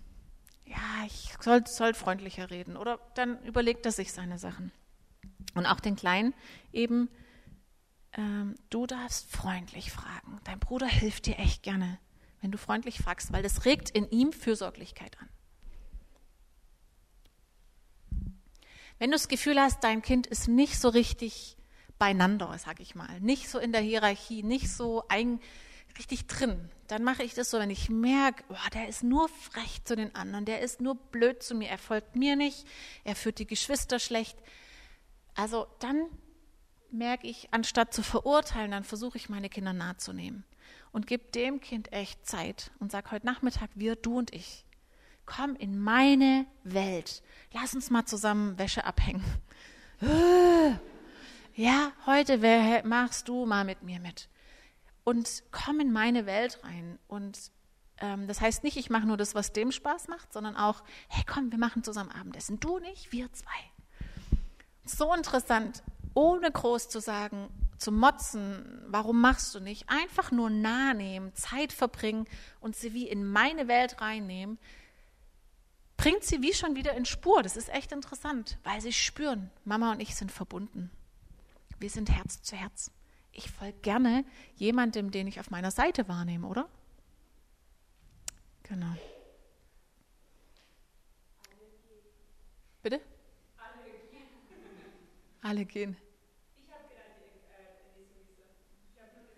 Ja, 0.65 1.05
ich 1.05 1.33
soll, 1.41 1.65
soll 1.67 1.93
freundlicher 1.93 2.49
reden. 2.49 2.77
Oder 2.77 2.99
dann 3.15 3.43
überlegt 3.43 3.85
er 3.85 3.91
sich 3.91 4.13
seine 4.13 4.37
Sachen. 4.37 4.71
Und 5.55 5.65
auch 5.65 5.79
den 5.79 5.95
Kleinen 5.95 6.33
eben, 6.71 7.09
ähm, 8.13 8.55
du 8.69 8.85
darfst 8.85 9.31
freundlich 9.31 9.91
fragen. 9.91 10.39
Dein 10.43 10.59
Bruder 10.59 10.87
hilft 10.87 11.25
dir 11.25 11.37
echt 11.39 11.63
gerne, 11.63 11.99
wenn 12.41 12.51
du 12.51 12.57
freundlich 12.57 12.99
fragst, 12.99 13.33
weil 13.33 13.43
das 13.43 13.65
regt 13.65 13.89
in 13.89 14.09
ihm 14.09 14.31
Fürsorglichkeit 14.31 15.17
an. 15.19 15.29
Wenn 18.99 19.09
du 19.09 19.15
das 19.15 19.27
Gefühl 19.27 19.59
hast, 19.59 19.83
dein 19.83 20.01
Kind 20.01 20.27
ist 20.27 20.47
nicht 20.47 20.79
so 20.79 20.87
richtig 20.89 21.57
beieinander, 22.03 22.53
sag 22.57 22.81
ich 22.81 22.95
mal. 22.95 23.21
Nicht 23.21 23.49
so 23.49 23.59
in 23.59 23.71
der 23.71 23.79
Hierarchie, 23.79 24.43
nicht 24.43 24.69
so 24.69 25.05
ein, 25.07 25.39
richtig 25.97 26.27
drin. 26.27 26.69
Dann 26.87 27.01
mache 27.01 27.23
ich 27.23 27.33
das 27.33 27.49
so, 27.49 27.59
wenn 27.59 27.69
ich 27.69 27.89
merke, 27.89 28.43
oh, 28.49 28.69
der 28.73 28.89
ist 28.89 29.03
nur 29.03 29.29
frech 29.29 29.85
zu 29.85 29.95
den 29.95 30.13
anderen, 30.13 30.43
der 30.43 30.59
ist 30.59 30.81
nur 30.81 30.95
blöd 30.95 31.41
zu 31.41 31.55
mir, 31.55 31.69
er 31.69 31.77
folgt 31.77 32.17
mir 32.17 32.35
nicht, 32.35 32.67
er 33.05 33.15
führt 33.15 33.39
die 33.39 33.47
Geschwister 33.47 33.99
schlecht. 33.99 34.37
Also 35.33 35.65
dann 35.79 36.07
merke 36.91 37.25
ich, 37.25 37.47
anstatt 37.51 37.93
zu 37.93 38.03
verurteilen, 38.03 38.71
dann 38.71 38.83
versuche 38.83 39.17
ich 39.17 39.29
meine 39.29 39.47
Kinder 39.47 39.71
nahe 39.71 39.95
zu 39.95 40.11
nehmen 40.11 40.43
und 40.91 41.07
gebe 41.07 41.31
dem 41.31 41.61
Kind 41.61 41.93
echt 41.93 42.25
Zeit 42.27 42.71
und 42.79 42.91
sage 42.91 43.11
heute 43.11 43.25
Nachmittag, 43.25 43.69
wir, 43.75 43.95
du 43.95 44.17
und 44.17 44.33
ich, 44.33 44.65
komm 45.25 45.55
in 45.55 45.79
meine 45.79 46.47
Welt. 46.65 47.23
Lass 47.53 47.73
uns 47.73 47.89
mal 47.89 48.03
zusammen 48.03 48.59
Wäsche 48.59 48.83
abhängen. 48.83 49.23
ja, 51.55 51.91
heute 52.05 52.83
machst 52.83 53.27
du 53.27 53.45
mal 53.45 53.63
mit 53.63 53.83
mir 53.83 53.99
mit. 53.99 54.29
Und 55.03 55.43
komm 55.51 55.79
in 55.79 55.91
meine 55.91 56.25
Welt 56.25 56.59
rein. 56.63 56.97
Und 57.07 57.51
ähm, 57.99 58.27
das 58.27 58.41
heißt 58.41 58.63
nicht, 58.63 58.77
ich 58.77 58.89
mache 58.89 59.05
nur 59.05 59.17
das, 59.17 59.35
was 59.35 59.53
dem 59.53 59.71
Spaß 59.71 60.07
macht, 60.07 60.33
sondern 60.33 60.55
auch, 60.55 60.83
hey, 61.07 61.23
komm, 61.27 61.51
wir 61.51 61.59
machen 61.59 61.83
zusammen 61.83 62.11
Abendessen. 62.11 62.59
Du 62.59 62.79
nicht, 62.79 63.11
wir 63.11 63.31
zwei. 63.33 63.49
So 64.85 65.13
interessant, 65.13 65.83
ohne 66.13 66.51
groß 66.51 66.89
zu 66.89 66.99
sagen, 66.99 67.49
zu 67.77 67.91
motzen, 67.91 68.81
warum 68.87 69.19
machst 69.19 69.53
du 69.55 69.59
nicht? 69.59 69.89
Einfach 69.89 70.31
nur 70.31 70.49
nah 70.49 70.93
nehmen, 70.93 71.35
Zeit 71.35 71.73
verbringen 71.73 72.27
und 72.61 72.75
sie 72.75 72.93
wie 72.93 73.07
in 73.07 73.25
meine 73.25 73.67
Welt 73.67 73.99
reinnehmen, 74.01 74.57
bringt 75.97 76.23
sie 76.23 76.41
wie 76.41 76.53
schon 76.53 76.75
wieder 76.75 76.93
in 76.93 77.05
Spur. 77.05 77.43
Das 77.43 77.57
ist 77.57 77.69
echt 77.69 77.91
interessant, 77.91 78.57
weil 78.63 78.81
sie 78.81 78.93
spüren, 78.93 79.51
Mama 79.65 79.91
und 79.91 79.99
ich 79.99 80.15
sind 80.15 80.31
verbunden. 80.31 80.91
Wir 81.79 81.89
sind 81.89 82.09
Herz 82.09 82.41
zu 82.41 82.55
Herz. 82.55 82.91
Ich 83.31 83.49
folge 83.49 83.79
gerne 83.79 84.25
jemandem, 84.55 85.11
den 85.11 85.27
ich 85.27 85.39
auf 85.39 85.49
meiner 85.49 85.71
Seite 85.71 86.07
wahrnehme, 86.07 86.47
oder? 86.47 86.69
Genau. 88.63 88.95
Bitte? 92.81 93.01
Alle 93.57 93.95
gehen. 94.11 94.27
Alle 95.41 95.65
gehen. 95.65 95.97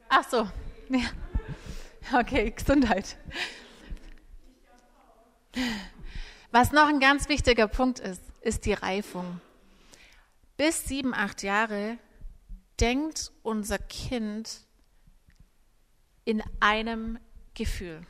Ach 0.09 0.29
so. 0.29 0.49
Ja. 0.89 1.09
Okay, 2.13 2.51
Gesundheit. 2.51 3.17
Was 6.51 6.71
noch 6.71 6.87
ein 6.87 6.99
ganz 6.99 7.27
wichtiger 7.29 7.67
Punkt 7.67 7.99
ist, 7.99 8.21
ist 8.41 8.65
die 8.65 8.73
Reifung. 8.73 9.41
Bis 10.57 10.85
sieben, 10.85 11.13
acht 11.13 11.43
Jahre 11.43 11.97
denkt 12.79 13.31
unser 13.43 13.77
Kind 13.77 14.65
in 16.25 16.43
einem 16.59 17.19
Gefühl. 17.53 18.05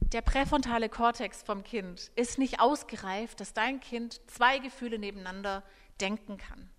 Der 0.00 0.22
präfrontale 0.22 0.88
Kortex 0.88 1.42
vom 1.42 1.64
Kind 1.64 2.10
ist 2.14 2.38
nicht 2.38 2.60
ausgereift, 2.60 3.40
dass 3.40 3.52
dein 3.52 3.80
Kind 3.80 4.20
zwei 4.28 4.58
Gefühle 4.58 4.98
nebeneinander 4.98 5.64
denken 6.00 6.36
kann. 6.36 6.70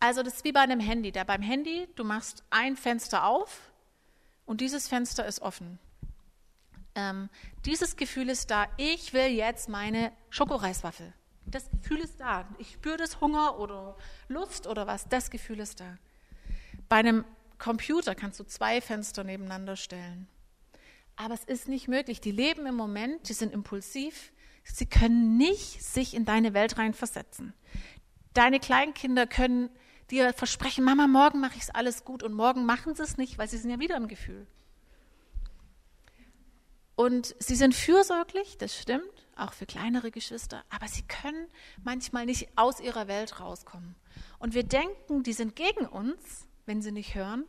Also 0.00 0.24
das 0.24 0.36
ist 0.36 0.44
wie 0.44 0.52
bei 0.52 0.60
einem 0.60 0.80
Handy. 0.80 1.12
Da 1.12 1.22
beim 1.22 1.42
Handy, 1.42 1.86
du 1.94 2.02
machst 2.02 2.42
ein 2.50 2.76
Fenster 2.76 3.24
auf 3.24 3.72
und 4.46 4.60
dieses 4.60 4.88
Fenster 4.88 5.26
ist 5.26 5.42
offen. 5.42 5.78
Ähm, 6.94 7.30
dieses 7.64 7.96
Gefühl 7.96 8.28
ist 8.28 8.50
da, 8.50 8.66
ich 8.78 9.12
will 9.12 9.28
jetzt 9.28 9.68
meine 9.68 10.12
Schokoreiswaffel. 10.30 11.14
Das 11.46 11.70
Gefühl 11.70 12.00
ist 12.00 12.20
da. 12.20 12.48
Ich 12.58 12.72
spüre 12.72 12.96
das 12.96 13.20
Hunger 13.20 13.58
oder 13.58 13.96
Lust 14.28 14.66
oder 14.66 14.86
was. 14.86 15.08
Das 15.08 15.30
Gefühl 15.30 15.60
ist 15.60 15.80
da. 15.80 15.98
Bei 16.88 16.96
einem 16.96 17.24
Computer 17.58 18.14
kannst 18.14 18.40
du 18.40 18.44
zwei 18.44 18.80
Fenster 18.80 19.24
nebeneinander 19.24 19.76
stellen. 19.76 20.28
Aber 21.16 21.34
es 21.34 21.44
ist 21.44 21.68
nicht 21.68 21.88
möglich. 21.88 22.20
Die 22.20 22.30
leben 22.30 22.66
im 22.66 22.74
Moment, 22.74 23.28
die 23.28 23.34
sind 23.34 23.52
impulsiv. 23.52 24.32
Sie 24.64 24.86
können 24.86 25.36
nicht 25.36 25.82
sich 25.82 26.14
in 26.14 26.24
deine 26.24 26.54
Welt 26.54 26.78
reinversetzen. 26.78 27.52
Deine 28.34 28.60
Kleinkinder 28.60 29.26
können 29.26 29.68
dir 30.10 30.32
versprechen, 30.32 30.84
Mama, 30.84 31.06
morgen 31.06 31.40
mache 31.40 31.56
ich 31.56 31.62
es 31.62 31.70
alles 31.70 32.04
gut 32.04 32.22
und 32.22 32.32
morgen 32.32 32.64
machen 32.64 32.94
sie 32.94 33.02
es 33.02 33.16
nicht, 33.16 33.38
weil 33.38 33.48
sie 33.48 33.58
sind 33.58 33.70
ja 33.70 33.78
wieder 33.78 33.96
im 33.96 34.08
Gefühl. 34.08 34.46
Und 36.94 37.34
sie 37.38 37.56
sind 37.56 37.74
fürsorglich, 37.74 38.58
das 38.58 38.78
stimmt, 38.78 39.02
auch 39.36 39.52
für 39.52 39.66
kleinere 39.66 40.10
Geschwister, 40.10 40.64
aber 40.70 40.88
sie 40.88 41.02
können 41.02 41.48
manchmal 41.82 42.26
nicht 42.26 42.48
aus 42.56 42.80
ihrer 42.80 43.08
Welt 43.08 43.40
rauskommen. 43.40 43.94
Und 44.38 44.54
wir 44.54 44.64
denken, 44.64 45.22
die 45.22 45.32
sind 45.32 45.56
gegen 45.56 45.86
uns, 45.86 46.46
wenn 46.66 46.82
sie 46.82 46.92
nicht 46.92 47.14
hören. 47.14 47.44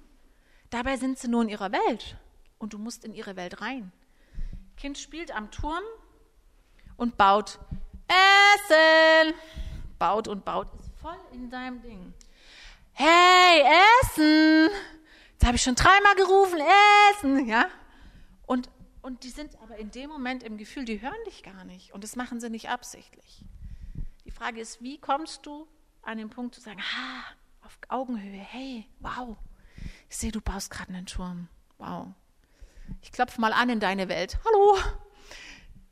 Dabei 0.69 0.97
sind 0.97 1.19
sie 1.19 1.27
nur 1.27 1.43
in 1.43 1.49
ihrer 1.49 1.71
Welt 1.71 2.17
und 2.57 2.73
du 2.73 2.77
musst 2.77 3.05
in 3.05 3.13
ihre 3.13 3.35
Welt 3.35 3.61
rein. 3.61 3.91
Kind 4.77 4.97
spielt 4.97 5.35
am 5.35 5.51
Turm 5.51 5.83
und 6.97 7.17
baut 7.17 7.59
Essen. 8.07 9.33
Baut 9.99 10.27
und 10.27 10.43
baut, 10.45 10.67
ist 10.79 10.91
voll 11.01 11.19
in 11.31 11.49
deinem 11.49 11.81
Ding. 11.81 12.13
Hey, 12.93 13.63
Essen! 14.01 14.69
Jetzt 15.33 15.45
habe 15.45 15.55
ich 15.55 15.61
schon 15.61 15.75
dreimal 15.75 16.15
gerufen, 16.15 16.59
Essen, 17.11 17.47
ja? 17.47 17.67
Und 18.45 18.69
und 19.03 19.23
die 19.23 19.29
sind 19.29 19.59
aber 19.59 19.77
in 19.77 19.91
dem 19.91 20.09
Moment 20.09 20.43
im 20.43 20.57
Gefühl, 20.57 20.85
die 20.85 21.01
hören 21.01 21.13
dich 21.27 21.43
gar 21.43 21.65
nicht. 21.65 21.93
Und 21.93 22.03
das 22.03 22.15
machen 22.15 22.39
sie 22.39 22.49
nicht 22.49 22.69
absichtlich. 22.69 23.43
Die 24.25 24.31
Frage 24.31 24.61
ist, 24.61 24.81
wie 24.81 24.97
kommst 24.97 25.45
du 25.45 25.67
an 26.01 26.17
den 26.17 26.29
Punkt 26.29 26.55
zu 26.55 26.61
sagen, 26.61 26.81
ha, 26.81 27.23
auf 27.61 27.77
Augenhöhe, 27.89 28.39
hey, 28.39 28.85
wow, 28.99 29.37
ich 30.09 30.17
sehe, 30.17 30.31
du 30.31 30.41
baust 30.41 30.71
gerade 30.71 30.93
einen 30.93 31.05
Turm. 31.05 31.49
Wow. 31.77 32.07
Ich 33.01 33.11
klopfe 33.11 33.41
mal 33.41 33.51
an 33.51 33.69
in 33.69 33.79
deine 33.79 34.07
Welt. 34.07 34.39
Hallo. 34.45 34.77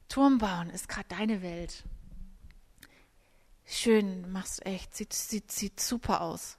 Turm 0.07 0.37
bauen 0.37 0.69
ist 0.69 0.87
gerade 0.87 1.07
deine 1.09 1.41
Welt. 1.41 1.83
Schön, 3.65 4.31
machst 4.31 4.65
echt, 4.65 4.95
sieht, 4.95 5.13
sieht, 5.13 5.51
sieht 5.51 5.79
super 5.79 6.21
aus. 6.21 6.57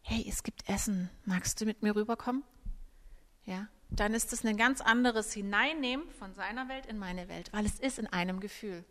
Hey, 0.00 0.24
es 0.28 0.42
gibt 0.42 0.68
Essen. 0.68 1.10
Magst 1.24 1.60
du 1.60 1.64
mit 1.64 1.82
mir 1.82 1.94
rüberkommen? 1.96 2.44
Ja, 3.44 3.68
dann 3.96 4.14
ist 4.14 4.32
es 4.32 4.44
ein 4.44 4.56
ganz 4.56 4.80
anderes 4.80 5.32
Hineinnehmen 5.32 6.08
von 6.10 6.34
seiner 6.34 6.68
Welt 6.68 6.86
in 6.86 6.98
meine 6.98 7.28
Welt, 7.28 7.50
weil 7.52 7.66
es 7.66 7.78
ist 7.78 7.98
in 7.98 8.06
einem 8.06 8.40
Gefühl. 8.40 8.84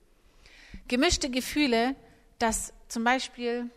Gemischte 0.88 1.30
Gefühle, 1.30 1.96
dass 2.40 2.74
zum 2.88 3.04
Beispiel 3.04 3.70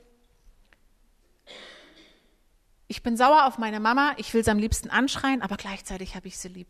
ich 2.86 3.02
bin 3.02 3.16
sauer 3.16 3.46
auf 3.46 3.58
meine 3.58 3.80
Mama, 3.80 4.14
ich 4.18 4.32
will 4.34 4.44
sie 4.44 4.50
am 4.50 4.58
liebsten 4.58 4.90
anschreien, 4.90 5.42
aber 5.42 5.56
gleichzeitig 5.56 6.14
habe 6.14 6.28
ich 6.28 6.38
sie 6.38 6.48
lieb. 6.48 6.68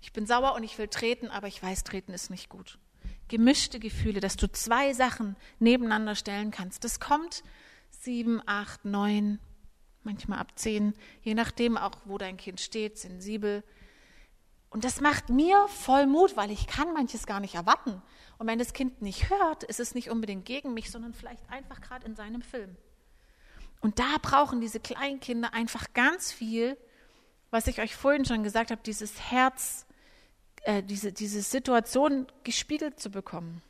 Ich 0.00 0.12
bin 0.12 0.26
sauer 0.26 0.54
und 0.54 0.64
ich 0.64 0.78
will 0.78 0.88
treten, 0.88 1.28
aber 1.28 1.48
ich 1.48 1.62
weiß, 1.62 1.84
treten 1.84 2.12
ist 2.12 2.30
nicht 2.30 2.48
gut. 2.48 2.78
Gemischte 3.28 3.78
Gefühle, 3.78 4.20
dass 4.20 4.36
du 4.36 4.50
zwei 4.50 4.94
Sachen 4.94 5.36
nebeneinander 5.58 6.14
stellen 6.14 6.50
kannst. 6.50 6.82
Das 6.82 6.98
kommt 6.98 7.42
sieben, 7.90 8.40
acht, 8.46 8.84
neun, 8.84 9.38
manchmal 10.02 10.38
ab 10.38 10.52
zehn, 10.58 10.94
je 11.22 11.34
nachdem 11.34 11.76
auch, 11.76 11.92
wo 12.04 12.18
dein 12.18 12.36
Kind 12.36 12.60
steht, 12.60 12.98
sensibel. 12.98 13.62
Und 14.70 14.84
das 14.84 15.00
macht 15.00 15.30
mir 15.30 15.66
voll 15.68 16.06
Mut, 16.06 16.36
weil 16.36 16.50
ich 16.50 16.66
kann 16.66 16.92
manches 16.92 17.26
gar 17.26 17.40
nicht 17.40 17.54
erwarten. 17.54 18.02
Und 18.38 18.46
wenn 18.46 18.58
das 18.58 18.72
Kind 18.72 19.02
nicht 19.02 19.30
hört, 19.30 19.64
ist 19.64 19.80
es 19.80 19.94
nicht 19.94 20.10
unbedingt 20.10 20.44
gegen 20.44 20.74
mich, 20.74 20.90
sondern 20.90 21.14
vielleicht 21.14 21.48
einfach 21.50 21.80
gerade 21.80 22.06
in 22.06 22.14
seinem 22.14 22.42
Film. 22.42 22.76
Und 23.80 23.98
da 23.98 24.16
brauchen 24.20 24.60
diese 24.60 24.80
Kleinkinder 24.80 25.54
einfach 25.54 25.92
ganz 25.94 26.32
viel, 26.32 26.76
was 27.50 27.66
ich 27.66 27.80
euch 27.80 27.94
vorhin 27.96 28.24
schon 28.24 28.42
gesagt 28.42 28.70
habe, 28.70 28.82
dieses 28.84 29.30
Herz, 29.30 29.86
äh, 30.62 30.82
diese, 30.82 31.12
diese 31.12 31.40
Situation 31.40 32.26
gespiegelt 32.44 33.00
zu 33.00 33.10
bekommen. 33.10 33.62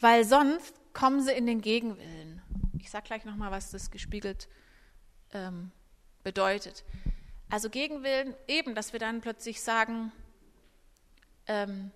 Weil 0.00 0.24
sonst 0.24 0.74
kommen 0.92 1.22
sie 1.22 1.32
in 1.32 1.46
den 1.46 1.60
Gegenwillen. 1.60 2.42
Ich 2.88 2.92
sage 2.92 3.04
gleich 3.04 3.26
nochmal, 3.26 3.50
was 3.50 3.70
das 3.70 3.90
gespiegelt 3.90 4.48
ähm, 5.34 5.72
bedeutet. 6.22 6.84
Also 7.50 7.68
Gegenwillen, 7.68 8.34
eben, 8.46 8.74
dass 8.74 8.94
wir 8.94 8.98
dann 8.98 9.20
plötzlich 9.20 9.60
sagen, 9.60 10.10
ähm, 11.46 11.90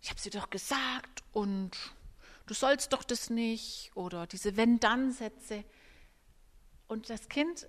ich 0.00 0.10
habe 0.10 0.20
sie 0.20 0.30
doch 0.30 0.48
gesagt 0.48 1.24
und 1.32 1.76
du 2.46 2.54
sollst 2.54 2.92
doch 2.92 3.02
das 3.02 3.30
nicht 3.30 3.90
oder 3.96 4.28
diese 4.28 4.56
Wenn-Dann-Sätze. 4.56 5.64
Und 6.86 7.10
das 7.10 7.28
Kind 7.28 7.68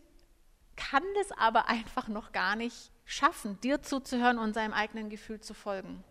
kann 0.75 1.03
das 1.15 1.31
aber 1.39 1.69
einfach 1.69 2.07
noch 2.07 2.33
gar 2.33 2.55
nicht 2.55 2.91
schaffen, 3.03 3.59
dir 3.61 3.81
zuzuhören 3.81 4.37
und 4.37 4.53
seinem 4.53 4.73
eigenen 4.73 5.09
Gefühl 5.09 5.41
zu 5.41 5.55
folgen. 5.55 6.03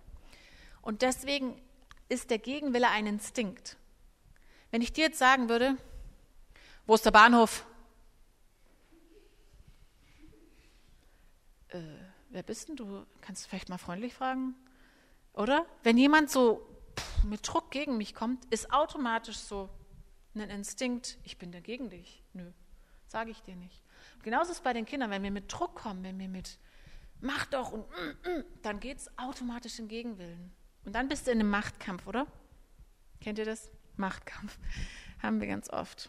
Und 0.83 1.03
deswegen 1.03 1.63
ist 2.09 2.31
der 2.31 2.41
Gegenwille 2.41 2.89
ein 2.89 3.07
Instinkt. 3.07 3.77
Wenn 4.73 4.83
ich 4.83 4.93
dir 4.93 5.05
jetzt 5.05 5.21
sagen 5.21 5.49
würde, 5.49 5.77
wo 6.87 6.95
ist 6.95 7.05
der 7.05 7.11
Bahnhof? 7.11 7.67
Äh, 11.69 11.81
wer 12.31 12.43
bist 12.43 12.69
denn 12.69 12.77
du? 12.77 13.07
Kannst 13.21 13.45
du 13.45 13.49
vielleicht 13.49 13.69
mal 13.69 13.79
freundlich 13.79 14.15
fragen? 14.15 14.55
Oder? 15.33 15.67
Wenn 15.83 15.97
jemand 15.97 16.31
so 16.31 16.67
mit 17.25 17.47
Druck 17.47 17.71
gegen 17.71 17.97
mich 17.97 18.15
kommt, 18.15 18.45
ist 18.47 18.73
automatisch 18.73 19.39
so 19.39 19.69
ein 20.35 20.41
Instinkt, 20.41 21.19
ich 21.25 21.39
bin 21.39 21.53
dagegen 21.53 21.91
dich. 21.91 22.23
Nö, 22.33 22.51
sage 23.07 23.31
ich 23.31 23.43
dir 23.43 23.57
nicht. 23.57 23.83
Genauso 24.23 24.51
ist 24.51 24.59
es 24.59 24.63
bei 24.63 24.73
den 24.73 24.87
Kindern, 24.87 25.11
wenn 25.11 25.23
wir 25.23 25.31
mit 25.31 25.53
Druck 25.53 25.75
kommen, 25.75 26.03
wenn 26.05 26.19
wir 26.19 26.29
mit 26.29 26.59
mach 27.21 27.47
doch 27.47 27.73
und 27.73 27.89
mm, 27.91 28.31
mm, 28.31 28.45
dann 28.63 28.81
geht 28.81 28.99
es 28.99 29.19
automatisch 29.19 29.79
in 29.79 29.89
Gegenwillen. 29.89 30.53
Und 30.85 30.95
dann 30.95 31.09
bist 31.09 31.27
du 31.27 31.31
in 31.31 31.41
einem 31.41 31.51
Machtkampf, 31.51 32.07
oder? 32.07 32.27
Kennt 33.21 33.39
ihr 33.39 33.45
das? 33.45 33.71
Machtkampf. 33.97 34.59
Haben 35.23 35.41
wir 35.41 35.49
ganz 35.49 35.69
oft. 35.71 36.09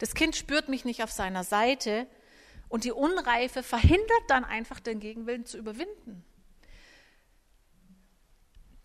Das 0.00 0.14
Kind 0.14 0.34
spürt 0.34 0.68
mich 0.70 0.86
nicht 0.86 1.02
auf 1.02 1.12
seiner 1.12 1.44
Seite 1.44 2.06
und 2.70 2.84
die 2.84 2.92
Unreife 2.92 3.62
verhindert 3.62 4.24
dann 4.28 4.44
einfach 4.44 4.80
den 4.80 4.98
Gegenwillen 4.98 5.44
zu 5.44 5.58
überwinden. 5.58 6.24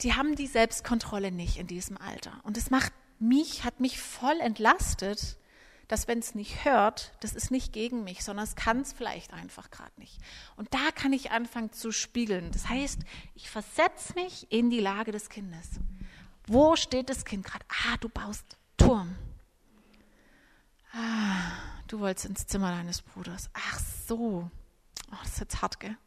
Die 0.01 0.13
haben 0.13 0.35
die 0.35 0.45
Selbstkontrolle 0.45 1.31
nicht 1.31 1.57
in 1.57 1.67
diesem 1.67 1.97
Alter. 1.97 2.41
Und 2.43 2.57
es 2.57 2.69
macht 2.69 2.91
mich, 3.17 3.63
hat 3.63 3.79
mich 3.79 3.99
voll 4.01 4.37
entlastet, 4.41 5.37
dass 5.87 6.09
wenn 6.09 6.19
es 6.19 6.35
nicht 6.35 6.65
hört, 6.65 7.13
das 7.21 7.33
ist 7.33 7.49
nicht 7.49 7.71
gegen 7.71 8.03
mich, 8.03 8.25
sondern 8.25 8.43
es 8.43 8.55
kann 8.55 8.81
es 8.81 8.91
vielleicht 8.91 9.31
einfach 9.31 9.71
gerade 9.71 9.97
nicht. 9.97 10.17
Und 10.57 10.73
da 10.73 10.91
kann 10.93 11.13
ich 11.13 11.31
anfangen 11.31 11.71
zu 11.71 11.93
spiegeln. 11.93 12.51
Das 12.51 12.67
heißt, 12.67 12.99
ich 13.35 13.49
versetze 13.49 14.15
mich 14.15 14.51
in 14.51 14.69
die 14.69 14.81
Lage 14.81 15.13
des 15.13 15.29
Kindes. 15.29 15.69
Wo 16.45 16.75
steht 16.75 17.09
das 17.09 17.23
Kind 17.23 17.45
gerade? 17.45 17.63
Ah, 17.69 17.95
du 18.01 18.09
baust 18.09 18.57
Turm. 18.75 19.15
Du 21.87 21.99
wolltest 21.99 22.25
ins 22.25 22.47
Zimmer 22.47 22.71
deines 22.71 23.01
Bruders. 23.01 23.49
Ach 23.53 23.79
so. 23.79 24.49
Oh, 25.11 25.15
das 25.21 25.33
ist 25.33 25.39
jetzt 25.39 25.61
hart, 25.61 25.79
gell? 25.79 25.97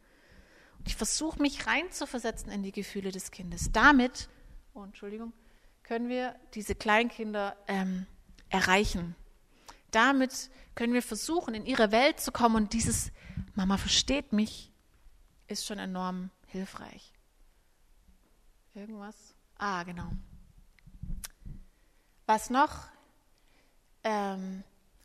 Und 0.77 0.87
ich 0.87 0.95
versuche 0.95 1.41
mich 1.41 1.67
reinzuversetzen 1.67 2.51
in 2.51 2.63
die 2.63 2.71
Gefühle 2.71 3.11
des 3.11 3.31
Kindes. 3.31 3.71
Damit, 3.71 4.29
oh, 4.73 4.83
Entschuldigung, 4.83 5.33
können 5.83 6.09
wir 6.09 6.35
diese 6.53 6.75
Kleinkinder 6.75 7.55
ähm, 7.67 8.07
erreichen. 8.49 9.15
Damit 9.91 10.49
können 10.75 10.93
wir 10.93 11.01
versuchen, 11.01 11.53
in 11.53 11.65
ihre 11.65 11.91
Welt 11.91 12.19
zu 12.19 12.31
kommen 12.31 12.55
und 12.55 12.73
dieses 12.73 13.11
Mama 13.55 13.77
versteht 13.77 14.33
mich 14.33 14.71
ist 15.47 15.65
schon 15.65 15.79
enorm 15.79 16.29
hilfreich. 16.45 17.11
Irgendwas? 18.75 19.33
Ah, 19.57 19.83
genau. 19.83 20.11
Was 22.27 22.49
noch 22.51 22.87
ähm, 24.03 24.63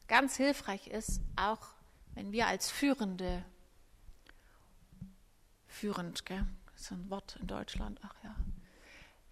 ganz 0.09 0.37
hilfreich 0.37 0.87
ist, 0.87 1.21
auch 1.37 1.75
wenn 2.15 2.33
wir 2.33 2.47
als 2.47 2.71
Führende, 2.71 3.45
führend, 5.67 6.25
gell? 6.27 6.47
Das 6.73 6.83
ist 6.83 6.93
ein 6.93 7.11
Wort 7.11 7.37
in 7.41 7.47
Deutschland, 7.47 8.01
ach 8.03 8.15
ja, 8.23 8.35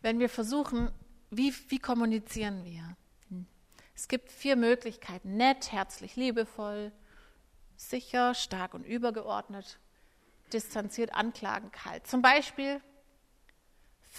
wenn 0.00 0.18
wir 0.18 0.28
versuchen, 0.28 0.90
wie, 1.30 1.54
wie 1.68 1.78
kommunizieren 1.78 2.64
wir? 2.64 2.96
Hm. 3.28 3.46
Es 3.94 4.08
gibt 4.08 4.30
vier 4.30 4.56
Möglichkeiten, 4.56 5.36
nett, 5.36 5.72
herzlich, 5.72 6.16
liebevoll, 6.16 6.92
sicher, 7.76 8.34
stark 8.34 8.74
und 8.74 8.84
übergeordnet, 8.84 9.78
distanziert, 10.52 11.14
anklagen, 11.14 11.70
kalt. 11.72 12.06
Zum 12.06 12.20
Beispiel, 12.20 12.80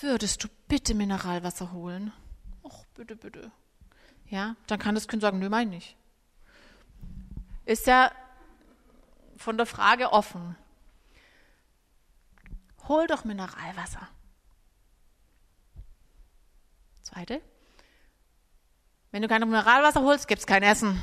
würdest 0.01 0.43
du 0.43 0.47
bitte 0.67 0.95
Mineralwasser 0.95 1.71
holen? 1.71 2.11
Ach, 2.63 2.85
bitte, 2.95 3.15
bitte. 3.15 3.51
Ja, 4.29 4.55
dann 4.67 4.79
kann 4.79 4.95
das 4.95 5.07
Kind 5.07 5.21
sagen, 5.21 5.39
nö, 5.39 5.49
mein 5.49 5.69
nicht. 5.69 5.95
Ist 7.65 7.87
ja 7.87 8.11
von 9.37 9.57
der 9.57 9.65
Frage 9.65 10.11
offen. 10.11 10.55
Hol 12.87 13.07
doch 13.07 13.23
Mineralwasser. 13.23 14.07
Zweite. 17.01 17.41
Wenn 19.11 19.21
du 19.21 19.27
kein 19.27 19.41
Mineralwasser 19.41 20.01
holst, 20.01 20.27
gibt's 20.27 20.47
kein 20.47 20.63
Essen. 20.63 21.01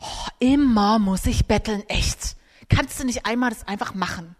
Oh, 0.00 0.26
immer 0.38 0.98
muss 0.98 1.26
ich 1.26 1.46
betteln, 1.46 1.82
echt. 1.88 2.36
Kannst 2.68 3.00
du 3.00 3.04
nicht 3.04 3.26
einmal 3.26 3.50
das 3.50 3.66
einfach 3.66 3.94
machen? 3.94 4.36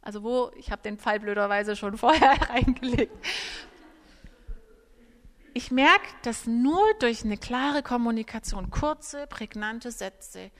Also 0.00 0.22
wo, 0.22 0.50
ich 0.56 0.70
habe 0.70 0.82
den 0.82 0.98
Fall 0.98 1.20
blöderweise 1.20 1.76
schon 1.76 1.98
vorher 1.98 2.40
reingelegt. 2.48 3.12
Ich 5.58 5.72
merke, 5.72 6.06
dass 6.22 6.46
nur 6.46 6.94
durch 7.00 7.24
eine 7.24 7.36
klare 7.36 7.82
Kommunikation, 7.82 8.70
kurze, 8.70 9.26
prägnante 9.26 9.90
Sätze, 9.90 10.52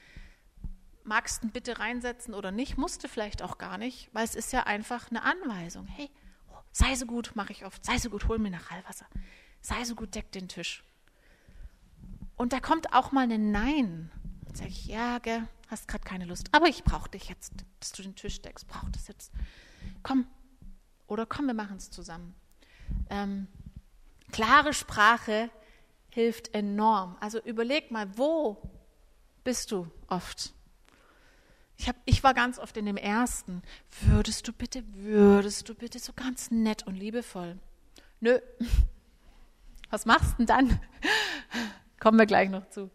magst 1.05 1.45
du 1.45 1.49
bitte 1.51 1.79
reinsetzen 1.79 2.35
oder 2.35 2.51
nicht, 2.51 2.77
musste 2.77 3.09
vielleicht 3.09 3.41
auch 3.41 3.59
gar 3.59 3.79
nicht, 3.79 4.11
weil 4.13 4.25
es 4.25 4.35
ist 4.35 4.53
ja 4.53 4.65
einfach 4.65 5.09
eine 5.13 5.23
Anweisung. 5.23 5.87
Hey, 5.87 6.11
sei 6.73 6.97
so 6.97 7.07
gut, 7.07 7.31
mache 7.37 7.53
ich 7.53 7.65
oft, 7.65 7.85
sei 7.85 7.97
so 7.99 8.11
gut, 8.11 8.27
hol 8.27 8.41
Mineralwasser, 8.41 9.07
sei 9.61 9.85
so 9.85 9.95
gut, 9.95 10.17
deck 10.17 10.33
den 10.33 10.49
Tisch. 10.49 10.83
Und 12.35 12.53
da 12.53 12.59
kommt 12.59 12.93
auch 12.93 13.13
mal 13.13 13.31
ein 13.31 13.53
Nein. 13.53 14.11
Dann 14.47 14.55
sage 14.57 14.71
ich, 14.71 14.87
ja, 14.87 15.21
gell, 15.21 15.47
hast 15.69 15.87
gerade 15.87 16.03
keine 16.03 16.25
Lust, 16.25 16.49
aber 16.51 16.67
ich 16.67 16.83
brauche 16.83 17.09
dich 17.09 17.29
jetzt, 17.29 17.53
dass 17.79 17.93
du 17.93 18.03
den 18.03 18.17
Tisch 18.17 18.43
deckst, 18.43 18.67
brauch 18.67 18.91
das 18.91 19.07
jetzt. 19.07 19.31
Komm, 20.03 20.27
oder 21.07 21.25
komm, 21.25 21.47
wir 21.47 21.55
machen 21.55 21.77
es 21.77 21.89
zusammen. 21.89 22.35
Ähm, 23.11 23.47
klare 24.33 24.73
Sprache 24.73 25.51
hilft 26.11 26.55
enorm. 26.55 27.17
Also 27.21 27.41
überleg 27.41 27.91
mal, 27.91 28.07
wo 28.17 28.61
bist 29.45 29.73
du 29.73 29.91
oft? 30.09 30.53
Ich, 31.77 31.89
hab, 31.89 31.97
ich 32.07 32.25
war 32.25 32.35
ganz 32.35 32.59
oft 32.59 32.77
in 32.77 32.87
dem 32.87 32.97
ersten. 32.97 33.63
Würdest 34.01 34.49
du 34.49 34.53
bitte, 34.53 34.83
würdest 34.95 35.69
du 35.69 35.75
bitte 35.75 36.01
so 36.01 36.13
ganz 36.13 36.51
nett 36.51 36.87
und 36.87 36.97
liebevoll? 36.97 37.59
Nö. 38.21 38.41
Was 39.91 40.05
machst 40.05 40.33
du 40.33 40.37
denn 40.39 40.47
dann? 40.47 40.81
Kommen 42.01 42.19
wir 42.19 42.27
gleich 42.27 42.51
noch 42.51 42.69
zu. 42.69 42.91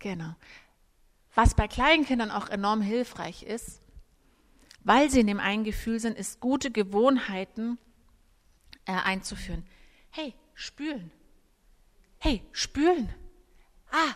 Genau. 0.00 0.34
Was 1.34 1.54
bei 1.54 1.68
kleinen 1.68 2.04
Kindern 2.04 2.30
auch 2.30 2.48
enorm 2.48 2.80
hilfreich 2.80 3.42
ist, 3.42 3.80
weil 4.86 5.10
sie 5.10 5.18
in 5.18 5.26
dem 5.26 5.40
einen 5.40 5.64
Gefühl 5.64 5.98
sind, 5.98 6.16
ist 6.16 6.38
gute 6.38 6.70
Gewohnheiten 6.70 7.76
äh, 8.84 8.92
einzuführen. 8.92 9.66
Hey, 10.10 10.32
spülen. 10.54 11.10
Hey, 12.18 12.40
spülen. 12.52 13.12
Ah, 13.90 14.14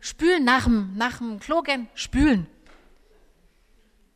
spülen 0.00 0.44
nach 0.44 0.64
dem, 0.64 0.94
nach 0.98 1.16
dem 1.16 1.40
Klo 1.40 1.62
gehen, 1.62 1.88
spülen. 1.94 2.46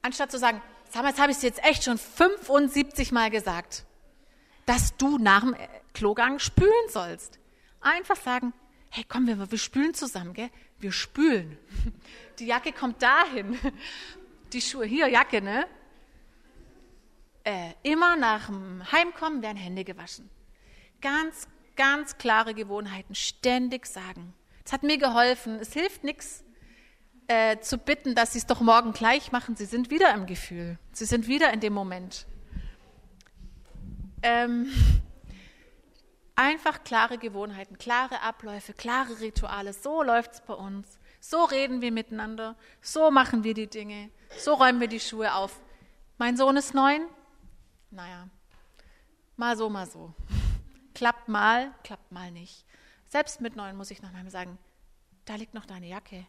Anstatt 0.03 0.31
zu 0.31 0.39
sagen, 0.39 0.61
sag 0.91 1.03
mal, 1.03 1.09
jetzt 1.09 1.21
habe 1.21 1.33
ich 1.33 1.39
es 1.39 1.43
jetzt 1.43 1.65
echt 1.65 1.85
schon 1.85 1.97
75 1.97 3.11
Mal 3.13 3.31
gesagt, 3.31 3.87
dass 4.67 4.99
du 4.99 5.17
nach 5.17 5.41
dem 5.41 5.55
äh, 5.55 5.67
Klogang 5.95 6.41
spülen 6.41 6.71
sollst. 6.91 7.39
Einfach 7.81 8.17
sagen, 8.17 8.53
hey, 8.91 9.07
komm, 9.09 9.27
wir, 9.27 9.51
wir 9.51 9.59
spülen 9.59 9.95
zusammen, 9.95 10.35
gell? 10.35 10.51
Wir 10.79 10.93
spülen. 10.93 11.57
Die 12.39 12.45
Jacke 12.45 12.73
kommt 12.73 13.01
dahin. 13.01 13.59
Die 14.53 14.61
Schuhe, 14.61 14.85
hier, 14.85 15.09
Jacke, 15.09 15.41
ne? 15.41 15.67
Äh, 17.47 17.75
immer 17.85 18.17
nach 18.17 18.47
dem 18.47 18.83
Heimkommen 18.91 19.41
werden 19.41 19.57
Hände 19.57 19.85
gewaschen. 19.85 20.29
Ganz, 21.01 21.47
ganz 21.77 22.19
klare 22.19 22.55
Gewohnheiten, 22.55 23.15
ständig 23.15 23.87
sagen. 23.87 24.35
Es 24.65 24.73
hat 24.73 24.83
mir 24.83 24.99
geholfen. 24.99 25.61
Es 25.61 25.73
hilft 25.73 26.03
nichts 26.03 26.43
äh, 27.29 27.61
zu 27.61 27.79
bitten, 27.79 28.17
dass 28.17 28.33
sie 28.33 28.41
es 28.41 28.47
doch 28.47 28.61
morgen 28.61 28.93
gleich 28.93 29.31
machen. 29.31 29.55
Sie 29.55 29.65
sind 29.65 29.91
wieder 29.91 30.13
im 30.13 30.27
Gefühl. 30.27 30.77
Sie 30.91 31.05
sind 31.05 31.29
wieder 31.29 31.53
in 31.53 31.61
dem 31.61 31.73
Moment. 31.73 32.27
Ähm, 34.25 34.67
einfach 36.35 36.83
klare 36.83 37.17
Gewohnheiten, 37.17 37.79
klare 37.79 38.23
Abläufe, 38.23 38.73
klare 38.73 39.21
Rituale. 39.21 39.73
So 39.73 40.03
läuft 40.03 40.33
es 40.33 40.41
bei 40.41 40.55
uns. 40.55 40.99
So 41.21 41.45
reden 41.45 41.81
wir 41.81 41.93
miteinander. 41.93 42.57
So 42.81 43.13
machen 43.13 43.45
wir 43.45 43.55
die 43.55 43.69
Dinge. 43.69 44.11
So 44.37 44.55
räumen 44.55 44.81
wir 44.81 44.89
die 44.89 44.99
Schuhe 44.99 45.33
auf. 45.33 45.61
Mein 46.19 46.37
Sohn 46.37 46.57
ist 46.57 46.75
neun. 46.75 47.03
Naja, 47.91 48.29
mal 49.37 49.57
so, 49.57 49.69
mal 49.69 49.87
so. 49.87 50.15
Klappt 50.95 51.29
mal, 51.29 51.75
klappt 51.83 52.11
mal 52.11 52.31
nicht. 52.31 52.65
Selbst 53.09 53.41
mit 53.41 53.55
neun 53.55 53.77
muss 53.77 53.91
ich 53.91 54.03
noch 54.03 54.13
einmal 54.15 54.31
sagen, 54.31 54.59
da 55.27 55.35
liegt 55.35 55.55
noch 55.55 55.67
deine 55.67 55.87
Jacke. 55.87 56.27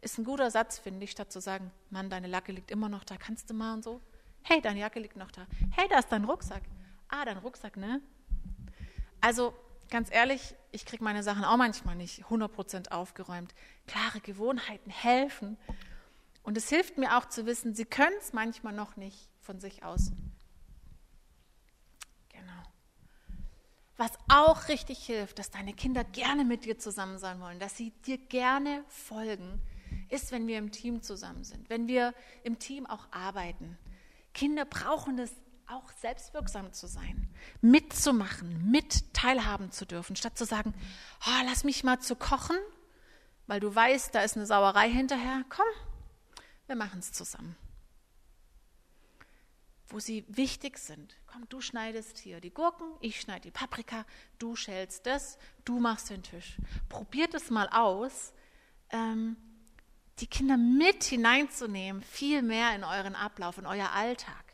Ist 0.00 0.18
ein 0.18 0.24
guter 0.24 0.50
Satz, 0.50 0.78
finde 0.78 1.04
ich, 1.04 1.12
statt 1.12 1.32
zu 1.32 1.40
sagen, 1.40 1.70
Mann, 1.90 2.10
deine 2.10 2.28
Jacke 2.28 2.52
liegt 2.52 2.70
immer 2.70 2.88
noch 2.88 3.04
da, 3.04 3.16
kannst 3.16 3.48
du 3.48 3.54
mal 3.54 3.74
und 3.74 3.84
so. 3.84 4.00
Hey, 4.42 4.60
deine 4.60 4.80
Jacke 4.80 5.00
liegt 5.00 5.16
noch 5.16 5.30
da. 5.30 5.46
Hey, 5.70 5.88
da 5.88 5.98
ist 5.98 6.12
dein 6.12 6.24
Rucksack. 6.24 6.62
Ah, 7.08 7.24
dein 7.24 7.38
Rucksack, 7.38 7.76
ne? 7.76 8.02
Also, 9.20 9.54
ganz 9.88 10.10
ehrlich, 10.12 10.54
ich 10.70 10.84
kriege 10.84 11.02
meine 11.02 11.22
Sachen 11.22 11.44
auch 11.44 11.56
manchmal 11.56 11.96
nicht 11.96 12.24
100% 12.24 12.90
aufgeräumt. 12.90 13.54
Klare 13.86 14.20
Gewohnheiten 14.20 14.90
helfen. 14.90 15.56
Und 16.42 16.58
es 16.58 16.68
hilft 16.68 16.98
mir 16.98 17.16
auch 17.16 17.24
zu 17.26 17.46
wissen, 17.46 17.74
sie 17.74 17.86
können 17.86 18.16
es 18.18 18.34
manchmal 18.34 18.74
noch 18.74 18.96
nicht 18.96 19.30
von 19.44 19.60
sich 19.60 19.84
aus. 19.84 20.10
Was 23.96 24.10
auch 24.28 24.68
richtig 24.68 25.04
hilft, 25.06 25.38
dass 25.38 25.50
deine 25.50 25.72
Kinder 25.72 26.02
gerne 26.02 26.44
mit 26.44 26.64
dir 26.64 26.78
zusammen 26.78 27.18
sein 27.18 27.40
wollen, 27.40 27.60
dass 27.60 27.76
sie 27.76 27.90
dir 28.06 28.18
gerne 28.18 28.84
folgen, 28.88 29.60
ist, 30.08 30.32
wenn 30.32 30.48
wir 30.48 30.58
im 30.58 30.72
Team 30.72 31.02
zusammen 31.02 31.44
sind, 31.44 31.70
wenn 31.70 31.86
wir 31.86 32.12
im 32.42 32.58
Team 32.58 32.86
auch 32.86 33.06
arbeiten. 33.12 33.78
Kinder 34.32 34.64
brauchen 34.64 35.18
es 35.20 35.32
auch 35.68 35.90
selbstwirksam 35.92 36.72
zu 36.72 36.88
sein, 36.88 37.32
mitzumachen, 37.60 38.68
mit 38.70 39.14
teilhaben 39.14 39.70
zu 39.70 39.86
dürfen, 39.86 40.16
statt 40.16 40.36
zu 40.36 40.44
sagen, 40.44 40.74
oh, 41.26 41.42
lass 41.46 41.62
mich 41.62 41.84
mal 41.84 42.00
zu 42.00 42.16
kochen, 42.16 42.56
weil 43.46 43.60
du 43.60 43.72
weißt, 43.72 44.12
da 44.12 44.22
ist 44.22 44.36
eine 44.36 44.46
Sauerei 44.46 44.90
hinterher. 44.90 45.44
Komm, 45.48 45.66
wir 46.66 46.76
machen 46.76 46.98
es 46.98 47.12
zusammen 47.12 47.56
wo 49.88 49.98
sie 49.98 50.24
wichtig 50.28 50.78
sind. 50.78 51.16
Komm, 51.26 51.48
du 51.48 51.60
schneidest 51.60 52.18
hier 52.18 52.40
die 52.40 52.52
Gurken, 52.52 52.86
ich 53.00 53.20
schneide 53.20 53.42
die 53.42 53.50
Paprika, 53.50 54.04
du 54.38 54.56
schälst 54.56 55.06
das, 55.06 55.38
du 55.64 55.78
machst 55.80 56.10
den 56.10 56.22
Tisch. 56.22 56.56
Probiert 56.88 57.34
es 57.34 57.50
mal 57.50 57.68
aus, 57.68 58.32
ähm, 58.90 59.36
die 60.20 60.26
Kinder 60.26 60.56
mit 60.56 61.04
hineinzunehmen, 61.04 62.02
viel 62.02 62.42
mehr 62.42 62.74
in 62.74 62.84
euren 62.84 63.14
Ablauf, 63.14 63.58
in 63.58 63.66
euer 63.66 63.90
Alltag. 63.90 64.44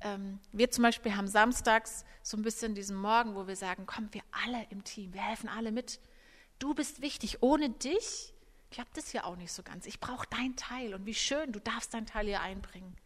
Ähm, 0.00 0.38
wir 0.52 0.70
zum 0.70 0.82
Beispiel 0.82 1.16
haben 1.16 1.28
samstags 1.28 2.04
so 2.22 2.36
ein 2.36 2.42
bisschen 2.42 2.74
diesen 2.74 2.96
Morgen, 2.96 3.34
wo 3.34 3.46
wir 3.46 3.56
sagen, 3.56 3.84
komm, 3.86 4.12
wir 4.12 4.22
alle 4.44 4.66
im 4.70 4.84
Team, 4.84 5.12
wir 5.12 5.22
helfen 5.22 5.48
alle 5.48 5.72
mit. 5.72 6.00
Du 6.58 6.74
bist 6.74 7.02
wichtig. 7.02 7.42
Ohne 7.42 7.70
dich 7.70 8.32
klappt 8.70 8.96
es 8.96 9.10
hier 9.10 9.26
auch 9.26 9.36
nicht 9.36 9.52
so 9.52 9.62
ganz. 9.62 9.86
Ich 9.86 10.00
brauche 10.00 10.26
dein 10.30 10.56
Teil 10.56 10.94
und 10.94 11.06
wie 11.06 11.14
schön, 11.14 11.52
du 11.52 11.60
darfst 11.60 11.94
dein 11.94 12.06
Teil 12.06 12.26
hier 12.26 12.40
einbringen. 12.40 12.96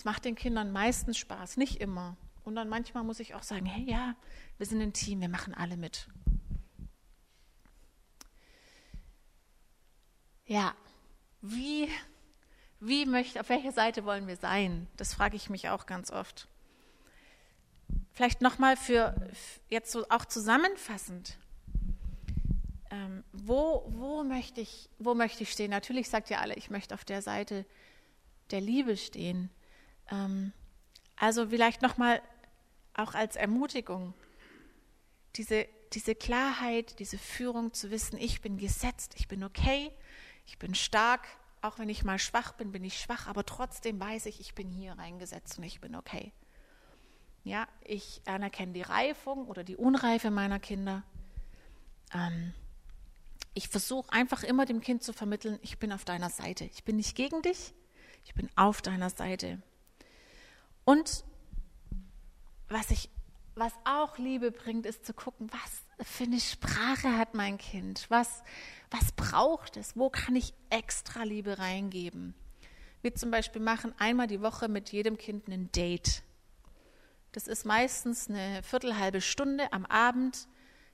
Es 0.00 0.06
macht 0.06 0.24
den 0.24 0.34
Kindern 0.34 0.72
meistens 0.72 1.18
Spaß, 1.18 1.58
nicht 1.58 1.78
immer. 1.78 2.16
Und 2.42 2.54
dann 2.54 2.70
manchmal 2.70 3.04
muss 3.04 3.20
ich 3.20 3.34
auch 3.34 3.42
sagen, 3.42 3.66
hey 3.66 3.84
ja, 3.84 4.16
wir 4.56 4.64
sind 4.64 4.80
ein 4.80 4.94
Team, 4.94 5.20
wir 5.20 5.28
machen 5.28 5.52
alle 5.52 5.76
mit. 5.76 6.08
Ja, 10.46 10.74
wie, 11.42 11.86
wie 12.80 13.04
möchte, 13.04 13.40
auf 13.40 13.50
welcher 13.50 13.72
Seite 13.72 14.06
wollen 14.06 14.26
wir 14.26 14.36
sein? 14.36 14.86
Das 14.96 15.12
frage 15.12 15.36
ich 15.36 15.50
mich 15.50 15.68
auch 15.68 15.84
ganz 15.84 16.10
oft. 16.10 16.48
Vielleicht 18.12 18.40
nochmal 18.40 18.78
für 18.78 19.14
jetzt 19.68 19.92
so 19.92 20.08
auch 20.08 20.24
zusammenfassend. 20.24 21.36
Ähm, 22.90 23.22
wo, 23.34 23.84
wo, 23.88 24.24
möchte 24.24 24.62
ich, 24.62 24.88
wo 24.98 25.12
möchte 25.12 25.42
ich 25.42 25.52
stehen? 25.52 25.70
Natürlich 25.70 26.08
sagt 26.08 26.30
ihr 26.30 26.40
alle, 26.40 26.54
ich 26.54 26.70
möchte 26.70 26.94
auf 26.94 27.04
der 27.04 27.20
Seite 27.20 27.66
der 28.50 28.62
Liebe 28.62 28.96
stehen. 28.96 29.50
Ähm, 30.10 30.52
also 31.16 31.48
vielleicht 31.48 31.82
nochmal 31.82 32.22
auch 32.94 33.14
als 33.14 33.36
Ermutigung, 33.36 34.14
diese, 35.36 35.66
diese 35.92 36.14
Klarheit, 36.14 36.98
diese 36.98 37.18
Führung 37.18 37.72
zu 37.72 37.90
wissen, 37.90 38.18
ich 38.18 38.40
bin 38.40 38.58
gesetzt, 38.58 39.14
ich 39.16 39.28
bin 39.28 39.44
okay, 39.44 39.90
ich 40.46 40.58
bin 40.58 40.74
stark, 40.74 41.26
auch 41.62 41.78
wenn 41.78 41.88
ich 41.88 42.04
mal 42.04 42.18
schwach 42.18 42.52
bin, 42.52 42.72
bin 42.72 42.84
ich 42.84 42.98
schwach, 42.98 43.26
aber 43.26 43.44
trotzdem 43.44 44.00
weiß 44.00 44.26
ich, 44.26 44.40
ich 44.40 44.54
bin 44.54 44.70
hier 44.70 44.92
reingesetzt 44.92 45.58
und 45.58 45.64
ich 45.64 45.80
bin 45.80 45.94
okay. 45.94 46.32
Ja, 47.44 47.68
ich 47.84 48.20
anerkenne 48.26 48.72
die 48.72 48.82
Reifung 48.82 49.46
oder 49.46 49.64
die 49.64 49.76
Unreife 49.76 50.30
meiner 50.30 50.58
Kinder. 50.58 51.02
Ähm, 52.14 52.52
ich 53.54 53.68
versuche 53.68 54.12
einfach 54.12 54.42
immer 54.42 54.66
dem 54.66 54.80
Kind 54.80 55.02
zu 55.02 55.12
vermitteln, 55.12 55.58
ich 55.62 55.78
bin 55.78 55.92
auf 55.92 56.04
deiner 56.04 56.30
Seite. 56.30 56.64
Ich 56.64 56.84
bin 56.84 56.96
nicht 56.96 57.16
gegen 57.16 57.42
dich, 57.42 57.72
ich 58.24 58.34
bin 58.34 58.48
auf 58.56 58.82
deiner 58.82 59.10
Seite. 59.10 59.62
Und 60.90 61.24
was 62.68 62.90
ich 62.90 63.10
was 63.54 63.72
auch 63.84 64.18
Liebe 64.18 64.50
bringt, 64.50 64.86
ist 64.86 65.06
zu 65.06 65.14
gucken, 65.14 65.48
was 65.52 66.06
für 66.08 66.24
eine 66.24 66.40
Sprache 66.40 67.16
hat 67.16 67.34
mein 67.34 67.58
Kind? 67.58 68.06
Was, 68.08 68.42
was 68.90 69.12
braucht 69.12 69.76
es? 69.76 69.96
Wo 69.96 70.10
kann 70.10 70.34
ich 70.34 70.52
extra 70.68 71.22
Liebe 71.22 71.60
reingeben? 71.60 72.34
Wir 73.02 73.14
zum 73.14 73.30
Beispiel 73.30 73.62
machen 73.62 73.94
einmal 73.98 74.26
die 74.26 74.40
Woche 74.40 74.66
mit 74.66 74.90
jedem 74.90 75.16
Kind 75.16 75.46
ein 75.46 75.70
Date. 75.70 76.24
Das 77.30 77.46
ist 77.46 77.64
meistens 77.64 78.28
eine 78.28 78.60
viertelhalbe 78.64 79.20
Stunde 79.20 79.72
am 79.72 79.86
Abend. 79.86 80.48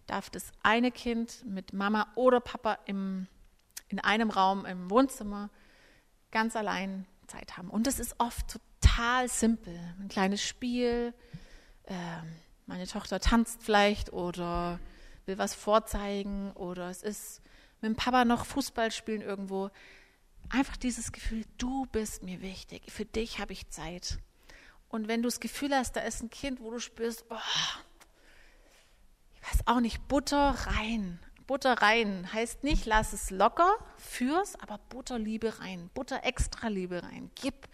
Darf 0.06 0.28
das 0.28 0.52
eine 0.62 0.90
Kind 0.90 1.42
mit 1.46 1.72
Mama 1.72 2.12
oder 2.16 2.40
Papa 2.40 2.80
im, 2.84 3.28
in 3.88 3.98
einem 4.00 4.28
Raum 4.28 4.66
im 4.66 4.90
Wohnzimmer 4.90 5.48
ganz 6.32 6.54
allein 6.54 7.06
Zeit 7.28 7.56
haben. 7.56 7.70
Und 7.70 7.86
das 7.86 7.98
ist 7.98 8.16
oft 8.18 8.60
total 8.96 9.28
simpel. 9.28 9.78
Ein 10.00 10.08
kleines 10.08 10.42
Spiel. 10.42 11.12
Ähm, 11.86 12.36
meine 12.66 12.86
Tochter 12.86 13.20
tanzt 13.20 13.62
vielleicht 13.62 14.12
oder 14.12 14.80
will 15.26 15.38
was 15.38 15.54
vorzeigen 15.54 16.52
oder 16.52 16.90
es 16.90 17.02
ist 17.02 17.42
mit 17.80 17.90
dem 17.90 17.96
Papa 17.96 18.24
noch 18.24 18.46
Fußball 18.46 18.90
spielen 18.90 19.22
irgendwo. 19.22 19.70
Einfach 20.48 20.76
dieses 20.76 21.12
Gefühl, 21.12 21.44
du 21.58 21.86
bist 21.86 22.22
mir 22.22 22.40
wichtig, 22.40 22.90
für 22.90 23.04
dich 23.04 23.38
habe 23.38 23.52
ich 23.52 23.68
Zeit. 23.68 24.18
Und 24.88 25.08
wenn 25.08 25.22
du 25.22 25.26
das 25.26 25.40
Gefühl 25.40 25.74
hast, 25.74 25.96
da 25.96 26.00
ist 26.00 26.22
ein 26.22 26.30
Kind, 26.30 26.60
wo 26.60 26.70
du 26.70 26.78
spürst, 26.78 27.24
oh, 27.28 27.36
ich 29.34 29.52
weiß 29.52 29.66
auch 29.66 29.80
nicht, 29.80 30.06
Butter 30.08 30.54
rein. 30.66 31.18
Butter 31.46 31.74
rein 31.74 32.32
heißt 32.32 32.64
nicht, 32.64 32.86
lass 32.86 33.12
es 33.12 33.30
locker, 33.30 33.76
fürs, 33.98 34.56
aber 34.56 34.78
Butterliebe 34.88 35.60
rein, 35.60 35.90
Butter 35.94 36.24
extra 36.24 36.68
Liebe 36.68 37.02
rein. 37.02 37.30
Gib 37.34 37.68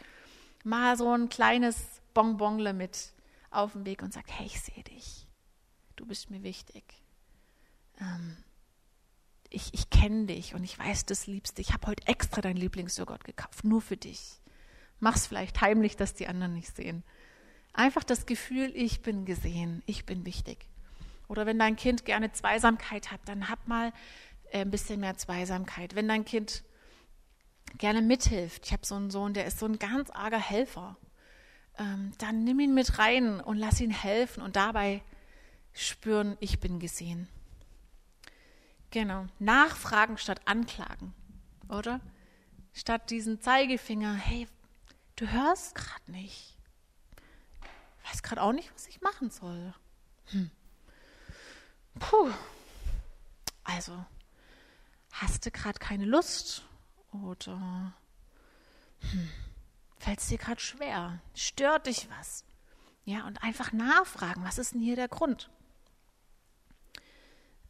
mal 0.65 0.97
so 0.97 1.11
ein 1.13 1.29
kleines 1.29 2.01
Bonbonle 2.15 2.73
mit 2.73 3.13
auf 3.51 3.73
den 3.73 3.85
Weg 3.85 4.03
und 4.03 4.13
sag, 4.13 4.25
hey, 4.29 4.47
ich 4.47 4.61
sehe 4.61 4.85
dich. 4.85 5.27
Du 5.97 6.07
bist 6.07 6.31
mir 6.31 6.43
wichtig. 6.43 6.85
Ähm, 8.01 8.37
ich, 9.51 9.75
ich 9.75 9.91
kenne 9.91 10.27
dich 10.27 10.55
und 10.55 10.65
ich 10.65 10.79
weiß, 10.79 11.07
das 11.07 11.27
liebst 11.27 11.59
dich. 11.59 11.69
Ich 11.69 11.75
habe 11.75 11.87
heute 11.89 12.07
extra 12.07 12.41
dein 12.41 12.57
Lieblingsjoghurt 12.57 13.25
gekauft, 13.25 13.65
nur 13.65 13.83
für 13.83 13.97
dich. 13.97 14.41
Mach's 15.01 15.27
vielleicht 15.27 15.61
heimlich, 15.61 15.97
dass 15.97 16.15
die 16.15 16.27
anderen 16.27 16.55
nicht 16.55 16.75
sehen. 16.75 17.03
Einfach 17.73 18.05
das 18.05 18.27
Gefühl, 18.27 18.73
ich 18.75 19.03
bin 19.03 19.25
gesehen, 19.25 19.83
ich 19.87 20.07
bin 20.07 20.25
wichtig. 20.25 20.67
Oder 21.29 21.47
wenn 21.47 21.59
dein 21.59 21.77
Kind 21.77 22.05
gerne 22.05 22.33
Zweisamkeit 22.33 23.11
hat, 23.11 23.21
dann 23.27 23.49
hab 23.49 23.67
mal 23.67 23.93
äh, 24.51 24.61
ein 24.61 24.71
bisschen 24.71 25.01
mehr 25.01 25.17
Zweisamkeit. 25.17 25.95
Wenn 25.95 26.09
dein 26.09 26.25
Kind 26.25 26.63
gerne 27.79 28.03
mithilft, 28.03 28.67
ich 28.67 28.73
habe 28.73 28.87
so 28.87 28.95
einen 28.95 29.11
Sohn, 29.11 29.35
der 29.35 29.47
ist 29.47 29.59
so 29.59 29.67
ein 29.67 29.79
ganz 29.79 30.11
arger 30.11 30.39
Helfer, 30.39 30.97
ähm, 31.79 32.13
dann 32.19 32.45
nimm 32.45 32.61
ihn 32.61 32.75
mit 32.75 32.99
rein 32.99 33.41
und 33.41 33.57
lass 33.57 33.81
ihn 33.81 33.91
helfen 33.91 34.43
und 34.43 34.57
dabei 34.57 35.03
spüren, 35.73 36.37
ich 36.41 36.61
bin 36.61 36.79
gesehen. 36.79 37.29
Genau. 38.91 39.27
Nachfragen 39.39 40.19
statt 40.19 40.43
anklagen, 40.45 41.15
oder? 41.69 42.01
Statt 42.75 43.11
diesen 43.11 43.41
Zeigefinger, 43.41 44.15
hey, 44.15 44.47
du 45.17 45.31
hörst 45.31 45.75
gerade 45.75 46.13
nicht. 46.13 46.57
Ich 48.03 48.11
weiß 48.11 48.23
gerade 48.23 48.43
auch 48.43 48.53
nicht, 48.53 48.73
was 48.75 48.87
ich 48.87 49.01
machen 49.01 49.31
soll. 49.31 49.75
Hm. 50.27 50.51
Puh. 51.99 52.31
Also, 53.65 54.05
hast 55.13 55.47
du 55.47 55.51
gerade 55.51 55.79
keine 55.79 56.05
Lust? 56.05 56.65
Oder 57.13 57.95
hm, 59.01 59.29
fällt 59.99 60.21
es 60.21 60.29
dir 60.29 60.39
gerade 60.39 60.61
schwer? 60.61 61.21
Stört 61.35 61.87
dich 61.87 62.09
was? 62.19 62.45
Ja, 63.05 63.27
und 63.27 63.43
einfach 63.43 63.73
nachfragen, 63.73 64.45
was 64.45 64.59
ist 64.59 64.75
denn 64.75 64.81
hier 64.81 64.97
der 64.97 65.09
Grund? 65.09 65.51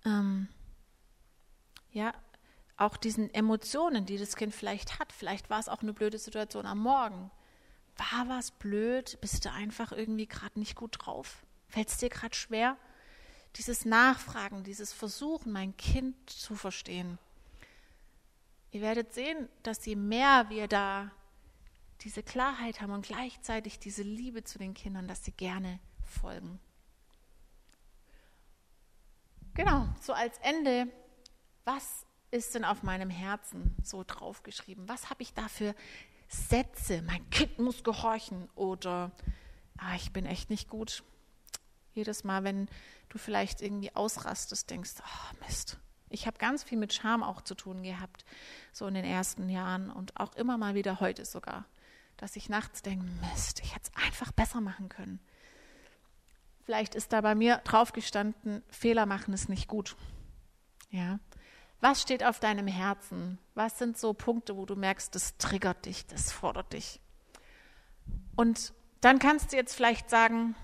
Ähm, 0.05 0.49
ja, 1.91 2.13
auch 2.77 2.97
diesen 2.97 3.33
Emotionen, 3.33 4.07
die 4.07 4.19
das 4.19 4.37
Kind 4.37 4.55
vielleicht 4.55 4.99
hat. 4.99 5.13
Vielleicht 5.13 5.51
war 5.51 5.61
es 5.61 5.69
auch 5.69 5.83
eine 5.83 5.93
blöde 5.93 6.19
Situation 6.19 6.67
am 6.67 6.79
Morgen. 6.79 7.31
War 7.97 8.29
was 8.29 8.51
blöd? 8.51 9.19
Bist 9.21 9.45
du 9.45 9.53
einfach 9.53 9.93
irgendwie 9.93 10.27
gerade 10.27 10.59
nicht 10.59 10.77
gut 10.77 10.97
drauf? 10.99 11.45
Fällt 11.69 11.89
es 11.89 11.99
dir 11.99 12.09
gerade 12.09 12.35
schwer? 12.35 12.77
Dieses 13.57 13.85
Nachfragen, 13.85 14.65
dieses 14.65 14.93
Versuchen, 14.93 15.53
mein 15.53 15.77
Kind 15.77 16.31
zu 16.31 16.55
verstehen. 16.55 17.19
Ihr 18.73 18.81
werdet 18.81 19.15
sehen, 19.15 19.49
dass 19.63 19.87
je 19.87 19.97
mehr 19.97 20.47
wir 20.49 20.67
da 20.67 21.11
diese 22.01 22.23
Klarheit 22.23 22.81
haben 22.81 22.93
und 22.93 23.07
gleichzeitig 23.07 23.79
diese 23.79 24.03
Liebe 24.03 24.43
zu 24.43 24.59
den 24.59 24.75
Kindern, 24.75 25.07
dass 25.07 25.25
sie 25.25 25.33
gerne 25.33 25.79
folgen. 26.05 26.59
Genau, 29.55 29.87
so 30.01 30.13
als 30.13 30.37
Ende 30.39 30.89
was 31.65 32.07
ist 32.31 32.55
denn 32.55 32.65
auf 32.65 32.83
meinem 32.83 33.11
Herzen 33.11 33.77
so 33.83 34.05
draufgeschrieben? 34.05 34.89
Was 34.89 35.11
habe 35.11 35.23
ich 35.23 35.35
da 35.35 35.49
für 35.49 35.75
Sätze? 36.29 37.03
Mein 37.03 37.29
Kind 37.31 37.59
muss 37.59 37.85
gehorchen 37.85 38.49
oder 38.55 39.13
ah, 39.79 39.95
ich 39.95 40.13
bin 40.13 40.27
echt 40.27 40.51
nicht 40.51 40.69
gut. 40.69 41.05
Jedes 41.95 42.25
Mal, 42.25 42.43
wenn 42.43 42.69
du 43.11 43.19
vielleicht 43.19 43.61
irgendwie 43.61 43.95
ausrastest, 43.95 44.71
denkst, 44.71 44.95
oh 45.01 45.45
Mist. 45.45 45.79
Ich 46.13 46.27
habe 46.27 46.39
ganz 46.39 46.63
viel 46.63 46.79
mit 46.79 46.93
Scham 46.93 47.23
auch 47.23 47.41
zu 47.41 47.55
tun 47.55 47.83
gehabt, 47.83 48.25
so 48.73 48.87
in 48.87 48.95
den 48.95 49.05
ersten 49.05 49.49
Jahren 49.49 49.91
und 49.91 50.19
auch 50.21 50.35
immer 50.35 50.59
mal 50.59 50.75
wieder 50.75 51.01
heute 51.01 51.25
sogar, 51.25 51.65
dass 52.17 52.37
ich 52.37 52.49
nachts 52.49 52.83
denke, 52.83 53.07
Mist, 53.33 53.61
ich 53.61 53.75
hätte 53.75 53.91
es 53.93 54.05
einfach 54.05 54.31
besser 54.33 54.61
machen 54.61 54.89
können. 54.89 55.21
Vielleicht 56.65 56.95
ist 56.95 57.13
da 57.13 57.23
bei 57.23 57.35
mir 57.35 57.57
drauf 57.65 57.93
gestanden, 57.93 58.63
Fehler 58.71 59.07
machen 59.07 59.35
ist 59.35 59.49
nicht 59.49 59.69
gut. 59.69 59.97
Ja, 60.91 61.19
was 61.81 62.01
steht 62.01 62.23
auf 62.23 62.39
deinem 62.39 62.69
Herzen? 62.69 63.39
Was 63.55 63.79
sind 63.79 63.99
so 63.99 64.13
Punkte, 64.13 64.57
wo 64.57 64.67
du 64.67 64.77
merkst, 64.77 65.15
das 65.15 65.37
triggert 65.39 65.87
dich, 65.87 66.07
das 66.07 66.31
fordert 66.31 66.73
dich? 66.75 67.01
Und 68.37 68.73
dann 69.01 69.19
kannst 69.19 69.53
du 69.53 69.57
jetzt 69.57 69.75
vielleicht 69.75 70.09
sagen, 70.09 70.55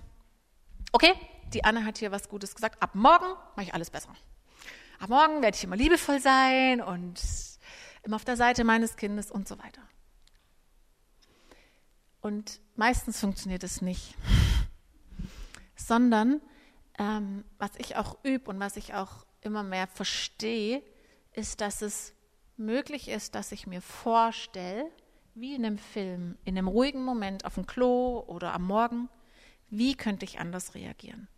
okay, 0.92 1.14
die 1.52 1.64
Anne 1.64 1.84
hat 1.84 1.98
hier 1.98 2.12
was 2.12 2.28
Gutes 2.28 2.54
gesagt, 2.54 2.80
ab 2.82 2.94
morgen 2.94 3.26
mache 3.56 3.64
ich 3.64 3.74
alles 3.74 3.90
besser. 3.90 4.14
Ab 4.98 5.10
morgen 5.10 5.42
werde 5.42 5.56
ich 5.56 5.64
immer 5.64 5.76
liebevoll 5.76 6.20
sein 6.20 6.80
und 6.80 7.20
immer 8.02 8.16
auf 8.16 8.24
der 8.24 8.36
Seite 8.36 8.64
meines 8.64 8.96
Kindes 8.96 9.30
und 9.30 9.46
so 9.46 9.58
weiter. 9.58 9.82
Und 12.20 12.60
meistens 12.74 13.20
funktioniert 13.20 13.62
es 13.62 13.80
nicht, 13.80 14.16
sondern 15.76 16.40
ähm, 16.98 17.44
was 17.58 17.70
ich 17.78 17.96
auch 17.96 18.18
übe 18.24 18.50
und 18.50 18.58
was 18.58 18.76
ich 18.76 18.94
auch 18.94 19.24
immer 19.40 19.62
mehr 19.62 19.86
verstehe, 19.86 20.82
ist, 21.32 21.60
dass 21.60 21.80
es 21.80 22.12
möglich 22.56 23.08
ist, 23.08 23.36
dass 23.36 23.52
ich 23.52 23.68
mir 23.68 23.80
vorstelle, 23.80 24.90
wie 25.34 25.54
in 25.54 25.64
einem 25.64 25.78
Film, 25.78 26.36
in 26.44 26.58
einem 26.58 26.66
ruhigen 26.66 27.04
Moment 27.04 27.44
auf 27.44 27.54
dem 27.54 27.66
Klo 27.66 28.24
oder 28.26 28.52
am 28.52 28.64
Morgen, 28.64 29.08
wie 29.70 29.94
könnte 29.94 30.24
ich 30.24 30.40
anders 30.40 30.74
reagieren. 30.74 31.28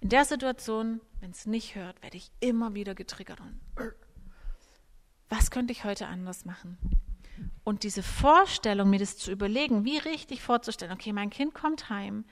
In 0.00 0.08
der 0.08 0.24
Situation, 0.24 1.00
wenn 1.20 1.30
es 1.30 1.46
nicht 1.46 1.74
hört, 1.74 2.02
werde 2.02 2.16
ich 2.16 2.30
immer 2.40 2.74
wieder 2.74 2.94
getriggert 2.94 3.40
und 3.40 3.60
was 5.28 5.50
könnte 5.50 5.72
ich 5.72 5.84
heute 5.84 6.06
anders 6.06 6.44
machen? 6.44 6.78
Und 7.64 7.84
diese 7.84 8.02
Vorstellung, 8.02 8.90
mir 8.90 8.98
das 8.98 9.16
zu 9.16 9.30
überlegen, 9.30 9.84
wie 9.84 9.98
richtig 9.98 10.42
vorzustellen, 10.42 10.92
okay, 10.92 11.12
mein 11.12 11.30
Kind 11.30 11.54
kommt 11.54 11.90
heim, 11.90 12.24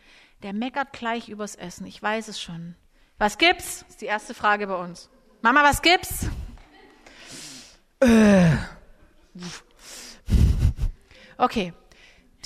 der 0.43 0.53
meckert 0.53 0.93
gleich 0.93 1.29
übers 1.29 1.55
Essen, 1.55 1.87
ich 1.87 2.03
weiß 2.03 2.29
es 2.29 2.41
schon. 2.41 2.75
Was 3.19 3.37
gibt's? 3.39 3.85
Ist 3.89 4.01
die 4.01 4.07
erste 4.07 4.35
Frage 4.35 4.66
bei 4.66 4.77
uns. 4.77 5.11
Mama, 5.43 5.62
was 5.62 5.83
gibt's? 5.83 6.27
Äh. 8.01 8.57
Okay, 11.41 11.73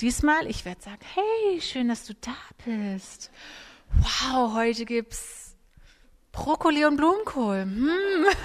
diesmal, 0.01 0.45
ich 0.45 0.65
werde 0.65 0.79
sagen, 0.79 1.01
hey, 1.15 1.59
schön, 1.61 1.87
dass 1.87 2.05
du 2.05 2.13
da 2.13 2.35
bist. 2.63 3.31
Wow, 3.99 4.53
heute 4.53 4.85
gibt's 4.85 5.55
Brokkoli 6.31 6.85
und 6.85 6.97
Blumenkohl. 6.97 7.61
Hm. 7.61 8.25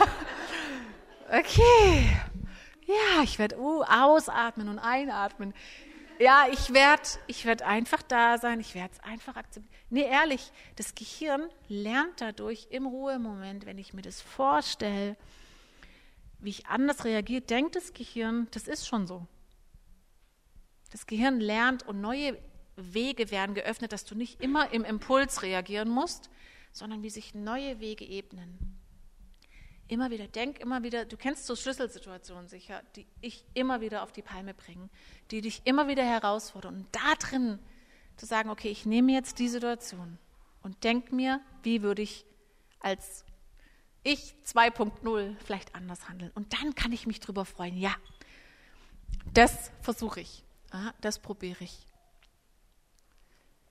Okay. 1.31 2.09
Ja, 2.87 3.23
ich 3.23 3.39
werde 3.39 3.59
uh, 3.59 3.83
ausatmen 3.83 4.71
und 4.71 4.79
einatmen. 4.79 5.53
Ja, 6.19 6.47
ich 6.51 6.73
werde 6.73 7.03
ich 7.27 7.45
werd 7.45 7.61
einfach 7.61 8.03
da 8.03 8.39
sein, 8.39 8.61
ich 8.61 8.75
werde 8.75 8.95
es 8.95 9.05
einfach 9.05 9.37
akzeptieren. 9.37 9.77
Nee, 9.91 10.09
ehrlich, 10.09 10.51
das 10.77 10.95
Gehirn 10.95 11.51
lernt 11.69 12.23
dadurch 12.23 12.69
im 12.71 12.87
Ruhemoment, 12.87 13.67
wenn 13.67 13.77
ich 13.77 13.93
mir 13.93 14.01
das 14.01 14.23
vorstelle, 14.23 15.17
wie 16.39 16.49
ich 16.49 16.67
anders 16.67 17.05
reagiere, 17.05 17.43
denkt 17.43 17.77
das 17.77 17.93
Gehirn, 17.93 18.49
das 18.53 18.69
ist 18.69 18.89
schon 18.89 19.07
so. 19.07 19.27
Das 20.91 21.07
Gehirn 21.07 21.41
lernt 21.41 21.87
und 21.87 22.01
neue 22.01 22.39
Wege 22.79 23.31
werden 23.31 23.55
geöffnet, 23.55 23.93
dass 23.93 24.05
du 24.05 24.15
nicht 24.15 24.41
immer 24.41 24.73
im 24.73 24.85
Impuls 24.85 25.43
reagieren 25.43 25.89
musst, 25.89 26.31
sondern 26.73 27.03
wie 27.03 27.11
sich 27.11 27.35
neue 27.35 27.81
Wege 27.81 28.05
ebnen. 28.05 28.79
Immer 29.89 30.11
wieder, 30.11 30.29
denk 30.29 30.59
immer 30.61 30.83
wieder, 30.83 31.05
du 31.07 31.17
kennst 31.17 31.47
so 31.47 31.57
Schlüsselsituationen 31.57 32.49
sicher, 32.49 32.83
die 32.95 33.07
ich 33.21 33.45
immer 33.55 33.81
wieder 33.81 34.03
auf 34.03 34.13
die 34.13 34.23
Palme 34.23 34.55
bringe, 34.55 34.91
die 35.31 35.41
dich 35.41 35.63
immer 35.65 35.89
wieder 35.89 36.05
herausfordern. 36.05 36.75
Und 36.77 36.87
da 36.93 37.15
drin 37.19 37.59
zu 38.17 38.27
sagen, 38.27 38.51
okay, 38.51 38.69
ich 38.69 38.85
nehme 38.85 39.13
jetzt 39.13 39.39
die 39.39 39.49
Situation 39.49 40.19
und 40.63 40.85
denk 40.85 41.11
mir, 41.13 41.41
wie 41.63 41.83
würde 41.83 42.03
ich 42.03 42.27
als 42.81 43.25
ich 44.03 44.35
2.0 44.47 45.37
vielleicht 45.39 45.75
anders 45.75 46.09
handeln. 46.09 46.31
Und 46.35 46.53
dann 46.53 46.75
kann 46.75 46.93
ich 46.93 47.07
mich 47.07 47.21
darüber 47.21 47.45
freuen. 47.45 47.77
Ja, 47.77 47.95
Das 49.35 49.71
versuche 49.81 50.21
ich. 50.21 50.45
Das 51.01 51.19
probiere 51.19 51.65
ich. 51.65 51.88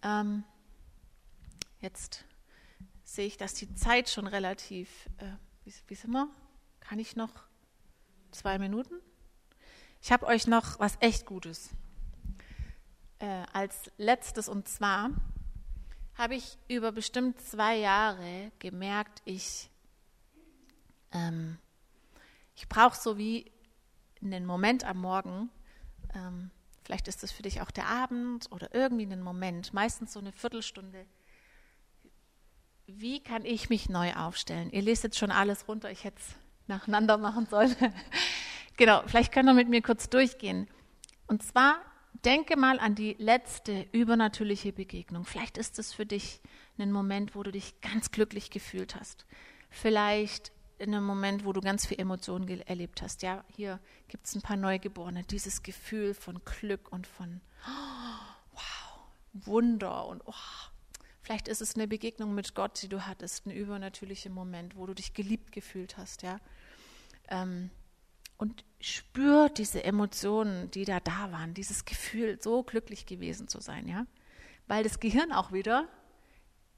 Ähm, 0.08 0.46
jetzt 1.82 2.24
sehe 3.04 3.28
ich, 3.28 3.36
dass 3.36 3.54
die 3.56 3.74
Zeit 3.76 4.10
schon 4.10 4.26
relativ, 4.26 4.90
äh, 5.18 5.34
wie, 5.66 5.74
wie 5.88 5.96
sind 5.96 6.12
wir? 6.12 6.30
Kann 6.80 6.98
ich 7.00 7.18
noch 7.18 7.32
zwei 8.32 8.58
Minuten? 8.58 8.96
Ich 10.02 10.12
habe 10.14 10.26
euch 10.28 10.48
noch 10.48 10.80
was 10.80 10.96
echt 11.02 11.26
Gutes. 11.26 11.72
Äh, 13.20 13.44
als 13.52 13.92
letztes 13.98 14.48
und 14.48 14.70
zwar 14.70 15.10
habe 16.16 16.36
ich 16.36 16.58
über 16.70 16.94
bestimmt 16.94 17.42
zwei 17.42 17.76
Jahre 17.76 18.52
gemerkt, 18.60 19.22
ich, 19.26 19.70
ähm, 21.12 21.58
ich 22.56 22.70
brauche 22.70 22.96
so 22.96 23.18
wie 23.18 23.52
einen 24.22 24.46
Moment 24.46 24.86
am 24.86 25.00
Morgen, 25.00 25.50
ähm, 26.14 26.52
vielleicht 26.88 27.10
ist 27.10 27.22
das 27.22 27.34
für 27.34 27.44
dich 27.44 27.60
auch 27.60 27.70
der 27.70 27.86
Abend 27.88 28.50
oder 28.50 28.74
irgendwie 28.74 29.04
einen 29.04 29.22
Moment, 29.22 29.74
meistens 29.74 30.14
so 30.14 30.22
eine 30.22 30.32
Viertelstunde. 30.32 31.06
Wie 32.86 33.22
kann 33.22 33.44
ich 33.44 33.70
mich 33.70 33.90
neu 33.90 34.14
aufstellen? 34.14 34.70
Ihr 34.72 34.82
lest 34.82 35.04
jetzt 35.04 35.18
schon 35.18 35.30
alles 35.30 35.68
runter, 35.68 35.92
ich 35.92 36.06
hätte 36.06 36.20
es 36.20 36.36
nacheinander 36.68 37.18
machen 37.18 37.46
sollen. 37.46 37.76
genau, 38.78 39.04
vielleicht 39.06 39.34
könnt 39.34 39.50
ihr 39.50 39.54
mit 39.54 39.68
mir 39.68 39.82
kurz 39.82 40.10
durchgehen. 40.10 40.70
Und 41.28 41.44
zwar 41.44 41.82
denke 42.24 42.56
mal 42.56 42.80
an 42.80 42.96
die 42.96 43.18
letzte 43.20 43.86
übernatürliche 43.92 44.72
Begegnung. 44.72 45.26
Vielleicht 45.26 45.58
ist 45.58 45.80
es 45.80 45.92
für 45.92 46.06
dich 46.06 46.40
ein 46.78 46.94
Moment, 46.94 47.36
wo 47.36 47.44
du 47.44 47.52
dich 47.52 47.82
ganz 47.82 48.12
glücklich 48.12 48.50
gefühlt 48.50 48.96
hast. 48.96 49.26
Vielleicht 49.70 50.54
in 50.80 50.94
einem 50.94 51.06
Moment, 51.06 51.46
wo 51.46 51.54
du 51.54 51.62
ganz 51.62 51.86
viel 51.86 52.00
Emotionen 52.00 52.48
erlebt 52.62 53.02
hast. 53.02 53.24
Ja, 53.24 53.44
hier 53.56 53.80
gibt 54.08 54.28
es 54.28 54.36
ein 54.36 54.42
paar 54.42 54.58
Neugeborene. 54.58 55.24
Dieses 55.24 55.64
Gefühl 55.64 56.14
von 56.14 56.42
Glück 56.46 56.92
und 56.92 57.08
von 57.08 57.42
oh, 57.66 58.52
wow, 58.54 59.46
Wunder 59.46 60.06
und 60.08 60.22
oh, 60.26 60.34
vielleicht 61.22 61.48
ist 61.48 61.62
es 61.62 61.76
eine 61.76 61.88
Begegnung 61.88 62.34
mit 62.36 62.56
Gott, 62.56 62.82
die 62.82 62.90
du 62.90 63.06
hattest, 63.06 63.46
ein 63.46 63.52
übernatürlicher 63.52 64.30
Moment, 64.30 64.76
wo 64.76 64.86
du 64.86 64.94
dich 64.94 65.14
geliebt 65.14 65.52
gefühlt 65.52 65.98
hast. 65.98 66.22
Ja, 66.22 66.40
ähm, 67.30 67.70
und 68.38 68.64
spür 68.80 69.50
diese 69.50 69.84
Emotionen, 69.84 70.70
die 70.72 70.86
da 70.86 71.00
da 71.00 71.32
waren, 71.32 71.54
dieses 71.54 71.86
Gefühl, 71.86 72.40
so 72.42 72.62
glücklich 72.64 73.06
gewesen 73.08 73.48
zu 73.48 73.60
sein, 73.60 73.88
ja, 73.88 74.06
weil 74.68 74.84
das 74.84 75.00
Gehirn 75.00 75.32
auch 75.32 75.52
wieder 75.52 75.88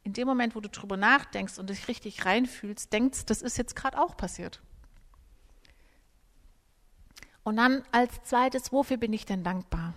in 0.10 0.14
dem 0.14 0.28
Moment, 0.28 0.56
wo 0.56 0.60
du 0.60 0.70
drüber 0.70 0.98
nachdenkst 0.98 1.60
und 1.60 1.70
dich 1.70 1.88
richtig 1.88 2.26
reinfühlst, 2.26 2.92
denkst, 2.92 3.28
das 3.28 3.44
ist 3.44 3.60
jetzt 3.60 3.76
gerade 3.76 4.00
auch 4.02 4.18
passiert. 4.18 4.60
Und 7.44 7.58
dann 7.58 7.84
als 7.92 8.24
zweites, 8.24 8.72
wofür 8.72 8.98
bin 8.98 9.14
ich 9.14 9.28
denn 9.28 9.44
dankbar? 9.44 9.94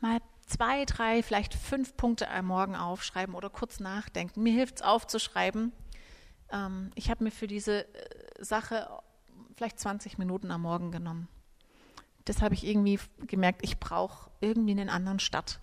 Mal 0.00 0.18
zwei, 0.44 0.84
drei, 0.86 1.22
vielleicht 1.22 1.54
fünf 1.54 1.96
Punkte 1.96 2.28
am 2.28 2.46
Morgen 2.46 2.74
aufschreiben 2.74 3.36
oder 3.36 3.48
kurz 3.48 3.78
nachdenken. 3.78 4.42
Mir 4.42 4.54
hilft 4.54 4.76
es 4.76 4.82
aufzuschreiben. 4.82 5.70
Ähm, 6.50 6.90
ich 6.96 7.10
habe 7.10 7.22
mir 7.22 7.30
für 7.30 7.46
diese 7.46 7.84
äh, 7.94 8.44
Sache 8.44 8.88
vielleicht 9.54 9.78
20 9.78 10.18
Minuten 10.18 10.50
am 10.50 10.62
Morgen 10.62 10.90
genommen. 10.90 11.28
Das 12.24 12.42
habe 12.42 12.54
ich 12.54 12.66
irgendwie 12.66 12.98
gemerkt, 13.28 13.60
ich 13.62 13.78
brauche 13.78 14.32
irgendwie 14.40 14.72
einen 14.72 14.88
anderen 14.88 15.20
Start. 15.20 15.60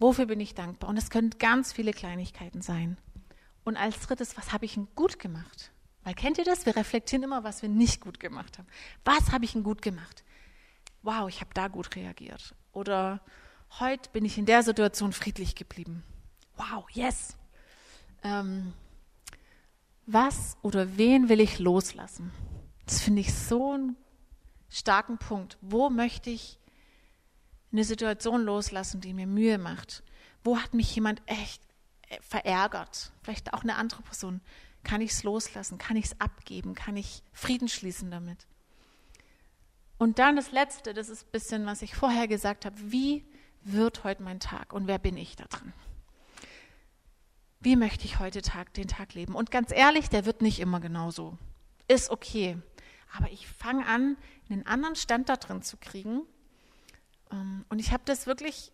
Wofür 0.00 0.26
bin 0.26 0.40
ich 0.40 0.54
dankbar? 0.54 0.90
Und 0.90 0.96
es 0.96 1.10
können 1.10 1.30
ganz 1.38 1.72
viele 1.72 1.92
Kleinigkeiten 1.92 2.62
sein. 2.62 2.96
Und 3.64 3.76
als 3.76 4.00
drittes, 4.00 4.36
was 4.36 4.52
habe 4.52 4.64
ich 4.64 4.74
denn 4.74 4.88
gut 4.96 5.18
gemacht? 5.18 5.70
Weil 6.02 6.14
kennt 6.14 6.38
ihr 6.38 6.44
das? 6.44 6.64
Wir 6.64 6.74
reflektieren 6.74 7.22
immer, 7.22 7.44
was 7.44 7.60
wir 7.60 7.68
nicht 7.68 8.00
gut 8.00 8.18
gemacht 8.18 8.58
haben. 8.58 8.66
Was 9.04 9.30
habe 9.30 9.44
ich 9.44 9.52
denn 9.52 9.62
gut 9.62 9.82
gemacht? 9.82 10.24
Wow, 11.02 11.28
ich 11.28 11.40
habe 11.40 11.50
da 11.52 11.68
gut 11.68 11.94
reagiert. 11.96 12.54
Oder 12.72 13.20
heute 13.78 14.08
bin 14.10 14.24
ich 14.24 14.38
in 14.38 14.46
der 14.46 14.62
Situation 14.62 15.12
friedlich 15.12 15.54
geblieben. 15.54 16.02
Wow, 16.56 16.88
yes. 16.90 17.36
Ähm, 18.22 18.72
was 20.06 20.56
oder 20.62 20.96
wen 20.96 21.28
will 21.28 21.40
ich 21.40 21.58
loslassen? 21.58 22.32
Das 22.86 23.02
finde 23.02 23.20
ich 23.20 23.34
so 23.34 23.72
einen 23.72 23.96
starken 24.70 25.18
Punkt. 25.18 25.58
Wo 25.60 25.90
möchte 25.90 26.30
ich 26.30 26.58
eine 27.72 27.84
Situation 27.84 28.42
loslassen, 28.42 29.00
die 29.00 29.14
mir 29.14 29.26
Mühe 29.26 29.58
macht? 29.58 30.02
Wo 30.42 30.58
hat 30.58 30.74
mich 30.74 30.94
jemand 30.94 31.22
echt 31.26 31.62
äh, 32.08 32.20
verärgert? 32.20 33.12
Vielleicht 33.22 33.52
auch 33.52 33.62
eine 33.62 33.76
andere 33.76 34.02
Person. 34.02 34.40
Kann 34.82 35.00
ich 35.00 35.10
es 35.10 35.22
loslassen? 35.22 35.78
Kann 35.78 35.96
ich 35.96 36.06
es 36.06 36.20
abgeben? 36.20 36.74
Kann 36.74 36.96
ich 36.96 37.22
Frieden 37.32 37.68
schließen 37.68 38.10
damit? 38.10 38.46
Und 39.98 40.18
dann 40.18 40.36
das 40.36 40.52
Letzte, 40.52 40.94
das 40.94 41.10
ist 41.10 41.26
ein 41.26 41.30
bisschen, 41.32 41.66
was 41.66 41.82
ich 41.82 41.94
vorher 41.94 42.26
gesagt 42.26 42.64
habe. 42.64 42.76
Wie 42.80 43.24
wird 43.62 44.04
heute 44.04 44.22
mein 44.22 44.40
Tag 44.40 44.72
und 44.72 44.86
wer 44.86 44.98
bin 44.98 45.18
ich 45.18 45.36
da 45.36 45.44
drin? 45.44 45.74
Wie 47.60 47.76
möchte 47.76 48.06
ich 48.06 48.18
heute 48.18 48.40
Tag, 48.40 48.72
den 48.72 48.88
Tag 48.88 49.12
leben? 49.12 49.34
Und 49.34 49.50
ganz 49.50 49.70
ehrlich, 49.70 50.08
der 50.08 50.24
wird 50.24 50.40
nicht 50.40 50.60
immer 50.60 50.80
genauso. 50.80 51.36
Ist 51.86 52.08
okay 52.08 52.56
aber 53.12 53.30
ich 53.30 53.46
fange 53.46 53.86
an, 53.86 54.16
einen 54.48 54.66
anderen 54.66 54.96
Stand 54.96 55.28
da 55.28 55.36
drin 55.36 55.62
zu 55.62 55.76
kriegen. 55.76 56.22
Ähm, 57.32 57.64
und 57.68 57.78
ich 57.78 57.92
habe 57.92 58.02
das 58.06 58.26
wirklich 58.26 58.72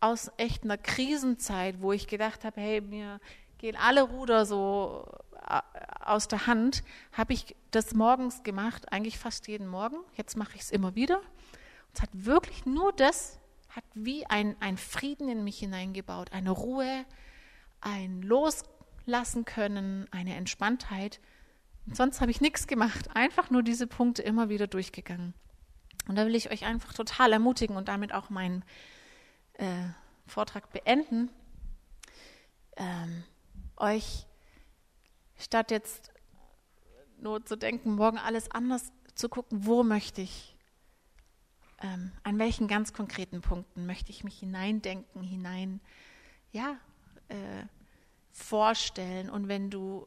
aus 0.00 0.30
echt 0.36 0.64
einer 0.64 0.78
Krisenzeit, 0.78 1.80
wo 1.80 1.92
ich 1.92 2.06
gedacht 2.06 2.44
habe, 2.44 2.60
hey, 2.60 2.80
mir 2.80 3.20
gehen 3.58 3.76
alle 3.76 4.02
Ruder 4.02 4.44
so 4.46 5.06
äh, 5.48 5.60
aus 6.04 6.28
der 6.28 6.46
Hand, 6.46 6.84
habe 7.12 7.32
ich 7.32 7.56
das 7.70 7.94
morgens 7.94 8.42
gemacht, 8.42 8.92
eigentlich 8.92 9.18
fast 9.18 9.48
jeden 9.48 9.66
Morgen. 9.66 9.96
Jetzt 10.14 10.36
mache 10.36 10.56
ich 10.56 10.62
es 10.62 10.70
immer 10.70 10.94
wieder. 10.94 11.18
Und 11.18 11.94
es 11.94 12.02
hat 12.02 12.10
wirklich 12.12 12.66
nur 12.66 12.92
das, 12.92 13.38
hat 13.70 13.84
wie 13.94 14.26
ein, 14.26 14.56
ein 14.60 14.76
Frieden 14.76 15.28
in 15.28 15.44
mich 15.44 15.58
hineingebaut, 15.58 16.32
eine 16.32 16.50
Ruhe, 16.50 17.04
ein 17.80 18.22
Loslassen 18.22 19.44
können, 19.44 20.06
eine 20.10 20.34
Entspanntheit, 20.36 21.20
und 21.86 21.96
sonst 21.96 22.20
habe 22.20 22.30
ich 22.30 22.40
nichts 22.40 22.66
gemacht, 22.66 23.14
einfach 23.14 23.50
nur 23.50 23.62
diese 23.62 23.86
Punkte 23.86 24.22
immer 24.22 24.48
wieder 24.48 24.66
durchgegangen. 24.66 25.34
Und 26.08 26.16
da 26.16 26.26
will 26.26 26.34
ich 26.34 26.50
euch 26.50 26.64
einfach 26.64 26.92
total 26.92 27.32
ermutigen 27.32 27.76
und 27.76 27.88
damit 27.88 28.12
auch 28.12 28.30
meinen 28.30 28.64
äh, 29.54 29.88
Vortrag 30.26 30.72
beenden, 30.72 31.30
ähm, 32.76 33.24
euch 33.76 34.26
statt 35.36 35.70
jetzt 35.70 36.12
nur 37.18 37.44
zu 37.44 37.56
denken, 37.56 37.94
morgen 37.94 38.18
alles 38.18 38.50
anders 38.50 38.92
zu 39.14 39.28
gucken, 39.28 39.66
wo 39.66 39.82
möchte 39.82 40.20
ich, 40.20 40.56
ähm, 41.80 42.12
an 42.22 42.38
welchen 42.38 42.68
ganz 42.68 42.92
konkreten 42.92 43.40
Punkten 43.40 43.86
möchte 43.86 44.10
ich 44.10 44.24
mich 44.24 44.38
hineindenken, 44.38 45.22
hinein, 45.22 45.80
ja, 46.52 46.76
äh, 47.28 47.64
vorstellen. 48.32 49.30
Und 49.30 49.48
wenn 49.48 49.70
du 49.70 50.06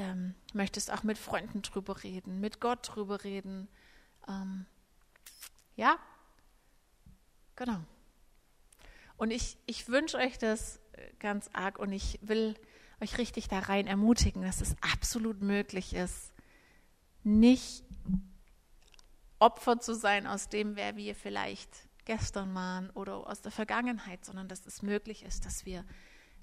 ähm, 0.00 0.34
möchtest 0.54 0.90
auch 0.90 1.02
mit 1.02 1.18
Freunden 1.18 1.60
drüber 1.60 2.02
reden, 2.02 2.40
mit 2.40 2.58
Gott 2.60 2.94
drüber 2.94 3.22
reden. 3.22 3.68
Ähm, 4.26 4.66
ja, 5.80 5.96
genau. 7.56 7.80
Und 9.16 9.30
ich, 9.30 9.56
ich 9.64 9.88
wünsche 9.88 10.18
euch 10.18 10.36
das 10.36 10.78
ganz 11.18 11.48
arg 11.54 11.78
und 11.78 11.90
ich 11.90 12.18
will 12.20 12.54
euch 13.00 13.16
richtig 13.16 13.48
da 13.48 13.60
rein 13.60 13.86
ermutigen, 13.86 14.42
dass 14.42 14.60
es 14.60 14.76
absolut 14.82 15.40
möglich 15.40 15.94
ist, 15.94 16.34
nicht 17.22 17.82
Opfer 19.38 19.80
zu 19.80 19.94
sein 19.94 20.26
aus 20.26 20.50
dem, 20.50 20.76
wer 20.76 20.96
wir 20.96 21.14
vielleicht 21.14 21.88
gestern 22.04 22.54
waren 22.54 22.90
oder 22.90 23.26
aus 23.26 23.40
der 23.40 23.52
Vergangenheit, 23.52 24.22
sondern 24.22 24.48
dass 24.48 24.66
es 24.66 24.82
möglich 24.82 25.24
ist, 25.24 25.46
dass 25.46 25.64
wir 25.64 25.86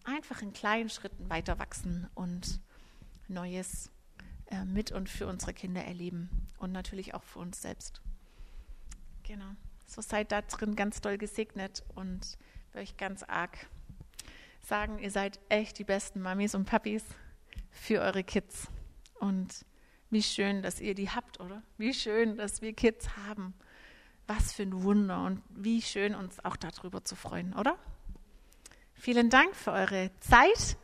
einfach 0.03 0.41
in 0.41 0.51
kleinen 0.51 0.89
Schritten 0.89 1.29
weiter 1.29 1.59
wachsen 1.59 2.09
und 2.15 2.59
Neues 3.27 3.91
äh, 4.47 4.65
mit 4.65 4.91
und 4.91 5.09
für 5.09 5.27
unsere 5.27 5.53
Kinder 5.53 5.83
erleben 5.83 6.49
und 6.57 6.71
natürlich 6.71 7.13
auch 7.13 7.23
für 7.23 7.37
uns 7.37 7.61
selbst. 7.61 8.01
Genau. 9.27 9.49
So 9.85 10.01
seid 10.01 10.31
da 10.31 10.41
drin 10.41 10.77
ganz 10.77 11.01
doll 11.01 11.17
gesegnet 11.17 11.83
und 11.95 12.37
will 12.71 12.81
euch 12.81 12.95
ganz 12.95 13.23
arg 13.23 13.57
sagen, 14.61 14.99
ihr 14.99 15.11
seid 15.11 15.39
echt 15.49 15.79
die 15.79 15.83
besten 15.83 16.21
Mamis 16.21 16.55
und 16.55 16.65
Papis 16.65 17.03
für 17.69 17.99
eure 17.99 18.23
Kids. 18.23 18.67
Und 19.19 19.65
wie 20.09 20.23
schön, 20.23 20.61
dass 20.61 20.79
ihr 20.79 20.95
die 20.95 21.09
habt, 21.09 21.41
oder? 21.41 21.61
Wie 21.77 21.93
schön, 21.93 22.37
dass 22.37 22.61
wir 22.61 22.71
Kids 22.71 23.17
haben. 23.17 23.53
Was 24.27 24.53
für 24.53 24.63
ein 24.63 24.83
Wunder 24.83 25.25
und 25.25 25.41
wie 25.49 25.81
schön 25.81 26.15
uns 26.15 26.43
auch 26.45 26.55
darüber 26.55 27.03
zu 27.03 27.15
freuen, 27.15 27.53
oder? 27.53 27.77
Vielen 28.93 29.29
Dank 29.29 29.55
für 29.55 29.71
eure 29.71 30.09
Zeit. 30.21 30.77